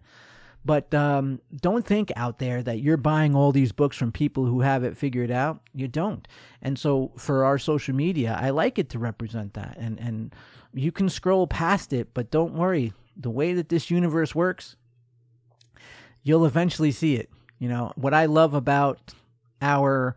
but 0.67 0.93
um, 0.93 1.41
don't 1.61 1.87
think 1.87 2.11
out 2.17 2.41
there 2.41 2.61
that 2.61 2.81
you're 2.81 2.97
buying 2.97 3.37
all 3.37 3.53
these 3.53 3.71
books 3.71 3.97
from 3.97 4.11
people 4.11 4.47
who 4.47 4.63
have 4.63 4.83
it 4.83 4.97
figured 4.97 5.31
out. 5.31 5.61
You 5.73 5.87
don't. 5.87 6.27
And 6.61 6.77
so 6.77 7.13
for 7.17 7.45
our 7.45 7.57
social 7.57 7.95
media, 7.95 8.37
I 8.39 8.51
like 8.51 8.77
it 8.77 8.91
to 8.91 8.99
represent 8.99 9.55
that. 9.55 9.77
And 9.79 10.01
and 10.01 10.35
you 10.77 10.93
can 10.93 11.09
scroll 11.09 11.47
past 11.47 11.93
it, 11.93 12.09
but 12.13 12.31
don't 12.31 12.55
worry. 12.55 12.93
The 13.17 13.31
way 13.31 13.55
that 13.55 13.71
this 13.71 13.91
universe 13.91 14.35
works, 14.35 14.77
you'll 16.23 16.45
eventually 16.45 16.93
see 16.93 17.17
it. 17.17 17.31
You 17.59 17.69
know, 17.69 17.93
what 17.97 18.13
I 18.13 18.27
love 18.27 18.53
about 18.53 19.15
our 19.63 20.17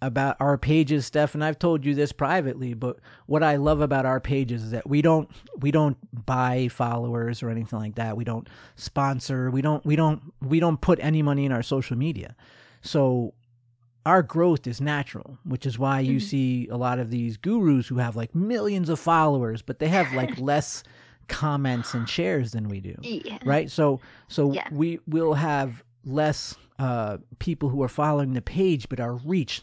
about 0.00 0.36
our 0.38 0.56
pages 0.56 1.04
Steph 1.06 1.34
and 1.34 1.44
I've 1.44 1.58
told 1.58 1.84
you 1.84 1.92
this 1.92 2.12
privately 2.12 2.72
but 2.72 2.98
what 3.26 3.42
I 3.42 3.56
love 3.56 3.80
about 3.80 4.06
our 4.06 4.20
pages 4.20 4.62
is 4.62 4.70
that 4.70 4.88
we 4.88 5.02
don't 5.02 5.28
we 5.58 5.72
don't 5.72 5.96
buy 6.24 6.68
followers 6.68 7.42
or 7.42 7.50
anything 7.50 7.80
like 7.80 7.96
that. 7.96 8.16
We 8.16 8.22
don't 8.22 8.48
sponsor. 8.76 9.50
We 9.50 9.60
don't 9.60 9.84
we 9.84 9.96
don't 9.96 10.22
we 10.40 10.60
don't 10.60 10.80
put 10.80 10.98
any 11.02 11.20
money 11.20 11.44
in 11.44 11.52
our 11.52 11.64
social 11.64 11.96
media. 11.96 12.36
So 12.80 13.34
our 14.08 14.22
growth 14.22 14.66
is 14.66 14.80
natural 14.80 15.38
which 15.44 15.66
is 15.66 15.78
why 15.78 16.00
you 16.00 16.16
mm-hmm. 16.16 16.26
see 16.26 16.68
a 16.70 16.76
lot 16.76 16.98
of 16.98 17.10
these 17.10 17.36
gurus 17.36 17.86
who 17.86 17.98
have 17.98 18.16
like 18.16 18.34
millions 18.34 18.88
of 18.88 18.98
followers 18.98 19.62
but 19.62 19.78
they 19.78 19.88
have 19.88 20.12
like 20.14 20.38
less 20.52 20.82
comments 21.28 21.94
and 21.94 22.08
shares 22.08 22.52
than 22.52 22.68
we 22.68 22.80
do 22.80 22.94
yeah. 23.02 23.38
right 23.44 23.70
so 23.70 24.00
so 24.28 24.52
yeah. 24.52 24.66
we 24.72 24.98
will 25.06 25.34
have 25.34 25.84
less 26.04 26.54
uh, 26.78 27.18
people 27.38 27.68
who 27.68 27.82
are 27.82 27.88
following 27.88 28.32
the 28.32 28.40
page 28.40 28.88
but 28.88 28.98
our 28.98 29.14
reach 29.14 29.62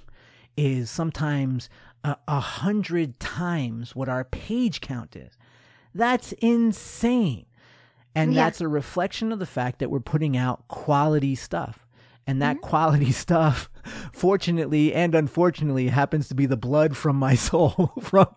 is 0.57 0.89
sometimes 0.89 1.69
a, 2.03 2.17
a 2.27 2.39
hundred 2.39 3.19
times 3.19 3.95
what 3.95 4.09
our 4.09 4.23
page 4.23 4.81
count 4.81 5.15
is. 5.15 5.37
That's 5.93 6.31
insane. 6.33 7.45
And 8.13 8.33
yeah. 8.33 8.45
that's 8.45 8.61
a 8.61 8.67
reflection 8.67 9.31
of 9.31 9.39
the 9.39 9.45
fact 9.45 9.79
that 9.79 9.89
we're 9.89 9.99
putting 9.99 10.37
out 10.37 10.67
quality 10.67 11.35
stuff 11.35 11.84
and 12.27 12.41
that 12.41 12.57
mm-hmm. 12.57 12.67
quality 12.67 13.11
stuff 13.25 13.69
fortunately 14.11 14.93
and 14.93 15.13
unfortunately 15.13 15.89
happens 15.89 16.27
to 16.27 16.33
be 16.33 16.47
the 16.47 16.57
blood 16.57 16.97
from 16.97 17.15
my 17.15 17.35
soul 17.35 17.93
from 18.01 18.27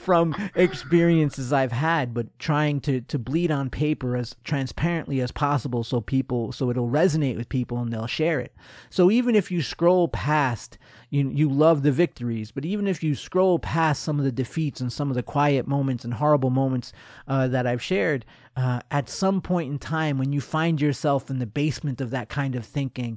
from 0.00 0.34
experiences 0.54 1.52
I've 1.52 1.72
had 1.72 2.12
but 2.12 2.36
trying 2.38 2.80
to 2.80 3.00
to 3.02 3.18
bleed 3.18 3.50
on 3.50 3.70
paper 3.70 4.16
as 4.16 4.34
transparently 4.42 5.20
as 5.20 5.30
possible 5.30 5.84
so 5.84 6.00
people 6.00 6.50
so 6.50 6.70
it'll 6.70 6.88
resonate 6.88 7.36
with 7.36 7.48
people 7.48 7.78
and 7.78 7.92
they'll 7.92 8.06
share 8.06 8.40
it 8.40 8.52
so 8.90 9.10
even 9.10 9.36
if 9.36 9.50
you 9.50 9.62
scroll 9.62 10.08
past 10.08 10.76
you 11.10 11.30
you 11.30 11.48
love 11.48 11.82
the 11.82 11.92
victories 11.92 12.50
but 12.50 12.64
even 12.64 12.88
if 12.88 13.02
you 13.02 13.14
scroll 13.14 13.58
past 13.60 14.02
some 14.02 14.18
of 14.18 14.24
the 14.24 14.32
defeats 14.32 14.80
and 14.80 14.92
some 14.92 15.08
of 15.08 15.14
the 15.14 15.22
quiet 15.22 15.68
moments 15.68 16.04
and 16.04 16.14
horrible 16.14 16.50
moments 16.50 16.92
uh, 17.28 17.46
that 17.46 17.66
I've 17.66 17.82
shared 17.82 18.24
uh, 18.58 18.80
at 18.90 19.08
some 19.08 19.40
point 19.40 19.70
in 19.70 19.78
time 19.78 20.18
when 20.18 20.32
you 20.32 20.40
find 20.40 20.80
yourself 20.80 21.30
in 21.30 21.38
the 21.38 21.46
basement 21.46 22.00
of 22.00 22.10
that 22.10 22.28
kind 22.28 22.56
of 22.56 22.66
thinking, 22.66 23.16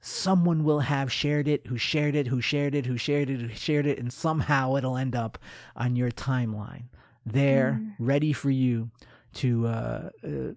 someone 0.00 0.62
will 0.62 0.78
have 0.78 1.12
shared 1.12 1.48
it, 1.48 1.66
who 1.66 1.76
shared 1.76 2.14
it, 2.14 2.28
who 2.28 2.40
shared 2.40 2.72
it, 2.72 2.86
who 2.86 2.96
shared 2.96 3.28
it, 3.28 3.40
who 3.40 3.48
shared 3.48 3.84
it, 3.84 3.98
and 3.98 4.12
somehow 4.12 4.76
it'll 4.76 4.96
end 4.96 5.16
up 5.16 5.38
on 5.74 5.96
your 5.96 6.12
timeline 6.12 6.84
there, 7.24 7.80
mm. 7.82 7.94
ready 7.98 8.32
for 8.32 8.48
you 8.48 8.88
to 9.34 9.66
uh, 9.66 10.10
uh, 10.24 10.52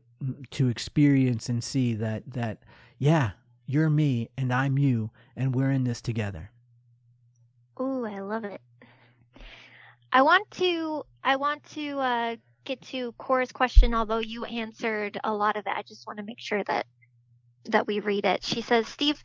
to 0.51 0.67
experience 0.67 1.49
and 1.49 1.63
see 1.63 1.95
that 1.95 2.21
that 2.31 2.59
yeah, 2.99 3.31
you're 3.65 3.89
me 3.89 4.29
and 4.37 4.53
I'm 4.53 4.77
you, 4.77 5.09
and 5.35 5.55
we're 5.55 5.71
in 5.71 5.85
this 5.85 6.01
together. 6.01 6.51
Ooh, 7.81 8.05
I 8.05 8.19
love 8.19 8.43
it. 8.43 8.61
I 10.13 10.21
want 10.21 10.51
to 10.51 11.03
I 11.23 11.35
want 11.35 11.63
to 11.71 11.99
uh, 11.99 12.35
get 12.69 12.81
to 12.83 13.11
Cora's 13.13 13.51
question, 13.51 13.95
although 13.95 14.19
you 14.19 14.45
answered 14.45 15.19
a 15.23 15.33
lot 15.33 15.57
of 15.57 15.65
it. 15.65 15.73
I 15.75 15.81
just 15.81 16.05
want 16.05 16.17
to 16.19 16.23
make 16.23 16.39
sure 16.39 16.63
that 16.65 16.85
that 17.65 17.87
we 17.87 17.99
read 17.99 18.25
it. 18.25 18.43
She 18.43 18.61
says, 18.61 18.87
Steve, 18.87 19.21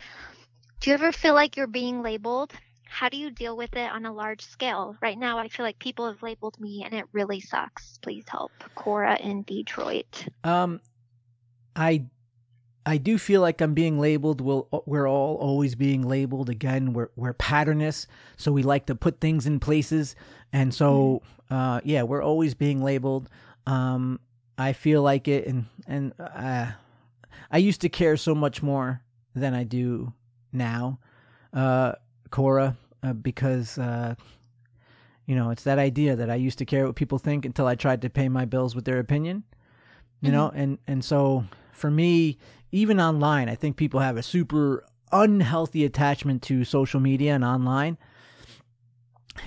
do 0.80 0.90
you 0.90 0.94
ever 0.94 1.12
feel 1.12 1.34
like 1.34 1.56
you're 1.56 1.66
being 1.66 2.02
labeled? 2.02 2.52
How 2.88 3.08
do 3.08 3.16
you 3.16 3.30
deal 3.30 3.56
with 3.56 3.76
it 3.76 3.90
on 3.90 4.06
a 4.06 4.12
large 4.12 4.42
scale? 4.42 4.96
Right 5.00 5.18
now, 5.18 5.38
I 5.38 5.48
feel 5.48 5.64
like 5.64 5.78
people 5.78 6.06
have 6.06 6.22
labeled 6.22 6.58
me 6.58 6.82
and 6.84 6.94
it 6.94 7.04
really 7.12 7.40
sucks. 7.40 7.98
Please 7.98 8.24
help. 8.28 8.52
Cora 8.74 9.16
in 9.20 9.42
Detroit. 9.42 10.26
Um, 10.42 10.80
I 11.76 12.06
I 12.86 12.98
do 12.98 13.18
feel 13.18 13.40
like 13.40 13.60
I'm 13.60 13.74
being 13.74 13.98
labeled. 13.98 14.40
We'll, 14.40 14.68
we're 14.86 15.08
all 15.08 15.36
always 15.36 15.74
being 15.74 16.02
labeled. 16.02 16.50
Again, 16.50 16.92
we're, 16.92 17.08
we're 17.16 17.32
patternists, 17.32 18.06
so 18.36 18.52
we 18.52 18.62
like 18.62 18.86
to 18.86 18.94
put 18.94 19.20
things 19.20 19.46
in 19.46 19.58
places. 19.58 20.14
And 20.52 20.74
so, 20.74 21.22
mm-hmm. 21.24 21.26
Uh, 21.54 21.80
yeah, 21.84 22.02
we're 22.02 22.22
always 22.22 22.52
being 22.54 22.82
labeled. 22.82 23.28
Um, 23.64 24.18
I 24.58 24.72
feel 24.72 25.02
like 25.02 25.28
it, 25.28 25.46
and 25.46 25.66
and 25.86 26.12
uh, 26.18 26.72
I 27.50 27.58
used 27.58 27.80
to 27.82 27.88
care 27.88 28.16
so 28.16 28.34
much 28.34 28.60
more 28.60 29.02
than 29.36 29.54
I 29.54 29.62
do 29.62 30.12
now, 30.52 30.98
uh, 31.52 31.92
Cora, 32.30 32.76
uh, 33.04 33.12
because 33.12 33.78
uh, 33.78 34.16
you 35.26 35.36
know 35.36 35.50
it's 35.50 35.62
that 35.62 35.78
idea 35.78 36.16
that 36.16 36.28
I 36.28 36.34
used 36.34 36.58
to 36.58 36.64
care 36.64 36.86
what 36.86 36.96
people 36.96 37.18
think 37.18 37.46
until 37.46 37.68
I 37.68 37.76
tried 37.76 38.02
to 38.02 38.10
pay 38.10 38.28
my 38.28 38.46
bills 38.46 38.74
with 38.74 38.84
their 38.84 38.98
opinion. 38.98 39.44
You 40.20 40.30
mm-hmm. 40.30 40.36
know, 40.36 40.52
and 40.56 40.78
and 40.88 41.04
so 41.04 41.44
for 41.72 41.90
me, 41.90 42.36
even 42.72 42.98
online, 43.00 43.48
I 43.48 43.54
think 43.54 43.76
people 43.76 44.00
have 44.00 44.16
a 44.16 44.24
super 44.24 44.84
unhealthy 45.12 45.84
attachment 45.84 46.42
to 46.42 46.64
social 46.64 46.98
media 46.98 47.32
and 47.32 47.44
online. 47.44 47.96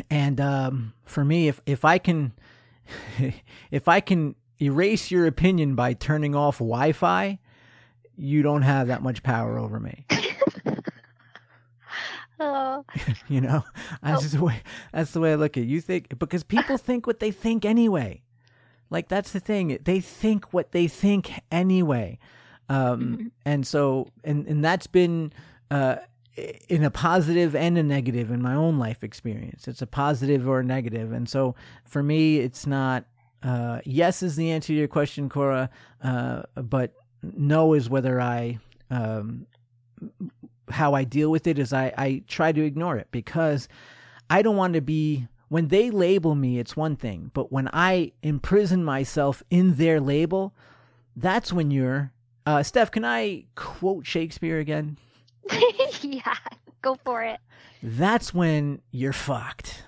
And 0.09 0.39
um, 0.39 0.93
for 1.05 1.23
me, 1.23 1.47
if 1.47 1.61
if 1.65 1.85
I 1.85 1.97
can, 1.97 2.33
if 3.71 3.87
I 3.87 3.99
can 3.99 4.35
erase 4.61 5.11
your 5.11 5.27
opinion 5.27 5.75
by 5.75 5.93
turning 5.93 6.35
off 6.35 6.57
Wi-Fi, 6.57 7.39
you 8.17 8.41
don't 8.41 8.63
have 8.63 8.87
that 8.87 9.03
much 9.03 9.23
power 9.23 9.57
over 9.57 9.79
me. 9.79 10.05
oh. 12.39 12.85
you 13.27 13.41
know, 13.41 13.63
that's 14.01 14.33
oh. 14.33 14.37
the 14.37 14.43
way. 14.43 14.61
That's 14.91 15.11
the 15.11 15.19
way 15.19 15.33
I 15.33 15.35
look 15.35 15.57
at 15.57 15.63
it. 15.63 15.67
You 15.67 15.81
think 15.81 16.17
because 16.17 16.43
people 16.43 16.77
think 16.77 17.07
what 17.07 17.19
they 17.19 17.31
think 17.31 17.65
anyway. 17.65 18.21
Like 18.89 19.09
that's 19.09 19.31
the 19.31 19.39
thing. 19.39 19.77
They 19.83 19.99
think 19.99 20.53
what 20.53 20.71
they 20.71 20.87
think 20.87 21.31
anyway. 21.51 22.19
Um, 22.69 23.01
mm-hmm. 23.01 23.27
And 23.45 23.67
so, 23.67 24.11
and, 24.23 24.47
and 24.47 24.63
that's 24.63 24.87
been 24.87 25.33
uh, 25.71 25.97
in 26.69 26.83
a 26.83 26.91
positive 26.91 27.55
and 27.55 27.77
a 27.77 27.83
negative 27.83 28.31
in 28.31 28.41
my 28.41 28.53
own 28.53 28.77
life 28.77 29.03
experience. 29.03 29.67
It's 29.67 29.81
a 29.81 29.87
positive 29.87 30.47
or 30.47 30.59
a 30.59 30.63
negative. 30.63 31.11
And 31.11 31.27
so 31.27 31.55
for 31.85 32.03
me, 32.03 32.37
it's 32.39 32.67
not 32.67 33.05
uh, 33.43 33.79
yes 33.85 34.23
is 34.23 34.35
the 34.35 34.51
answer 34.51 34.67
to 34.67 34.73
your 34.73 34.87
question, 34.87 35.29
Cora, 35.29 35.69
uh, 36.03 36.43
but 36.55 36.93
no 37.21 37.73
is 37.73 37.89
whether 37.89 38.19
I. 38.21 38.59
Um, 38.89 39.47
how 40.69 40.93
I 40.93 41.05
deal 41.05 41.31
with 41.31 41.47
it 41.47 41.57
is 41.57 41.71
I, 41.71 41.93
I 41.97 42.23
try 42.27 42.51
to 42.51 42.61
ignore 42.61 42.97
it 42.97 43.07
because 43.11 43.69
I 44.29 44.41
don't 44.41 44.57
want 44.57 44.73
to 44.73 44.81
be 44.81 45.27
when 45.49 45.69
they 45.69 45.89
label 45.89 46.35
me, 46.35 46.59
it's 46.59 46.75
one 46.75 46.97
thing, 46.97 47.31
but 47.33 47.51
when 47.51 47.69
I 47.71 48.11
imprison 48.21 48.83
myself 48.83 49.41
in 49.49 49.75
their 49.75 50.01
label, 50.01 50.53
that's 51.15 51.53
when 51.53 51.71
you're 51.71 52.11
uh, 52.45 52.63
Steph, 52.63 52.91
can 52.91 53.03
I 53.03 53.45
quote 53.55 54.05
Shakespeare 54.05 54.59
again? 54.59 54.97
yeah, 56.01 56.35
go 56.81 56.95
for 57.03 57.23
it. 57.23 57.39
That's 57.81 58.33
when 58.33 58.81
you're 58.91 59.13
fucked. 59.13 59.83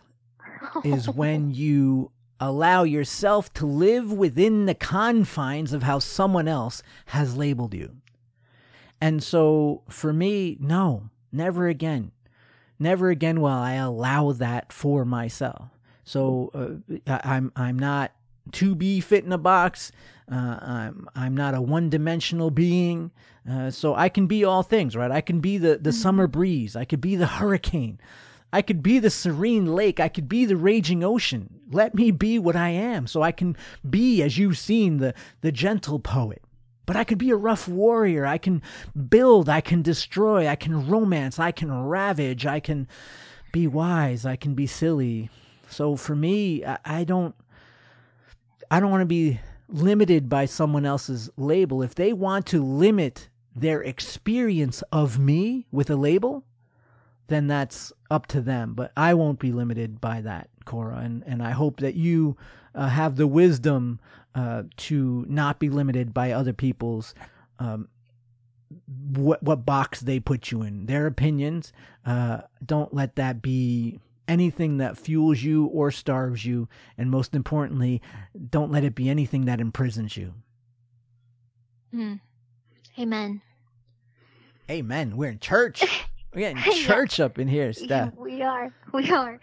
Is 0.83 1.09
when 1.15 1.51
you 1.51 2.11
allow 2.39 2.83
yourself 2.83 3.51
to 3.53 3.65
live 3.65 4.11
within 4.13 4.65
the 4.65 4.75
confines 4.75 5.73
of 5.73 5.83
how 5.83 5.99
someone 5.99 6.47
else 6.47 6.81
has 7.07 7.35
labeled 7.35 7.73
you. 7.73 7.97
And 9.01 9.21
so 9.21 9.83
for 9.89 10.13
me, 10.13 10.57
no, 10.59 11.09
never 11.31 11.67
again. 11.67 12.11
Never 12.77 13.09
again 13.09 13.41
will 13.41 13.49
I 13.49 13.73
allow 13.73 14.31
that 14.33 14.71
for 14.71 15.03
myself. 15.03 15.69
So 16.05 16.81
uh, 17.05 17.19
I'm 17.23 17.51
I'm 17.55 17.77
not 17.77 18.11
to 18.53 18.75
be 18.75 18.99
fit 18.99 19.25
in 19.25 19.31
a 19.31 19.37
box. 19.37 19.91
Uh, 20.31 20.57
I'm 20.61 21.09
I'm 21.15 21.35
not 21.35 21.55
a 21.55 21.61
one 21.61 21.89
dimensional 21.89 22.51
being, 22.51 23.11
uh, 23.49 23.71
so 23.71 23.95
I 23.95 24.09
can 24.09 24.27
be 24.27 24.43
all 24.43 24.63
things, 24.63 24.95
right? 24.95 25.11
I 25.11 25.21
can 25.21 25.39
be 25.39 25.57
the 25.57 25.77
the 25.77 25.89
mm-hmm. 25.89 25.91
summer 25.91 26.27
breeze. 26.27 26.75
I 26.75 26.85
could 26.85 27.01
be 27.01 27.15
the 27.15 27.27
hurricane. 27.27 27.99
I 28.51 28.61
could 28.61 28.81
be 28.81 28.99
the 28.99 29.09
serene 29.09 29.75
lake. 29.75 29.99
I 29.99 30.09
could 30.09 30.27
be 30.27 30.45
the 30.45 30.57
raging 30.57 31.03
ocean. 31.03 31.59
Let 31.71 31.93
me 31.93 32.11
be 32.11 32.39
what 32.39 32.55
I 32.55 32.69
am, 32.69 33.05
so 33.05 33.21
I 33.21 33.31
can 33.31 33.55
be, 33.87 34.23
as 34.23 34.37
you've 34.37 34.57
seen, 34.57 34.97
the 34.97 35.13
the 35.41 35.51
gentle 35.51 35.99
poet. 35.99 36.41
But 36.85 36.95
I 36.95 37.03
could 37.03 37.19
be 37.19 37.29
a 37.29 37.35
rough 37.35 37.67
warrior. 37.67 38.25
I 38.25 38.39
can 38.39 38.63
build. 39.09 39.47
I 39.47 39.61
can 39.61 39.83
destroy. 39.83 40.47
I 40.47 40.55
can 40.55 40.89
romance. 40.89 41.37
I 41.37 41.51
can 41.51 41.71
ravage. 41.71 42.47
I 42.47 42.59
can 42.59 42.87
be 43.51 43.67
wise. 43.67 44.25
I 44.25 44.35
can 44.35 44.55
be 44.55 44.65
silly. 44.65 45.29
So 45.69 45.95
for 45.95 46.15
me, 46.15 46.65
I, 46.65 46.79
I 46.85 47.03
don't. 47.03 47.35
I 48.71 48.79
don't 48.79 48.91
want 48.91 49.01
to 49.01 49.05
be 49.05 49.39
limited 49.67 50.29
by 50.29 50.45
someone 50.45 50.85
else's 50.85 51.29
label. 51.37 51.81
If 51.81 51.95
they 51.95 52.13
want 52.13 52.45
to 52.47 52.63
limit 52.63 53.29
their 53.55 53.81
experience 53.81 54.83
of 54.91 55.19
me 55.19 55.65
with 55.71 55.89
a 55.89 55.95
label, 55.95 56.43
then 57.27 57.47
that's 57.47 57.91
up 58.09 58.27
to 58.27 58.41
them. 58.41 58.73
But 58.73 58.91
I 58.95 59.13
won't 59.13 59.39
be 59.39 59.51
limited 59.51 60.01
by 60.01 60.21
that, 60.21 60.49
Cora. 60.65 60.97
And, 60.97 61.23
and 61.25 61.43
I 61.43 61.51
hope 61.51 61.79
that 61.79 61.95
you 61.95 62.37
uh, 62.75 62.87
have 62.89 63.15
the 63.15 63.27
wisdom 63.27 63.99
uh, 64.35 64.63
to 64.77 65.25
not 65.27 65.59
be 65.59 65.69
limited 65.69 66.13
by 66.13 66.31
other 66.31 66.53
people's 66.53 67.13
um, 67.59 67.89
what 69.15 69.41
what 69.41 69.65
box 69.65 70.01
they 70.01 70.19
put 70.19 70.51
you 70.51 70.61
in. 70.61 70.85
Their 70.85 71.07
opinions. 71.07 71.73
Uh, 72.05 72.41
don't 72.63 72.93
let 72.93 73.15
that 73.15 73.41
be 73.41 73.99
anything 74.29 74.77
that 74.77 74.97
fuels 74.97 75.41
you 75.41 75.65
or 75.65 75.91
starves 75.91 76.45
you. 76.45 76.69
And 76.97 77.11
most 77.11 77.35
importantly, 77.35 78.01
don't 78.49 78.71
let 78.71 78.85
it 78.85 78.95
be 78.95 79.09
anything 79.09 79.45
that 79.45 79.59
imprisons 79.59 80.15
you. 80.15 80.35
Mm. 81.93 82.19
Amen. 82.97 83.41
Amen. 84.69 85.17
We're 85.17 85.31
in 85.31 85.39
church. 85.39 85.83
We're 86.33 86.53
getting 86.53 86.73
church 86.83 87.17
yeah. 87.17 87.25
up 87.25 87.39
in 87.39 87.47
here, 87.47 87.73
Steph. 87.73 88.13
We 88.15 88.43
are. 88.43 88.71
We 88.93 89.11
are. 89.11 89.39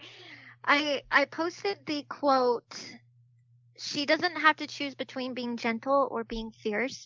I 0.63 1.01
I 1.11 1.25
posted 1.25 1.77
the 1.85 2.03
quote. 2.03 2.97
She 3.77 4.05
doesn't 4.05 4.37
have 4.37 4.55
to 4.57 4.67
choose 4.67 4.95
between 4.95 5.33
being 5.33 5.57
gentle 5.57 6.07
or 6.09 6.23
being 6.23 6.51
fierce. 6.51 7.05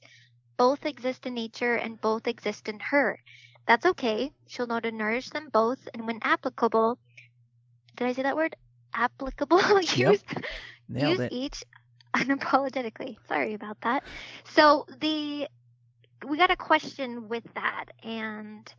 Both 0.55 0.85
exist 0.85 1.25
in 1.25 1.33
nature 1.33 1.75
and 1.75 1.99
both 1.99 2.27
exist 2.27 2.69
in 2.69 2.79
her. 2.79 3.19
That's 3.67 3.85
okay. 3.85 4.31
She'll 4.47 4.67
know 4.67 4.79
to 4.79 4.91
nourish 4.91 5.29
them 5.29 5.49
both, 5.51 5.79
and 5.93 6.05
when 6.05 6.19
applicable, 6.21 6.99
did 8.01 8.09
I 8.09 8.13
say 8.13 8.23
that 8.23 8.35
word? 8.35 8.55
Applicable. 8.95 9.61
use 9.81 9.95
yep. 9.95 10.19
use 10.89 11.19
it. 11.19 11.31
each 11.31 11.63
unapologetically. 12.15 13.17
Sorry 13.27 13.53
about 13.53 13.77
that. 13.81 14.03
So 14.45 14.87
the 14.99 15.47
we 16.27 16.37
got 16.37 16.49
a 16.49 16.55
question 16.55 17.29
with 17.29 17.43
that, 17.53 17.85
and 18.03 18.73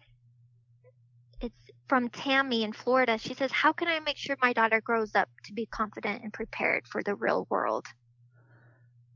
it's 1.40 1.70
from 1.88 2.08
Tammy 2.08 2.64
in 2.64 2.72
Florida. 2.72 3.16
She 3.16 3.34
says, 3.34 3.52
"How 3.52 3.72
can 3.72 3.86
I 3.86 4.00
make 4.00 4.16
sure 4.16 4.36
my 4.42 4.52
daughter 4.52 4.80
grows 4.80 5.14
up 5.14 5.28
to 5.44 5.52
be 5.52 5.66
confident 5.66 6.24
and 6.24 6.32
prepared 6.32 6.88
for 6.88 7.00
the 7.04 7.14
real 7.14 7.46
world?" 7.48 7.86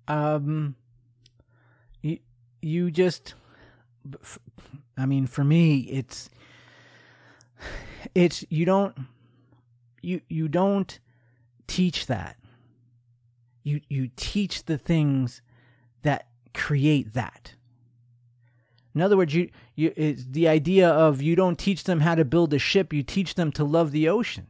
Um, 0.07 0.77
you 2.03 2.21
you 2.63 2.93
just, 2.93 3.35
I 4.97 5.05
mean, 5.05 5.27
for 5.27 5.43
me, 5.43 5.81
it's 5.81 6.31
it's 8.15 8.45
you 8.51 8.65
don't 8.65 8.97
you 10.07 10.21
you 10.29 10.49
don't 10.49 10.99
teach 11.67 12.07
that. 12.07 12.37
You 13.65 13.81
you 13.89 14.11
teach 14.17 14.65
the 14.65 14.79
things 14.79 15.43
that 16.03 16.29
create 16.55 17.13
that. 17.15 17.55
In 18.95 19.03
other 19.03 19.17
words, 19.17 19.35
you 19.35 19.51
you 19.75 19.93
it's 19.97 20.25
the 20.25 20.49
idea 20.49 20.89
of 20.89 21.21
you 21.21 21.35
don't 21.35 21.59
teach 21.59 21.85
them 21.85 22.01
how 22.01 22.15
to 22.15 22.25
build 22.25 22.55
a 22.55 22.59
ship, 22.59 22.93
you 22.93 23.03
teach 23.03 23.35
them 23.35 23.51
to 23.53 23.65
love 23.65 23.91
the 23.91 24.09
ocean. 24.09 24.47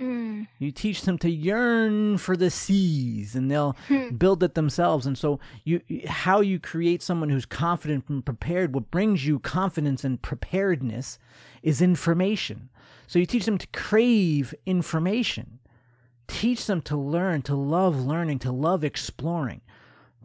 Mm. 0.00 0.46
You 0.58 0.72
teach 0.72 1.02
them 1.02 1.16
to 1.18 1.30
yearn 1.30 2.18
for 2.18 2.36
the 2.36 2.50
seas 2.50 3.34
and 3.34 3.50
they'll 3.50 3.76
build 4.18 4.42
it 4.42 4.54
themselves. 4.54 5.06
And 5.06 5.16
so 5.16 5.38
you 5.64 5.80
how 6.06 6.40
you 6.40 6.58
create 6.58 7.02
someone 7.02 7.30
who's 7.30 7.46
confident 7.46 8.08
and 8.08 8.24
prepared, 8.24 8.74
what 8.74 8.90
brings 8.90 9.26
you 9.26 9.38
confidence 9.38 10.04
and 10.04 10.20
preparedness 10.20 11.18
is 11.62 11.80
information. 11.80 12.68
So 13.06 13.18
you 13.18 13.26
teach 13.26 13.44
them 13.44 13.58
to 13.58 13.66
crave 13.68 14.54
information. 14.64 15.58
Teach 16.28 16.66
them 16.66 16.80
to 16.82 16.96
learn, 16.96 17.42
to 17.42 17.54
love 17.54 18.04
learning, 18.04 18.40
to 18.40 18.52
love 18.52 18.82
exploring 18.82 19.60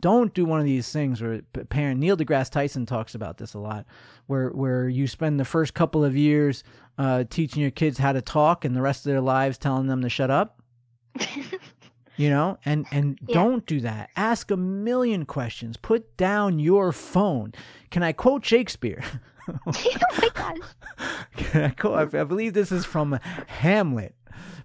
don't 0.02 0.34
do 0.34 0.46
one 0.46 0.60
of 0.60 0.66
these 0.66 0.92
things 0.92 1.22
where 1.22 1.42
parent 1.70 2.00
Neil 2.00 2.18
deGrasse 2.18 2.50
Tyson 2.50 2.86
talks 2.86 3.16
about 3.16 3.38
this 3.38 3.54
a 3.54 3.60
lot, 3.60 3.86
where 4.26 4.50
where 4.50 4.90
you 4.90 5.08
spend 5.08 5.40
the 5.40 5.46
first 5.46 5.74
couple 5.74 6.04
of 6.04 6.18
years 6.18 6.64
uh, 6.98 7.24
teaching 7.30 7.62
your 7.62 7.72
kids 7.72 8.00
how 8.00 8.12
to 8.12 8.22
talk 8.22 8.66
and 8.66 8.76
the 8.76 8.82
rest 8.82 9.06
of 9.06 9.12
their 9.12 9.22
lives 9.22 9.58
telling 9.58 9.88
them 9.88 10.02
to 10.02 10.10
shut 10.10 10.32
up. 10.32 10.62
you 12.18 12.30
know, 12.30 12.58
and 12.66 12.86
and 12.92 13.20
yeah. 13.28 13.34
don't 13.36 13.66
do 13.66 13.80
that. 13.82 14.10
Ask 14.16 14.52
a 14.52 14.58
million 14.58 15.26
questions. 15.26 15.78
Put 15.78 16.18
down 16.18 16.60
your 16.60 16.92
phone. 16.92 17.54
Can 17.92 18.04
I 18.04 18.12
quote 18.12 18.44
Shakespeare? 18.44 19.04
oh 19.68 19.74
my 20.18 20.30
gosh! 20.34 21.74
I, 22.14 22.20
I 22.20 22.24
believe 22.24 22.54
this 22.54 22.72
is 22.72 22.86
from 22.86 23.20
Hamlet. 23.48 24.16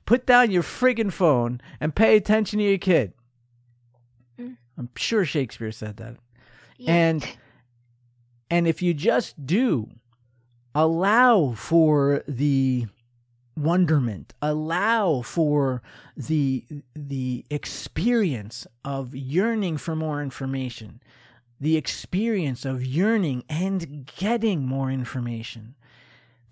Put 0.05 0.26
down 0.26 0.51
your 0.51 0.62
friggin' 0.62 1.12
phone 1.12 1.61
and 1.80 1.95
pay 1.95 2.16
attention 2.16 2.59
to 2.59 2.64
your 2.64 2.78
kid. 2.78 3.12
Mm. 4.39 4.57
I'm 4.78 4.89
sure 4.97 5.24
Shakespeare 5.24 5.72
said 5.72 5.97
that. 5.97 6.16
Yeah. 6.78 6.95
And 6.95 7.37
and 8.51 8.68
if 8.68 8.82
you 8.82 8.95
just 8.95 9.47
do 9.47 9.91
allow 10.74 11.55
for 11.57 12.22
the 12.28 12.87
wonderment, 13.57 14.34
allow 14.43 15.22
for 15.22 15.82
the 16.16 16.64
the 16.95 17.45
experience 17.51 18.66
of 18.84 19.14
yearning 19.14 19.78
for 19.78 19.97
more 19.97 20.22
information, 20.22 21.01
the 21.61 21.77
experience 21.77 22.65
of 22.65 22.85
yearning 22.85 23.45
and 23.49 24.07
getting 24.17 24.67
more 24.67 24.91
information, 24.91 25.75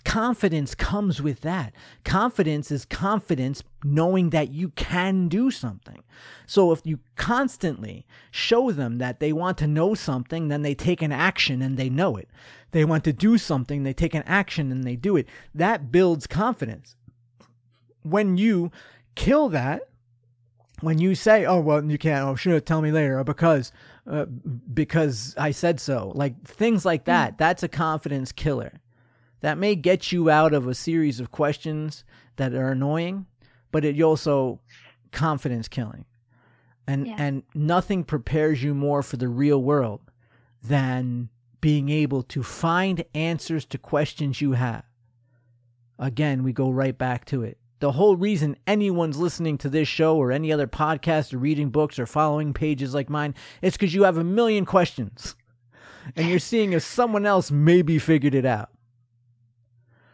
confidence 0.04 0.74
comes 0.74 1.20
with 1.20 1.40
that. 1.40 1.72
Confidence 2.04 2.70
is 2.70 2.84
confidence 2.84 3.62
knowing 3.82 4.30
that 4.30 4.50
you 4.50 4.70
can 4.70 5.28
do 5.28 5.50
something. 5.50 6.02
So 6.46 6.72
if 6.72 6.80
you 6.84 7.00
constantly 7.16 8.06
show 8.30 8.70
them 8.70 8.98
that 8.98 9.20
they 9.20 9.32
want 9.32 9.58
to 9.58 9.66
know 9.66 9.94
something, 9.94 10.48
then 10.48 10.62
they 10.62 10.74
take 10.74 11.02
an 11.02 11.12
action 11.12 11.62
and 11.62 11.76
they 11.76 11.88
know 11.88 12.16
it. 12.16 12.28
They 12.72 12.84
want 12.84 13.04
to 13.04 13.12
do 13.12 13.38
something, 13.38 13.82
they 13.82 13.92
take 13.92 14.14
an 14.14 14.24
action 14.26 14.72
and 14.72 14.84
they 14.84 14.96
do 14.96 15.16
it. 15.16 15.28
That 15.54 15.92
builds 15.92 16.26
confidence. 16.26 16.96
When 18.02 18.36
you 18.36 18.70
kill 19.14 19.48
that, 19.50 19.88
when 20.80 20.98
you 20.98 21.14
say, 21.14 21.44
"Oh 21.44 21.60
well, 21.60 21.84
you 21.84 21.98
can't," 21.98 22.26
oh, 22.26 22.34
sure, 22.34 22.60
tell 22.60 22.82
me 22.82 22.90
later, 22.90 23.18
or 23.18 23.24
because, 23.24 23.72
uh, 24.06 24.24
because 24.24 25.34
I 25.38 25.50
said 25.50 25.80
so, 25.80 26.12
like 26.14 26.42
things 26.44 26.84
like 26.84 27.04
that. 27.04 27.34
Mm. 27.34 27.38
That's 27.38 27.62
a 27.62 27.68
confidence 27.68 28.32
killer 28.32 28.80
that 29.40 29.58
may 29.58 29.74
get 29.74 30.10
you 30.10 30.30
out 30.30 30.54
of 30.54 30.66
a 30.66 30.74
series 30.74 31.20
of 31.20 31.30
questions 31.30 32.04
that 32.36 32.54
are 32.54 32.70
annoying, 32.70 33.26
but 33.70 33.84
it 33.84 34.00
also 34.00 34.60
confidence 35.12 35.68
killing. 35.68 36.04
And 36.86 37.06
yeah. 37.06 37.16
and 37.18 37.42
nothing 37.54 38.04
prepares 38.04 38.62
you 38.62 38.74
more 38.74 39.02
for 39.02 39.16
the 39.16 39.28
real 39.28 39.62
world 39.62 40.00
than 40.62 41.30
being 41.60 41.88
able 41.88 42.22
to 42.22 42.42
find 42.42 43.04
answers 43.14 43.64
to 43.66 43.78
questions 43.78 44.40
you 44.40 44.52
have. 44.52 44.84
Again, 45.98 46.42
we 46.42 46.52
go 46.52 46.70
right 46.70 46.96
back 46.96 47.24
to 47.26 47.42
it. 47.42 47.58
The 47.80 47.92
whole 47.92 48.16
reason 48.16 48.56
anyone's 48.66 49.18
listening 49.18 49.58
to 49.58 49.68
this 49.68 49.88
show 49.88 50.16
or 50.16 50.32
any 50.32 50.52
other 50.52 50.66
podcast 50.66 51.34
or 51.34 51.38
reading 51.38 51.70
books 51.70 51.98
or 51.98 52.06
following 52.06 52.52
pages 52.52 52.94
like 52.94 53.10
mine 53.10 53.34
is 53.62 53.74
because 53.74 53.94
you 53.94 54.04
have 54.04 54.16
a 54.16 54.24
million 54.24 54.64
questions. 54.64 55.34
And 56.16 56.28
you're 56.28 56.38
seeing 56.38 56.72
if 56.72 56.82
someone 56.82 57.26
else 57.26 57.50
maybe 57.50 57.98
figured 57.98 58.34
it 58.34 58.44
out. 58.44 58.70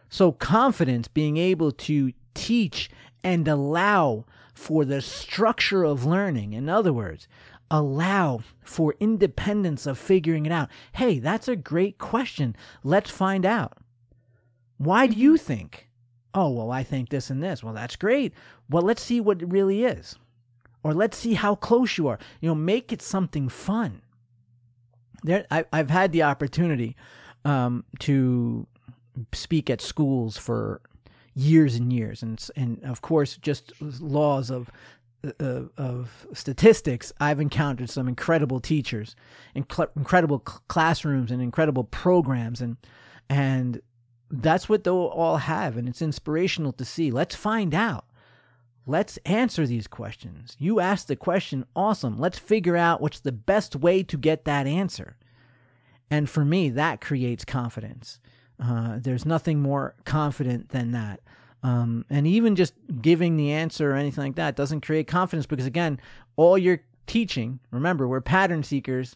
So, 0.09 0.31
confidence, 0.31 1.07
being 1.07 1.37
able 1.37 1.71
to 1.71 2.11
teach 2.33 2.89
and 3.23 3.47
allow 3.47 4.25
for 4.53 4.83
the 4.83 5.01
structure 5.01 5.83
of 5.83 6.05
learning. 6.05 6.53
In 6.53 6.67
other 6.67 6.91
words, 6.91 7.27
allow 7.69 8.41
for 8.63 8.95
independence 8.99 9.85
of 9.85 9.97
figuring 9.97 10.45
it 10.45 10.51
out. 10.51 10.69
Hey, 10.93 11.19
that's 11.19 11.47
a 11.47 11.55
great 11.55 11.97
question. 11.97 12.55
Let's 12.83 13.09
find 13.09 13.45
out. 13.45 13.77
Why 14.77 15.07
do 15.07 15.15
you 15.15 15.33
mm-hmm. 15.33 15.45
think? 15.45 15.87
Oh, 16.33 16.49
well, 16.49 16.71
I 16.71 16.83
think 16.83 17.09
this 17.09 17.29
and 17.29 17.43
this. 17.43 17.63
Well, 17.63 17.73
that's 17.73 17.95
great. 17.95 18.33
Well, 18.69 18.83
let's 18.83 19.01
see 19.01 19.19
what 19.19 19.41
it 19.41 19.51
really 19.51 19.83
is. 19.83 20.17
Or 20.83 20.93
let's 20.93 21.17
see 21.17 21.33
how 21.33 21.55
close 21.55 21.97
you 21.97 22.07
are. 22.07 22.19
You 22.39 22.49
know, 22.49 22.55
make 22.55 22.91
it 22.91 23.01
something 23.01 23.49
fun. 23.49 24.01
There, 25.23 25.45
I, 25.51 25.65
have 25.73 25.89
had 25.91 26.11
the 26.11 26.23
opportunity 26.23 26.95
um, 27.45 27.83
to 27.99 28.65
speak 29.33 29.69
at 29.69 29.81
schools 29.81 30.37
for 30.37 30.81
years 31.35 31.75
and 31.75 31.93
years, 31.93 32.23
and 32.23 32.43
and 32.55 32.83
of 32.83 33.01
course, 33.01 33.37
just 33.37 33.73
laws 34.01 34.49
of 34.49 34.71
uh, 35.39 35.61
of 35.77 36.27
statistics, 36.33 37.13
I've 37.19 37.39
encountered 37.39 37.89
some 37.89 38.07
incredible 38.07 38.59
teachers, 38.59 39.15
inc- 39.55 39.95
incredible 39.95 40.41
cl- 40.47 40.61
classrooms, 40.67 41.31
and 41.31 41.41
incredible 41.41 41.83
programs, 41.83 42.61
and 42.61 42.77
and 43.29 43.81
that's 44.31 44.69
what 44.69 44.83
they'll 44.83 44.95
all 44.95 45.37
have, 45.37 45.77
and 45.77 45.87
it's 45.87 46.01
inspirational 46.01 46.71
to 46.73 46.85
see. 46.85 47.11
Let's 47.11 47.35
find 47.35 47.75
out. 47.75 48.05
Let's 48.87 49.17
answer 49.25 49.67
these 49.67 49.87
questions. 49.87 50.55
You 50.57 50.79
asked 50.79 51.07
the 51.07 51.15
question, 51.15 51.65
awesome. 51.75 52.17
Let's 52.17 52.39
figure 52.39 52.75
out 52.75 53.01
what's 53.01 53.19
the 53.19 53.31
best 53.31 53.75
way 53.75 54.01
to 54.03 54.17
get 54.17 54.45
that 54.45 54.65
answer. 54.65 55.17
And 56.09 56.29
for 56.29 56.43
me, 56.43 56.69
that 56.71 56.99
creates 56.99 57.45
confidence. 57.45 58.19
Uh, 58.61 58.97
there's 58.99 59.25
nothing 59.25 59.61
more 59.61 59.95
confident 60.05 60.69
than 60.69 60.91
that. 60.91 61.19
Um, 61.63 62.05
and 62.09 62.25
even 62.25 62.55
just 62.55 62.73
giving 63.01 63.37
the 63.37 63.51
answer 63.51 63.91
or 63.91 63.95
anything 63.95 64.23
like 64.23 64.35
that 64.35 64.55
doesn't 64.55 64.81
create 64.81 65.07
confidence 65.07 65.45
because, 65.45 65.67
again, 65.67 65.99
all 66.35 66.57
you're 66.57 66.81
teaching, 67.05 67.59
remember, 67.69 68.07
we're 68.07 68.21
pattern 68.21 68.63
seekers, 68.63 69.15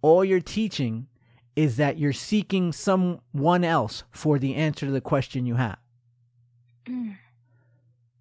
all 0.00 0.24
you're 0.24 0.40
teaching 0.40 1.06
is 1.56 1.78
that 1.78 1.98
you're 1.98 2.12
seeking 2.12 2.70
someone 2.70 3.64
else 3.64 4.04
for 4.10 4.38
the 4.38 4.54
answer 4.54 4.86
to 4.86 4.92
the 4.92 5.00
question 5.00 5.46
you 5.46 5.54
have. 5.56 5.78
Mm. 6.86 7.16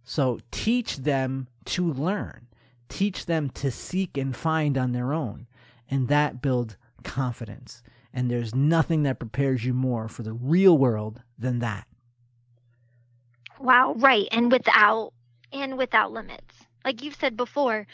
So 0.03 0.39
teach 0.51 0.97
them 0.97 1.47
to 1.65 1.91
learn, 1.91 2.47
teach 2.87 3.25
them 3.25 3.49
to 3.51 3.69
seek 3.69 4.17
and 4.17 4.35
find 4.35 4.77
on 4.77 4.93
their 4.93 5.11
own, 5.11 5.47
and 5.89 6.07
that 6.07 6.41
builds 6.41 6.77
confidence. 7.03 7.83
And 8.13 8.31
there's 8.31 8.55
nothing 8.55 9.03
that 9.03 9.19
prepares 9.19 9.65
you 9.65 9.73
more 9.73 10.07
for 10.07 10.23
the 10.23 10.31
real 10.31 10.77
world 10.77 11.21
than 11.37 11.59
that. 11.59 11.85
Wow, 13.59 13.93
right. 13.97 14.27
And 14.31 14.51
without 14.51 15.11
and 15.51 15.77
without 15.77 16.11
limits. 16.11 16.55
Like 16.85 17.03
you've 17.03 17.15
said 17.15 17.35
before, 17.35 17.87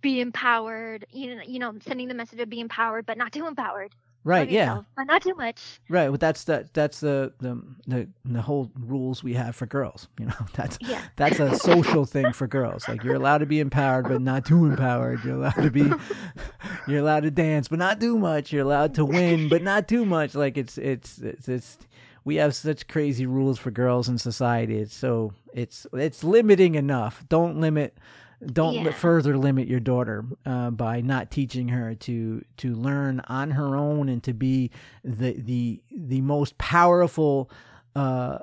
be 0.00 0.20
empowered, 0.20 1.06
you 1.10 1.34
know, 1.34 1.42
you 1.46 1.58
know, 1.58 1.74
sending 1.86 2.08
the 2.08 2.14
message 2.14 2.38
of 2.40 2.48
be 2.48 2.60
empowered, 2.60 3.04
but 3.04 3.18
not 3.18 3.32
too 3.32 3.46
empowered. 3.46 3.92
Right, 4.26 4.50
yeah. 4.50 4.80
but 4.96 5.04
not 5.04 5.22
too 5.22 5.36
much. 5.36 5.78
Right. 5.88 6.08
Well 6.08 6.18
that's 6.18 6.42
the 6.44 6.68
that's 6.72 6.98
the, 6.98 7.32
the 7.38 7.62
the 7.86 8.08
the 8.24 8.42
whole 8.42 8.72
rules 8.76 9.22
we 9.22 9.34
have 9.34 9.54
for 9.54 9.66
girls. 9.66 10.08
You 10.18 10.26
know, 10.26 10.46
that's 10.54 10.78
yeah. 10.80 11.02
that's 11.14 11.38
a 11.38 11.54
social 11.56 12.04
thing 12.04 12.32
for 12.32 12.48
girls. 12.48 12.88
Like 12.88 13.04
you're 13.04 13.14
allowed 13.14 13.38
to 13.38 13.46
be 13.46 13.60
empowered 13.60 14.08
but 14.08 14.20
not 14.20 14.44
too 14.44 14.66
empowered. 14.66 15.22
You're 15.24 15.36
allowed 15.36 15.62
to 15.62 15.70
be 15.70 15.92
you're 16.88 16.98
allowed 16.98 17.22
to 17.22 17.30
dance 17.30 17.68
but 17.68 17.78
not 17.78 18.00
too 18.00 18.18
much. 18.18 18.52
You're 18.52 18.64
allowed 18.64 18.94
to 18.96 19.04
win 19.04 19.48
but 19.48 19.62
not 19.62 19.86
too 19.86 20.04
much. 20.04 20.34
Like 20.34 20.58
it's 20.58 20.76
it's 20.78 21.18
it's, 21.18 21.48
it's 21.48 21.78
we 22.24 22.36
have 22.36 22.56
such 22.56 22.88
crazy 22.88 23.26
rules 23.26 23.58
for 23.58 23.70
girls 23.70 24.08
in 24.08 24.18
society. 24.18 24.78
It's 24.78 24.96
so 24.96 25.32
it's 25.54 25.86
it's 25.92 26.24
limiting 26.24 26.74
enough. 26.74 27.24
Don't 27.28 27.60
limit 27.60 27.96
don't 28.44 28.74
yeah. 28.74 28.90
further 28.90 29.36
limit 29.36 29.66
your 29.66 29.80
daughter 29.80 30.24
uh, 30.44 30.70
by 30.70 31.00
not 31.00 31.30
teaching 31.30 31.68
her 31.68 31.94
to 31.94 32.44
to 32.58 32.74
learn 32.74 33.20
on 33.28 33.50
her 33.52 33.76
own 33.76 34.08
and 34.08 34.22
to 34.24 34.34
be 34.34 34.70
the 35.02 35.32
the 35.32 35.82
the 35.90 36.20
most 36.20 36.56
powerful 36.58 37.50
uh, 37.94 38.38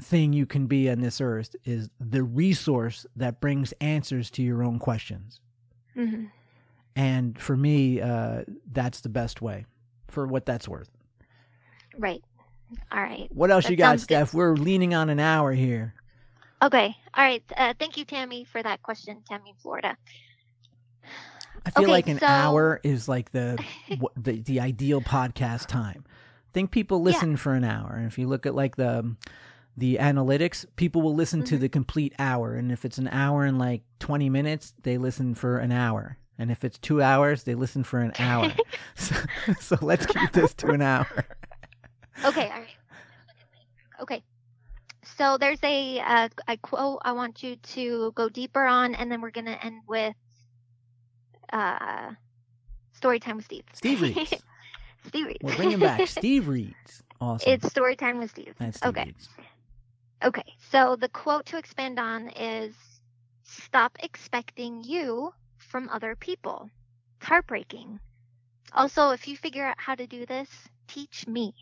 thing 0.00 0.32
you 0.32 0.46
can 0.46 0.66
be 0.66 0.90
on 0.90 1.00
this 1.00 1.20
earth 1.20 1.54
is 1.64 1.90
the 2.00 2.22
resource 2.22 3.06
that 3.16 3.40
brings 3.40 3.72
answers 3.80 4.30
to 4.30 4.42
your 4.42 4.62
own 4.62 4.78
questions. 4.78 5.40
Mm-hmm. 5.96 6.26
And 6.96 7.40
for 7.40 7.56
me, 7.56 8.00
uh, 8.00 8.42
that's 8.72 9.00
the 9.00 9.08
best 9.08 9.40
way 9.40 9.64
for 10.08 10.26
what 10.26 10.44
that's 10.44 10.68
worth. 10.68 10.90
Right. 11.96 12.22
All 12.92 13.00
right. 13.00 13.28
What 13.30 13.50
else 13.50 13.64
that 13.64 13.70
you 13.70 13.76
got, 13.76 14.00
Steph? 14.00 14.32
Good. 14.32 14.36
We're 14.36 14.54
leaning 14.54 14.94
on 14.94 15.08
an 15.08 15.20
hour 15.20 15.52
here. 15.52 15.94
Okay. 16.62 16.94
All 17.14 17.24
right. 17.24 17.42
Uh, 17.56 17.74
thank 17.78 17.96
you, 17.96 18.04
Tammy, 18.04 18.44
for 18.44 18.62
that 18.62 18.82
question. 18.82 19.22
Tammy, 19.28 19.54
Florida. 19.62 19.96
I 21.64 21.70
feel 21.70 21.84
okay, 21.84 21.92
like 21.92 22.08
an 22.08 22.18
so... 22.18 22.26
hour 22.26 22.80
is 22.82 23.08
like 23.08 23.32
the, 23.32 23.62
the 24.16 24.40
the 24.40 24.60
ideal 24.60 25.00
podcast 25.00 25.66
time. 25.66 26.04
I 26.06 26.52
think 26.52 26.70
people 26.70 27.02
listen 27.02 27.32
yeah. 27.32 27.36
for 27.36 27.54
an 27.54 27.64
hour, 27.64 27.94
and 27.96 28.06
if 28.06 28.18
you 28.18 28.26
look 28.26 28.46
at 28.46 28.54
like 28.54 28.76
the 28.76 29.14
the 29.76 29.96
analytics, 30.00 30.66
people 30.76 31.00
will 31.02 31.14
listen 31.14 31.40
mm-hmm. 31.40 31.54
to 31.54 31.58
the 31.58 31.68
complete 31.68 32.14
hour, 32.18 32.54
and 32.54 32.72
if 32.72 32.84
it's 32.84 32.98
an 32.98 33.08
hour 33.08 33.44
and 33.44 33.58
like 33.58 33.82
twenty 33.98 34.28
minutes, 34.28 34.74
they 34.82 34.98
listen 34.98 35.34
for 35.34 35.58
an 35.58 35.72
hour, 35.72 36.18
and 36.38 36.50
if 36.50 36.64
it's 36.64 36.78
two 36.78 37.02
hours, 37.02 37.44
they 37.44 37.54
listen 37.54 37.84
for 37.84 38.00
an 38.00 38.12
hour. 38.18 38.52
so, 38.94 39.14
so 39.60 39.78
let's 39.80 40.06
keep 40.06 40.32
this 40.32 40.54
to 40.54 40.68
an 40.68 40.82
hour. 40.82 41.06
okay. 42.24 42.48
All 42.48 42.60
right. 42.60 42.76
Okay. 44.00 44.22
So 45.20 45.36
there's 45.36 45.62
a, 45.62 46.00
uh, 46.00 46.28
a 46.48 46.56
quote 46.56 47.02
I 47.04 47.12
want 47.12 47.42
you 47.42 47.56
to 47.74 48.10
go 48.14 48.30
deeper 48.30 48.64
on, 48.64 48.94
and 48.94 49.12
then 49.12 49.20
we're 49.20 49.30
going 49.30 49.44
to 49.44 49.62
end 49.62 49.82
with 49.86 50.14
uh, 51.52 52.12
story 52.94 53.20
time 53.20 53.36
with 53.36 53.44
Steve. 53.44 53.64
Steve 53.74 54.00
reads. 54.16 54.32
Steve 55.08 55.26
reads. 55.26 55.38
We're 55.42 55.56
bringing 55.56 55.78
back 55.78 56.06
Steve 56.08 56.48
reads. 56.48 57.02
Awesome. 57.20 57.52
It's 57.52 57.68
story 57.68 57.96
time 57.96 58.18
with 58.18 58.30
Steve. 58.30 58.54
Steve 58.56 58.76
okay. 58.82 59.04
Reads. 59.04 59.28
Okay. 60.24 60.54
So 60.70 60.96
the 60.96 61.10
quote 61.10 61.44
to 61.46 61.58
expand 61.58 61.98
on 61.98 62.30
is 62.30 62.74
stop 63.42 63.98
expecting 64.02 64.82
you 64.82 65.34
from 65.58 65.90
other 65.90 66.16
people. 66.16 66.70
It's 67.18 67.26
heartbreaking. 67.26 68.00
Also, 68.72 69.10
if 69.10 69.28
you 69.28 69.36
figure 69.36 69.66
out 69.66 69.76
how 69.76 69.96
to 69.96 70.06
do 70.06 70.24
this, 70.24 70.48
teach 70.88 71.26
me. 71.26 71.52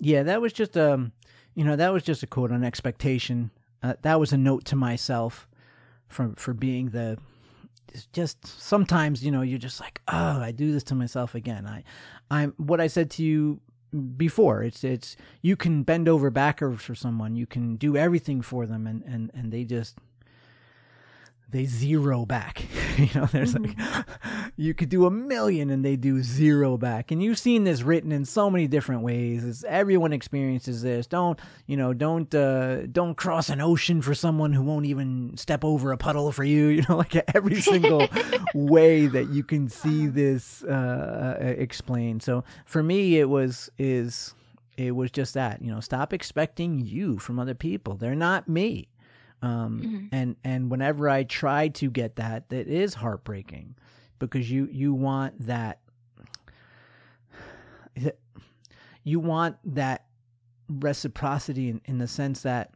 Yeah, 0.00 0.22
that 0.22 0.40
was 0.40 0.54
just 0.54 0.78
um 0.78 1.12
you 1.54 1.64
know, 1.64 1.76
that 1.76 1.92
was 1.92 2.02
just 2.02 2.22
a 2.22 2.26
quote 2.26 2.52
on 2.52 2.64
expectation. 2.64 3.50
Uh, 3.82 3.94
that 4.02 4.18
was 4.18 4.32
a 4.32 4.36
note 4.36 4.64
to 4.66 4.76
myself 4.76 5.48
for 6.08 6.32
for 6.36 6.54
being 6.54 6.90
the 6.90 7.18
just 8.12 8.44
sometimes 8.46 9.24
you 9.24 9.30
know 9.30 9.42
you're 9.42 9.58
just 9.58 9.80
like 9.80 10.00
oh 10.08 10.40
I 10.40 10.50
do 10.50 10.72
this 10.72 10.84
to 10.84 10.94
myself 10.94 11.34
again. 11.34 11.66
I 11.66 11.84
I'm 12.30 12.54
what 12.56 12.80
I 12.80 12.86
said 12.86 13.10
to 13.12 13.22
you 13.22 13.60
before. 14.16 14.62
It's 14.62 14.84
it's 14.84 15.16
you 15.42 15.56
can 15.56 15.82
bend 15.82 16.08
over 16.08 16.30
backwards 16.30 16.82
for 16.82 16.94
someone. 16.94 17.36
You 17.36 17.46
can 17.46 17.76
do 17.76 17.96
everything 17.96 18.42
for 18.42 18.66
them 18.66 18.86
and 18.86 19.02
and 19.04 19.30
and 19.34 19.52
they 19.52 19.64
just 19.64 19.98
they 21.54 21.66
zero 21.66 22.26
back. 22.26 22.64
you 22.98 23.08
know, 23.14 23.26
there's 23.26 23.54
like 23.54 23.76
mm-hmm. 23.76 24.48
you 24.56 24.74
could 24.74 24.88
do 24.88 25.06
a 25.06 25.10
million 25.10 25.70
and 25.70 25.84
they 25.84 25.94
do 25.94 26.20
zero 26.20 26.76
back. 26.76 27.12
And 27.12 27.22
you've 27.22 27.38
seen 27.38 27.62
this 27.62 27.82
written 27.82 28.10
in 28.10 28.24
so 28.24 28.50
many 28.50 28.66
different 28.66 29.02
ways. 29.02 29.44
It's, 29.44 29.62
everyone 29.62 30.12
experiences 30.12 30.82
this. 30.82 31.06
Don't 31.06 31.38
you 31.66 31.76
know? 31.76 31.94
Don't 31.94 32.34
uh, 32.34 32.86
don't 32.86 33.14
cross 33.14 33.50
an 33.50 33.60
ocean 33.60 34.02
for 34.02 34.16
someone 34.16 34.52
who 34.52 34.64
won't 34.64 34.86
even 34.86 35.36
step 35.36 35.64
over 35.64 35.92
a 35.92 35.96
puddle 35.96 36.32
for 36.32 36.42
you. 36.44 36.64
You 36.74 36.82
know, 36.88 36.96
like 36.96 37.14
every 37.34 37.60
single 37.60 38.08
way 38.52 39.06
that 39.06 39.30
you 39.30 39.44
can 39.44 39.68
see 39.68 40.08
this 40.08 40.64
uh, 40.64 41.38
uh, 41.40 41.44
explained. 41.44 42.22
So 42.22 42.42
for 42.64 42.82
me, 42.82 43.20
it 43.20 43.28
was 43.28 43.70
is 43.78 44.34
it 44.76 44.90
was 44.96 45.12
just 45.12 45.34
that 45.34 45.62
you 45.62 45.70
know 45.70 45.78
stop 45.78 46.12
expecting 46.12 46.80
you 46.80 47.18
from 47.18 47.38
other 47.38 47.54
people. 47.54 47.94
They're 47.94 48.16
not 48.16 48.48
me 48.48 48.88
um, 49.44 49.80
mm-hmm. 49.84 50.06
and 50.10 50.36
and 50.42 50.70
whenever 50.70 51.08
I 51.08 51.24
try 51.24 51.68
to 51.68 51.90
get 51.90 52.16
that, 52.16 52.48
that 52.48 52.66
is 52.66 52.94
heartbreaking 52.94 53.74
because 54.18 54.50
you 54.50 54.68
you 54.72 54.94
want 54.94 55.46
that 55.46 55.80
you 59.04 59.20
want 59.20 59.56
that 59.74 60.06
reciprocity 60.68 61.68
in, 61.68 61.82
in 61.84 61.98
the 61.98 62.08
sense 62.08 62.40
that 62.42 62.70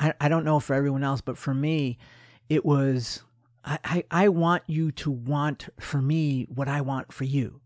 I, 0.00 0.12
I 0.20 0.28
don't 0.28 0.44
know 0.44 0.58
for 0.58 0.74
everyone 0.74 1.04
else, 1.04 1.20
but 1.20 1.38
for 1.38 1.54
me, 1.54 1.98
it 2.48 2.64
was 2.64 3.22
I, 3.64 3.78
I, 3.84 4.04
I 4.10 4.28
want 4.30 4.64
you 4.66 4.90
to 4.92 5.12
want 5.12 5.68
for 5.78 6.02
me 6.02 6.48
what 6.52 6.66
I 6.66 6.80
want 6.80 7.12
for 7.12 7.24
you. 7.24 7.60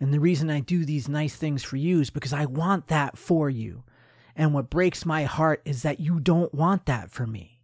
And 0.00 0.14
the 0.14 0.20
reason 0.20 0.48
I 0.48 0.60
do 0.60 0.86
these 0.86 1.08
nice 1.10 1.36
things 1.36 1.62
for 1.62 1.76
you 1.76 2.00
is 2.00 2.08
because 2.08 2.32
I 2.32 2.46
want 2.46 2.88
that 2.88 3.18
for 3.18 3.50
you. 3.50 3.84
And 4.36 4.52
what 4.52 4.70
breaks 4.70 5.06
my 5.06 5.24
heart 5.24 5.62
is 5.64 5.82
that 5.82 5.98
you 5.98 6.20
don't 6.20 6.54
want 6.54 6.86
that 6.86 7.10
for 7.10 7.26
me. 7.26 7.62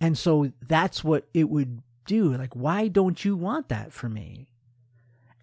And 0.00 0.16
so 0.16 0.50
that's 0.66 1.04
what 1.04 1.28
it 1.34 1.50
would 1.50 1.82
do. 2.06 2.34
Like, 2.34 2.56
why 2.56 2.88
don't 2.88 3.22
you 3.22 3.36
want 3.36 3.68
that 3.68 3.92
for 3.92 4.08
me? 4.08 4.50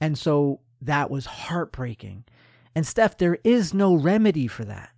And 0.02 0.18
so 0.18 0.62
that 0.82 1.12
was 1.12 1.28
heartbreaking. 1.28 2.26
And 2.74 2.86
Steph, 2.86 3.18
there 3.18 3.38
is 3.44 3.74
no 3.74 3.94
remedy 3.94 4.48
for 4.48 4.66
that. 4.66 4.90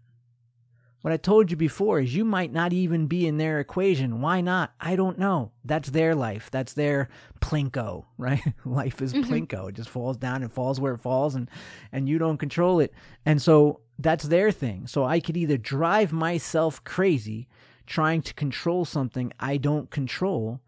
What 1.02 1.14
I 1.14 1.18
told 1.18 1.50
you 1.50 1.56
before 1.56 2.02
is 2.02 2.14
you 2.14 2.26
might 2.26 2.52
not 2.52 2.74
even 2.74 3.08
be 3.08 3.26
in 3.26 3.38
their 3.38 3.60
equation. 3.60 4.20
Why 4.20 4.41
not? 4.41 4.74
I 4.82 4.97
don't 4.97 5.18
know. 5.18 5.52
That's 5.64 5.91
their 5.91 6.14
life. 6.14 6.50
That's 6.52 6.74
their 6.74 7.08
plinko, 7.39 8.06
right? 8.18 8.41
life 8.66 9.02
is 9.02 9.14
mm-hmm. 9.14 9.32
plinko. 9.32 9.70
It 9.70 9.76
just 9.76 9.89
falls 9.89 10.18
down 10.18 10.43
and 10.43 10.52
falls 10.52 10.80
where 10.80 10.93
it 10.93 11.00
falls 11.00 11.36
and 11.36 11.50
and 11.91 12.10
you 12.10 12.18
don't 12.18 12.38
control 12.38 12.80
it. 12.80 12.93
And 13.26 13.41
so 13.41 13.80
that's 13.97 14.26
their 14.26 14.52
thing. 14.52 14.88
So 14.88 15.06
I 15.06 15.20
could 15.20 15.38
either 15.38 15.58
drive 15.58 16.12
myself 16.12 16.84
crazy 16.84 17.47
trying 17.86 18.22
to 18.22 18.34
control 18.34 18.86
something 18.86 19.32
I 19.39 19.58
don't 19.58 19.89
control 19.89 20.60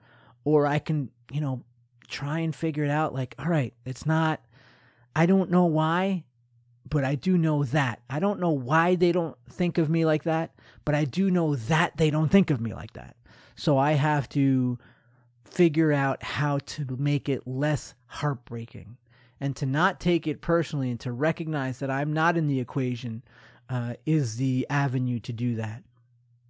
or 0.43 0.65
I 0.65 0.79
can, 0.79 1.09
you 1.31 1.41
know, 1.41 1.61
try 2.07 2.39
and 2.39 2.55
figure 2.55 2.83
it 2.83 2.89
out 2.89 3.13
like, 3.13 3.35
all 3.37 3.45
right, 3.45 3.73
it's 3.85 4.05
not 4.05 4.41
I 5.15 5.25
don't 5.25 5.51
know 5.51 5.65
why, 5.65 6.23
but 6.89 7.03
I 7.03 7.15
do 7.15 7.37
know 7.37 7.63
that. 7.65 8.01
I 8.09 8.19
don't 8.19 8.39
know 8.39 8.51
why 8.51 8.95
they 8.95 9.11
don't 9.11 9.37
think 9.49 9.77
of 9.77 9.89
me 9.89 10.05
like 10.05 10.23
that, 10.23 10.51
but 10.85 10.95
I 10.95 11.05
do 11.05 11.31
know 11.31 11.55
that 11.55 11.97
they 11.97 12.09
don't 12.09 12.29
think 12.29 12.49
of 12.49 12.61
me 12.61 12.73
like 12.73 12.93
that. 12.93 13.15
So 13.55 13.77
I 13.77 13.93
have 13.93 14.27
to 14.29 14.77
figure 15.45 15.91
out 15.91 16.23
how 16.23 16.59
to 16.59 16.95
make 16.97 17.29
it 17.29 17.45
less 17.45 17.93
heartbreaking 18.07 18.97
and 19.39 19.55
to 19.55 19.65
not 19.65 19.99
take 19.99 20.27
it 20.27 20.41
personally 20.41 20.89
and 20.89 20.99
to 21.01 21.11
recognize 21.11 21.79
that 21.79 21.91
I'm 21.91 22.13
not 22.13 22.37
in 22.37 22.47
the 22.47 22.59
equation 22.59 23.23
uh, 23.69 23.95
is 24.05 24.37
the 24.37 24.67
avenue 24.69 25.19
to 25.19 25.33
do 25.33 25.55
that. 25.55 25.83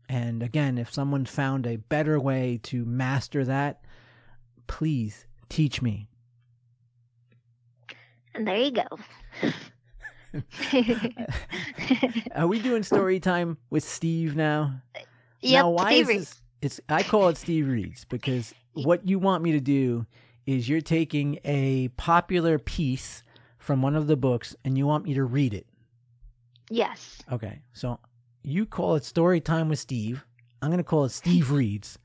And 0.10 0.44
again, 0.44 0.78
if 0.78 0.94
someone 0.94 1.26
found 1.26 1.66
a 1.66 1.78
better 1.78 2.20
way 2.20 2.60
to 2.64 2.84
master 2.84 3.46
that, 3.46 3.82
please 4.68 5.26
teach 5.48 5.82
me. 5.82 6.10
And 8.34 8.48
there 8.48 8.58
you 8.58 8.72
go. 8.72 8.88
Are 12.36 12.48
we 12.48 12.60
doing 12.60 12.84
story 12.84 13.20
time 13.20 13.58
with 13.70 13.84
Steve 13.84 14.36
now? 14.36 14.82
Yep, 15.42 15.64
now, 15.64 15.70
why 15.70 15.94
Steve 15.94 16.10
is 16.10 16.30
this? 16.30 16.42
It's 16.62 16.82
I 16.90 17.04
call 17.04 17.30
it 17.30 17.38
Steve 17.38 17.68
Reads 17.68 18.06
because 18.06 18.54
what 18.74 19.08
you 19.08 19.20
want 19.20 19.44
me 19.44 19.52
to 19.54 19.60
do 19.60 20.06
is 20.46 20.70
you're 20.70 20.82
taking 20.82 21.40
a 21.44 21.90
popular 21.98 22.60
piece 22.60 23.24
from 23.58 23.82
one 23.82 23.96
of 23.96 24.08
the 24.08 24.16
books 24.16 24.56
and 24.64 24.78
you 24.78 24.86
want 24.86 25.06
me 25.06 25.14
to 25.16 25.24
read 25.24 25.54
it. 25.54 25.66
Yes. 26.70 27.22
Okay, 27.32 27.62
so 27.74 28.00
you 28.44 28.66
call 28.66 28.96
it 28.96 29.04
story 29.04 29.42
time 29.42 29.70
with 29.70 29.80
Steve. 29.80 30.24
I'm 30.62 30.70
going 30.70 30.78
to 30.78 30.84
call 30.84 31.06
it 31.06 31.12
Steve 31.12 31.52
Reads 31.52 31.98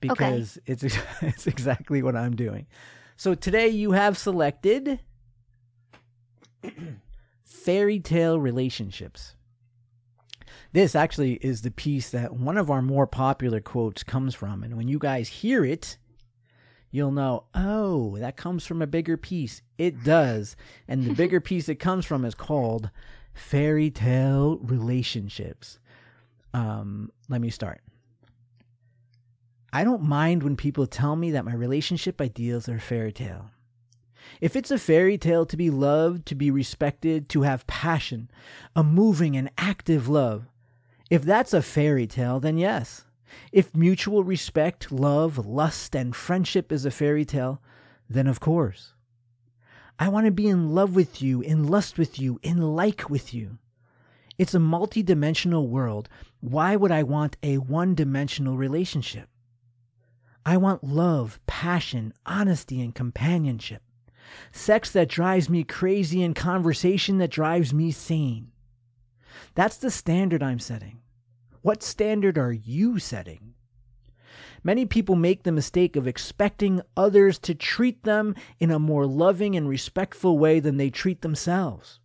because 0.00 0.58
okay. 0.58 0.72
it's 0.72 0.84
it's 1.22 1.46
exactly 1.46 2.02
what 2.02 2.16
I'm 2.16 2.36
doing. 2.36 2.66
So 3.16 3.34
today 3.34 3.68
you 3.68 3.92
have 3.92 4.18
selected 4.18 5.00
fairy 7.46 8.00
tale 8.00 8.38
relationships. 8.38 9.36
This 10.72 10.94
actually 10.94 11.34
is 11.34 11.62
the 11.62 11.70
piece 11.70 12.10
that 12.10 12.34
one 12.34 12.58
of 12.58 12.70
our 12.70 12.82
more 12.82 13.06
popular 13.06 13.60
quotes 13.60 14.02
comes 14.02 14.34
from. 14.34 14.62
And 14.62 14.76
when 14.76 14.88
you 14.88 14.98
guys 14.98 15.28
hear 15.28 15.64
it, 15.64 15.96
you'll 16.90 17.12
know, 17.12 17.44
oh, 17.54 18.18
that 18.18 18.36
comes 18.36 18.66
from 18.66 18.82
a 18.82 18.86
bigger 18.86 19.16
piece. 19.16 19.62
It 19.78 20.04
does. 20.04 20.56
And 20.88 21.04
the 21.04 21.14
bigger 21.14 21.40
piece 21.40 21.68
it 21.68 21.76
comes 21.76 22.04
from 22.04 22.24
is 22.24 22.34
called 22.34 22.90
Fairy 23.32 23.90
Tale 23.90 24.58
Relationships. 24.58 25.78
Um, 26.52 27.10
let 27.28 27.40
me 27.40 27.50
start. 27.50 27.80
I 29.72 29.84
don't 29.84 30.02
mind 30.02 30.42
when 30.42 30.56
people 30.56 30.86
tell 30.86 31.16
me 31.16 31.30
that 31.32 31.44
my 31.44 31.54
relationship 31.54 32.20
ideals 32.20 32.68
are 32.68 32.78
fairy 32.78 33.12
tale. 33.12 33.50
If 34.40 34.56
it's 34.56 34.70
a 34.70 34.78
fairy 34.78 35.18
tale 35.18 35.46
to 35.46 35.56
be 35.56 35.70
loved, 35.70 36.26
to 36.26 36.34
be 36.34 36.50
respected, 36.50 37.28
to 37.30 37.42
have 37.42 37.66
passion, 37.66 38.30
a 38.74 38.82
moving 38.82 39.36
and 39.36 39.50
active 39.56 40.08
love, 40.08 40.46
if 41.10 41.22
that's 41.22 41.54
a 41.54 41.62
fairy 41.62 42.06
tale, 42.06 42.40
then 42.40 42.58
yes. 42.58 43.04
If 43.52 43.74
mutual 43.74 44.24
respect, 44.24 44.90
love, 44.90 45.46
lust, 45.46 45.94
and 45.94 46.14
friendship 46.14 46.72
is 46.72 46.84
a 46.84 46.90
fairy 46.90 47.24
tale, 47.24 47.60
then 48.08 48.26
of 48.26 48.40
course. 48.40 48.92
I 49.98 50.08
want 50.08 50.26
to 50.26 50.32
be 50.32 50.48
in 50.48 50.74
love 50.74 50.94
with 50.94 51.22
you, 51.22 51.40
in 51.40 51.66
lust 51.66 51.96
with 51.96 52.18
you, 52.18 52.38
in 52.42 52.60
like 52.60 53.08
with 53.08 53.32
you. 53.32 53.58
It's 54.38 54.54
a 54.54 54.58
multidimensional 54.58 55.68
world. 55.68 56.08
Why 56.40 56.76
would 56.76 56.92
I 56.92 57.02
want 57.02 57.38
a 57.42 57.58
one 57.58 57.94
dimensional 57.94 58.56
relationship? 58.56 59.28
I 60.44 60.58
want 60.58 60.84
love, 60.84 61.40
passion, 61.46 62.12
honesty, 62.26 62.80
and 62.82 62.94
companionship. 62.94 63.82
Sex 64.52 64.90
that 64.90 65.08
drives 65.08 65.48
me 65.48 65.64
crazy 65.64 66.22
and 66.22 66.34
conversation 66.34 67.18
that 67.18 67.30
drives 67.30 67.72
me 67.72 67.90
sane. 67.90 68.52
That's 69.54 69.76
the 69.76 69.90
standard 69.90 70.42
I'm 70.42 70.58
setting. 70.58 71.00
What 71.62 71.82
standard 71.82 72.38
are 72.38 72.52
you 72.52 72.98
setting? 72.98 73.54
Many 74.62 74.84
people 74.84 75.16
make 75.16 75.42
the 75.42 75.52
mistake 75.52 75.96
of 75.96 76.06
expecting 76.06 76.82
others 76.96 77.38
to 77.40 77.54
treat 77.54 78.02
them 78.02 78.34
in 78.58 78.70
a 78.70 78.78
more 78.78 79.06
loving 79.06 79.56
and 79.56 79.68
respectful 79.68 80.38
way 80.38 80.60
than 80.60 80.76
they 80.76 80.90
treat 80.90 81.22
themselves. 81.22 82.00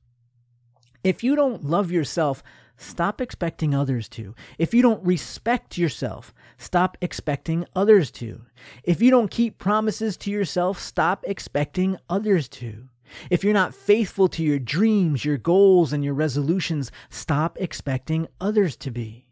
If 1.03 1.23
you 1.23 1.35
don't 1.35 1.63
love 1.63 1.91
yourself, 1.91 2.43
stop 2.77 3.19
expecting 3.19 3.73
others 3.73 4.07
to. 4.09 4.35
If 4.59 4.73
you 4.73 4.81
don't 4.81 5.03
respect 5.03 5.77
yourself, 5.77 6.33
stop 6.61 6.97
expecting 7.01 7.65
others 7.75 8.11
to. 8.11 8.41
If 8.83 9.01
you 9.01 9.09
don't 9.09 9.31
keep 9.31 9.57
promises 9.57 10.15
to 10.17 10.31
yourself, 10.31 10.79
stop 10.79 11.23
expecting 11.27 11.97
others 12.09 12.47
to. 12.49 12.89
If 13.29 13.43
you're 13.43 13.53
not 13.53 13.75
faithful 13.75 14.27
to 14.29 14.43
your 14.43 14.59
dreams, 14.59 15.25
your 15.25 15.37
goals, 15.37 15.91
and 15.91 16.03
your 16.03 16.13
resolutions, 16.13 16.91
stop 17.09 17.57
expecting 17.59 18.27
others 18.39 18.75
to 18.77 18.91
be. 18.91 19.25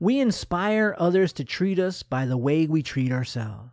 We 0.00 0.20
inspire 0.20 0.94
others 0.98 1.32
to 1.34 1.44
treat 1.44 1.78
us 1.78 2.02
by 2.02 2.26
the 2.26 2.36
way 2.36 2.66
we 2.66 2.82
treat 2.82 3.12
ourselves. 3.12 3.70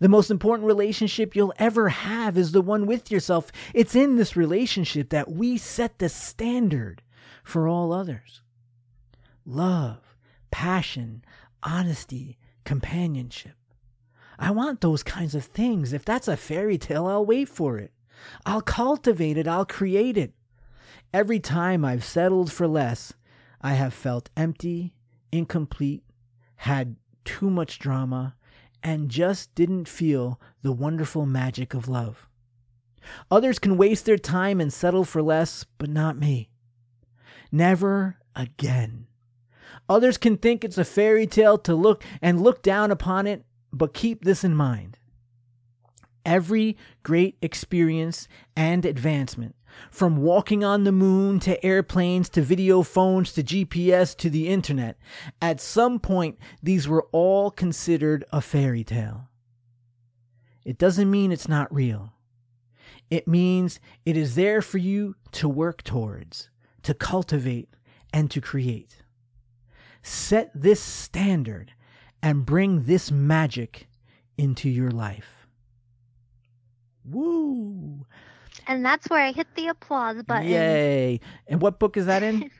The 0.00 0.08
most 0.08 0.30
important 0.30 0.66
relationship 0.66 1.34
you'll 1.34 1.54
ever 1.58 1.88
have 1.88 2.36
is 2.36 2.52
the 2.52 2.60
one 2.60 2.86
with 2.86 3.10
yourself. 3.10 3.50
It's 3.72 3.94
in 3.94 4.16
this 4.16 4.36
relationship 4.36 5.10
that 5.10 5.30
we 5.30 5.56
set 5.56 5.98
the 5.98 6.08
standard 6.08 7.02
for 7.42 7.68
all 7.68 7.92
others. 7.92 8.42
Love, 9.44 10.16
passion, 10.50 11.24
honesty, 11.66 12.38
companionship. 12.64 13.56
I 14.38 14.50
want 14.52 14.80
those 14.80 15.02
kinds 15.02 15.34
of 15.34 15.44
things. 15.44 15.92
If 15.92 16.04
that's 16.04 16.28
a 16.28 16.36
fairy 16.36 16.78
tale, 16.78 17.06
I'll 17.06 17.26
wait 17.26 17.48
for 17.48 17.76
it. 17.78 17.92
I'll 18.46 18.62
cultivate 18.62 19.36
it. 19.36 19.48
I'll 19.48 19.66
create 19.66 20.16
it. 20.16 20.32
Every 21.12 21.40
time 21.40 21.84
I've 21.84 22.04
settled 22.04 22.52
for 22.52 22.66
less, 22.66 23.12
I 23.60 23.74
have 23.74 23.92
felt 23.92 24.30
empty, 24.36 24.94
incomplete, 25.32 26.04
had 26.56 26.96
too 27.24 27.50
much 27.50 27.78
drama, 27.78 28.36
and 28.82 29.10
just 29.10 29.54
didn't 29.54 29.88
feel 29.88 30.40
the 30.62 30.72
wonderful 30.72 31.26
magic 31.26 31.74
of 31.74 31.88
love. 31.88 32.28
Others 33.30 33.58
can 33.58 33.76
waste 33.76 34.04
their 34.04 34.18
time 34.18 34.60
and 34.60 34.72
settle 34.72 35.04
for 35.04 35.22
less, 35.22 35.64
but 35.78 35.90
not 35.90 36.18
me. 36.18 36.50
Never 37.50 38.16
again. 38.34 39.06
Others 39.88 40.18
can 40.18 40.36
think 40.36 40.64
it's 40.64 40.78
a 40.78 40.84
fairy 40.84 41.26
tale 41.26 41.58
to 41.58 41.74
look 41.74 42.02
and 42.20 42.42
look 42.42 42.62
down 42.62 42.90
upon 42.90 43.26
it, 43.26 43.44
but 43.72 43.94
keep 43.94 44.24
this 44.24 44.42
in 44.42 44.54
mind. 44.54 44.98
Every 46.24 46.76
great 47.04 47.36
experience 47.40 48.26
and 48.56 48.84
advancement, 48.84 49.54
from 49.90 50.16
walking 50.16 50.64
on 50.64 50.84
the 50.84 50.92
moon 50.92 51.38
to 51.40 51.64
airplanes 51.64 52.28
to 52.30 52.42
video 52.42 52.82
phones 52.82 53.32
to 53.34 53.44
GPS 53.44 54.16
to 54.16 54.30
the 54.30 54.48
internet, 54.48 54.96
at 55.40 55.60
some 55.60 56.00
point 56.00 56.38
these 56.62 56.88
were 56.88 57.06
all 57.12 57.50
considered 57.50 58.24
a 58.32 58.40
fairy 58.40 58.82
tale. 58.82 59.28
It 60.64 60.78
doesn't 60.78 61.10
mean 61.10 61.30
it's 61.30 61.48
not 61.48 61.72
real. 61.72 62.12
It 63.08 63.28
means 63.28 63.78
it 64.04 64.16
is 64.16 64.34
there 64.34 64.60
for 64.60 64.78
you 64.78 65.14
to 65.32 65.48
work 65.48 65.82
towards, 65.82 66.50
to 66.82 66.92
cultivate, 66.92 67.68
and 68.12 68.28
to 68.32 68.40
create. 68.40 69.02
Set 70.06 70.52
this 70.54 70.80
standard 70.80 71.72
and 72.22 72.46
bring 72.46 72.84
this 72.84 73.10
magic 73.10 73.88
into 74.38 74.68
your 74.70 74.92
life. 74.92 75.48
Woo! 77.04 78.06
And 78.68 78.84
that's 78.84 79.10
where 79.10 79.20
I 79.20 79.32
hit 79.32 79.48
the 79.56 79.66
applause 79.66 80.22
button. 80.22 80.46
Yay! 80.46 81.18
And 81.48 81.60
what 81.60 81.80
book 81.80 81.96
is 81.96 82.06
that 82.06 82.22
in? 82.22 82.52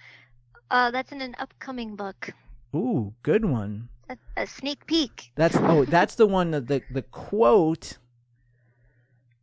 uh, 0.70 0.90
that's 0.90 1.12
in 1.12 1.20
an 1.20 1.34
upcoming 1.38 1.94
book. 1.94 2.30
Ooh, 2.74 3.12
good 3.22 3.44
one. 3.44 3.90
A, 4.08 4.16
a 4.38 4.46
sneak 4.46 4.86
peek. 4.86 5.30
That's 5.34 5.56
oh, 5.56 5.84
that's 5.88 6.14
the 6.14 6.26
one 6.26 6.52
that 6.52 6.68
the 6.68 6.80
the 6.90 7.02
quote. 7.02 7.98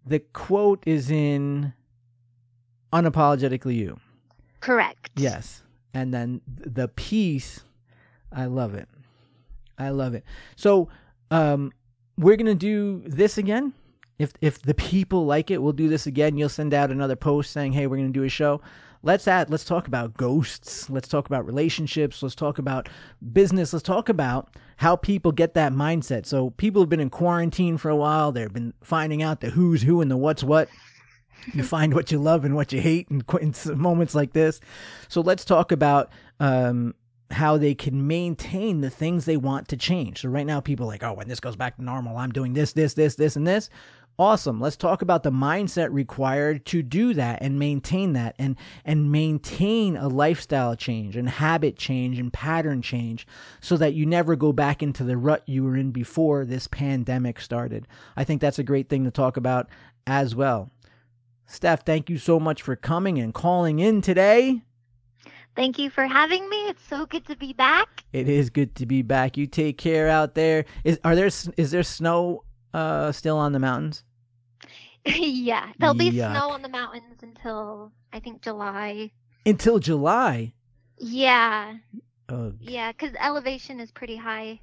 The 0.04 0.18
quote 0.20 0.82
is 0.88 1.12
in 1.12 1.74
unapologetically 2.92 3.76
you. 3.76 4.00
Correct. 4.62 5.12
Yes, 5.16 5.62
and 5.96 6.14
then 6.14 6.42
the 6.46 6.90
piece, 6.90 7.62
I 8.32 8.46
love 8.46 8.76
it. 8.76 8.88
I 9.80 9.90
love 9.90 10.14
it. 10.14 10.24
So, 10.56 10.90
um, 11.32 11.72
we're 12.18 12.36
gonna 12.36 12.54
do 12.54 13.02
this 13.06 13.38
again. 13.38 13.74
If 14.20 14.34
if 14.42 14.62
the 14.62 14.74
people 14.74 15.26
like 15.26 15.50
it, 15.50 15.62
we'll 15.62 15.74
do 15.74 15.88
this 15.88 16.06
again. 16.06 16.38
You'll 16.38 16.50
send 16.50 16.74
out 16.74 16.92
another 16.92 17.16
post 17.16 17.52
saying, 17.52 17.74
"Hey, 17.74 17.88
we're 17.88 17.98
gonna 17.98 18.10
do 18.10 18.24
a 18.24 18.30
show." 18.30 18.62
Let's 19.04 19.28
add. 19.28 19.50
Let's 19.50 19.64
talk 19.64 19.88
about 19.88 20.18
ghosts. 20.18 20.90
Let's 20.90 21.08
talk 21.08 21.28
about 21.28 21.46
relationships. 21.46 22.24
Let's 22.24 22.36
talk 22.36 22.58
about 22.58 22.90
business. 23.34 23.72
Let's 23.72 23.84
talk 23.84 24.10
about 24.10 24.50
how 24.78 24.96
people 24.96 25.32
get 25.32 25.54
that 25.54 25.74
mindset. 25.74 26.26
So 26.26 26.50
people 26.52 26.82
have 26.82 26.90
been 26.90 27.00
in 27.00 27.10
quarantine 27.10 27.78
for 27.78 27.90
a 27.90 27.96
while. 27.96 28.32
They've 28.32 28.52
been 28.52 28.74
finding 28.82 29.22
out 29.22 29.42
the 29.42 29.52
who's 29.52 29.84
who 29.84 30.02
and 30.02 30.10
the 30.10 30.18
what's 30.18 30.44
what. 30.44 30.70
You 31.54 31.64
find 31.64 31.94
what 31.94 32.12
you 32.12 32.20
love 32.20 32.46
and 32.46 32.56
what 32.56 32.72
you 32.74 32.82
hate 32.82 33.08
in, 33.10 33.24
in 33.42 33.54
moments 33.78 34.16
like 34.16 34.34
this. 34.34 34.60
So 35.08 35.22
let's 35.22 35.46
talk 35.46 35.72
about 35.72 36.12
um, 36.40 36.96
how 37.32 37.58
they 37.58 37.76
can 37.76 38.08
maintain 38.08 38.82
the 38.82 38.90
things 38.90 39.26
they 39.26 39.38
want 39.38 39.68
to 39.70 39.78
change. 39.78 40.22
So 40.22 40.30
right 40.30 40.46
now, 40.46 40.60
people 40.60 40.88
like, 40.88 41.04
oh, 41.04 41.14
when 41.14 41.28
this 41.28 41.40
goes 41.40 41.56
back 41.56 41.78
to 41.78 41.84
normal, 41.84 42.18
I'm 42.18 42.32
doing 42.32 42.54
this, 42.54 42.74
this, 42.74 42.94
this, 42.94 43.16
this, 43.16 43.36
and 43.36 43.48
this. 43.48 43.70
Awesome. 44.18 44.62
Let's 44.62 44.78
talk 44.78 45.02
about 45.02 45.24
the 45.24 45.32
mindset 45.32 45.92
required 45.92 46.66
to 46.68 46.82
do 46.82 47.14
that 47.16 47.40
and 47.42 47.60
maintain 47.60 48.14
that 48.14 48.34
and 48.40 48.56
and 48.86 49.12
maintain 49.12 49.98
a 49.98 50.08
lifestyle 50.08 50.74
change 50.78 51.18
and 51.18 51.28
habit 51.28 51.76
change 51.76 52.18
and 52.18 52.32
pattern 52.32 52.82
change 52.82 53.28
so 53.60 53.76
that 53.76 53.94
you 53.94 54.06
never 54.06 54.38
go 54.38 54.54
back 54.54 54.82
into 54.82 55.04
the 55.04 55.18
rut 55.18 55.44
you 55.48 55.66
were 55.66 55.76
in 55.76 55.92
before 55.92 56.46
this 56.46 56.66
pandemic 56.68 57.42
started. 57.42 57.90
I 58.16 58.24
think 58.24 58.40
that's 58.40 58.60
a 58.60 58.64
great 58.64 58.88
thing 58.88 59.04
to 59.04 59.12
talk 59.12 59.36
about 59.36 59.68
as 60.08 60.34
well. 60.34 60.72
Steph, 61.48 61.86
thank 61.86 62.10
you 62.10 62.18
so 62.18 62.40
much 62.40 62.62
for 62.62 62.76
coming 62.76 63.20
and 63.20 63.34
calling 63.34 63.80
in 63.80 64.02
today. 64.02 64.62
Thank 65.56 65.80
you 65.80 65.90
for 65.90 66.06
having 66.06 66.50
me. 66.50 66.58
It's 66.68 66.86
so 66.86 67.06
good 67.06 67.26
to 67.28 67.36
be 67.38 67.54
back. 67.54 68.04
It 68.12 68.28
is 68.28 68.50
good 68.50 68.76
to 68.76 68.86
be 68.86 69.02
back. 69.02 69.38
You 69.38 69.48
take 69.48 69.78
care 69.78 70.10
out 70.10 70.36
there. 70.36 70.66
Is 70.84 71.00
are 71.04 71.16
there 71.16 71.28
is 71.28 71.72
there 71.72 71.84
snow 71.84 72.44
uh, 72.74 73.12
still 73.14 73.38
on 73.38 73.54
the 73.54 73.60
mountains? 73.60 74.04
yeah, 75.06 75.72
there'll 75.80 75.94
be 75.94 76.12
snow 76.12 76.50
on 76.50 76.62
the 76.62 76.70
mountains 76.70 77.22
until 77.22 77.92
I 78.12 78.20
think 78.20 78.42
July. 78.42 79.12
Until 79.46 79.80
July. 79.80 80.54
Yeah. 80.98 81.76
Ugh. 82.28 82.58
Yeah, 82.60 82.92
because 82.92 83.16
elevation 83.20 83.80
is 83.80 83.92
pretty 83.92 84.18
high 84.18 84.60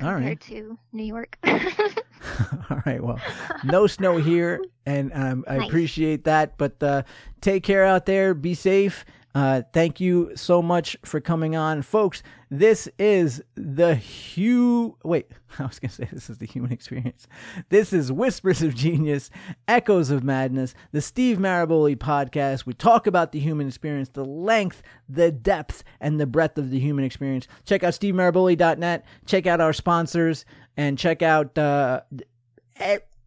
compared 0.00 0.24
right. 0.24 0.40
to 0.40 0.78
New 0.92 1.04
York. 1.04 1.38
All 2.70 2.82
right. 2.84 3.02
Well, 3.02 3.20
no 3.64 3.86
snow 3.86 4.18
here, 4.18 4.62
and 4.86 5.10
um, 5.14 5.44
I 5.48 5.58
nice. 5.58 5.68
appreciate 5.68 6.24
that. 6.24 6.58
But 6.58 6.82
uh, 6.82 7.02
take 7.40 7.62
care 7.62 7.84
out 7.84 8.06
there. 8.06 8.34
Be 8.34 8.54
safe. 8.54 9.04
Uh, 9.34 9.62
thank 9.72 10.00
you 10.00 10.32
so 10.34 10.60
much 10.60 10.96
for 11.04 11.20
coming 11.20 11.54
on, 11.54 11.82
folks. 11.82 12.22
This 12.50 12.88
is 12.98 13.40
the 13.54 13.94
Hugh. 13.94 14.96
Wait, 15.04 15.30
I 15.58 15.66
was 15.66 15.78
gonna 15.78 15.92
say 15.92 16.08
this 16.10 16.28
is 16.28 16.38
the 16.38 16.46
human 16.46 16.72
experience. 16.80 17.28
This 17.68 17.92
is 17.92 18.10
Whispers 18.10 18.60
of 18.60 18.74
Genius, 18.74 19.30
Echoes 19.68 20.10
of 20.10 20.24
Madness, 20.24 20.74
the 20.90 21.00
Steve 21.00 21.38
Maraboli 21.38 21.96
podcast. 21.96 22.66
We 22.66 22.72
talk 22.74 23.06
about 23.06 23.30
the 23.30 23.38
human 23.38 23.68
experience, 23.68 24.08
the 24.08 24.24
length, 24.24 24.82
the 25.08 25.30
depth, 25.30 25.84
and 26.00 26.18
the 26.18 26.26
breadth 26.26 26.58
of 26.58 26.70
the 26.70 26.80
human 26.80 27.04
experience. 27.04 27.46
Check 27.64 27.84
out 27.84 27.92
stevemaraboli.net. 27.92 29.04
Check 29.26 29.46
out 29.46 29.60
our 29.60 29.72
sponsors, 29.72 30.44
and 30.76 30.98
check 30.98 31.22
out. 31.22 31.56
Uh, 31.56 32.00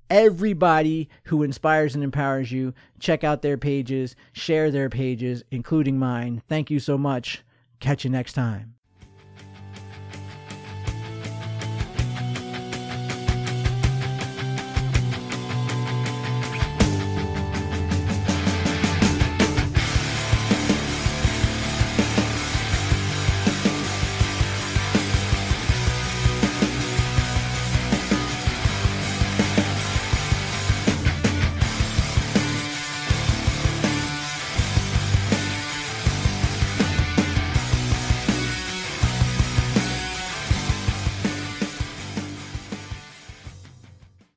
everybody 0.10 1.10
who 1.26 1.44
inspires 1.44 1.96
and 1.96 2.04
empowers 2.04 2.52
you. 2.52 2.74
Check 3.00 3.24
out 3.24 3.42
their 3.42 3.58
pages, 3.58 4.16
share 4.32 4.72
their 4.72 4.90
pages, 4.90 5.44
including 5.52 5.98
mine. 5.98 6.42
Thank 6.48 6.70
you 6.70 6.80
so 6.80 6.98
much. 6.98 7.44
Catch 7.80 8.04
you 8.04 8.10
next 8.10 8.34
time. 8.34 8.76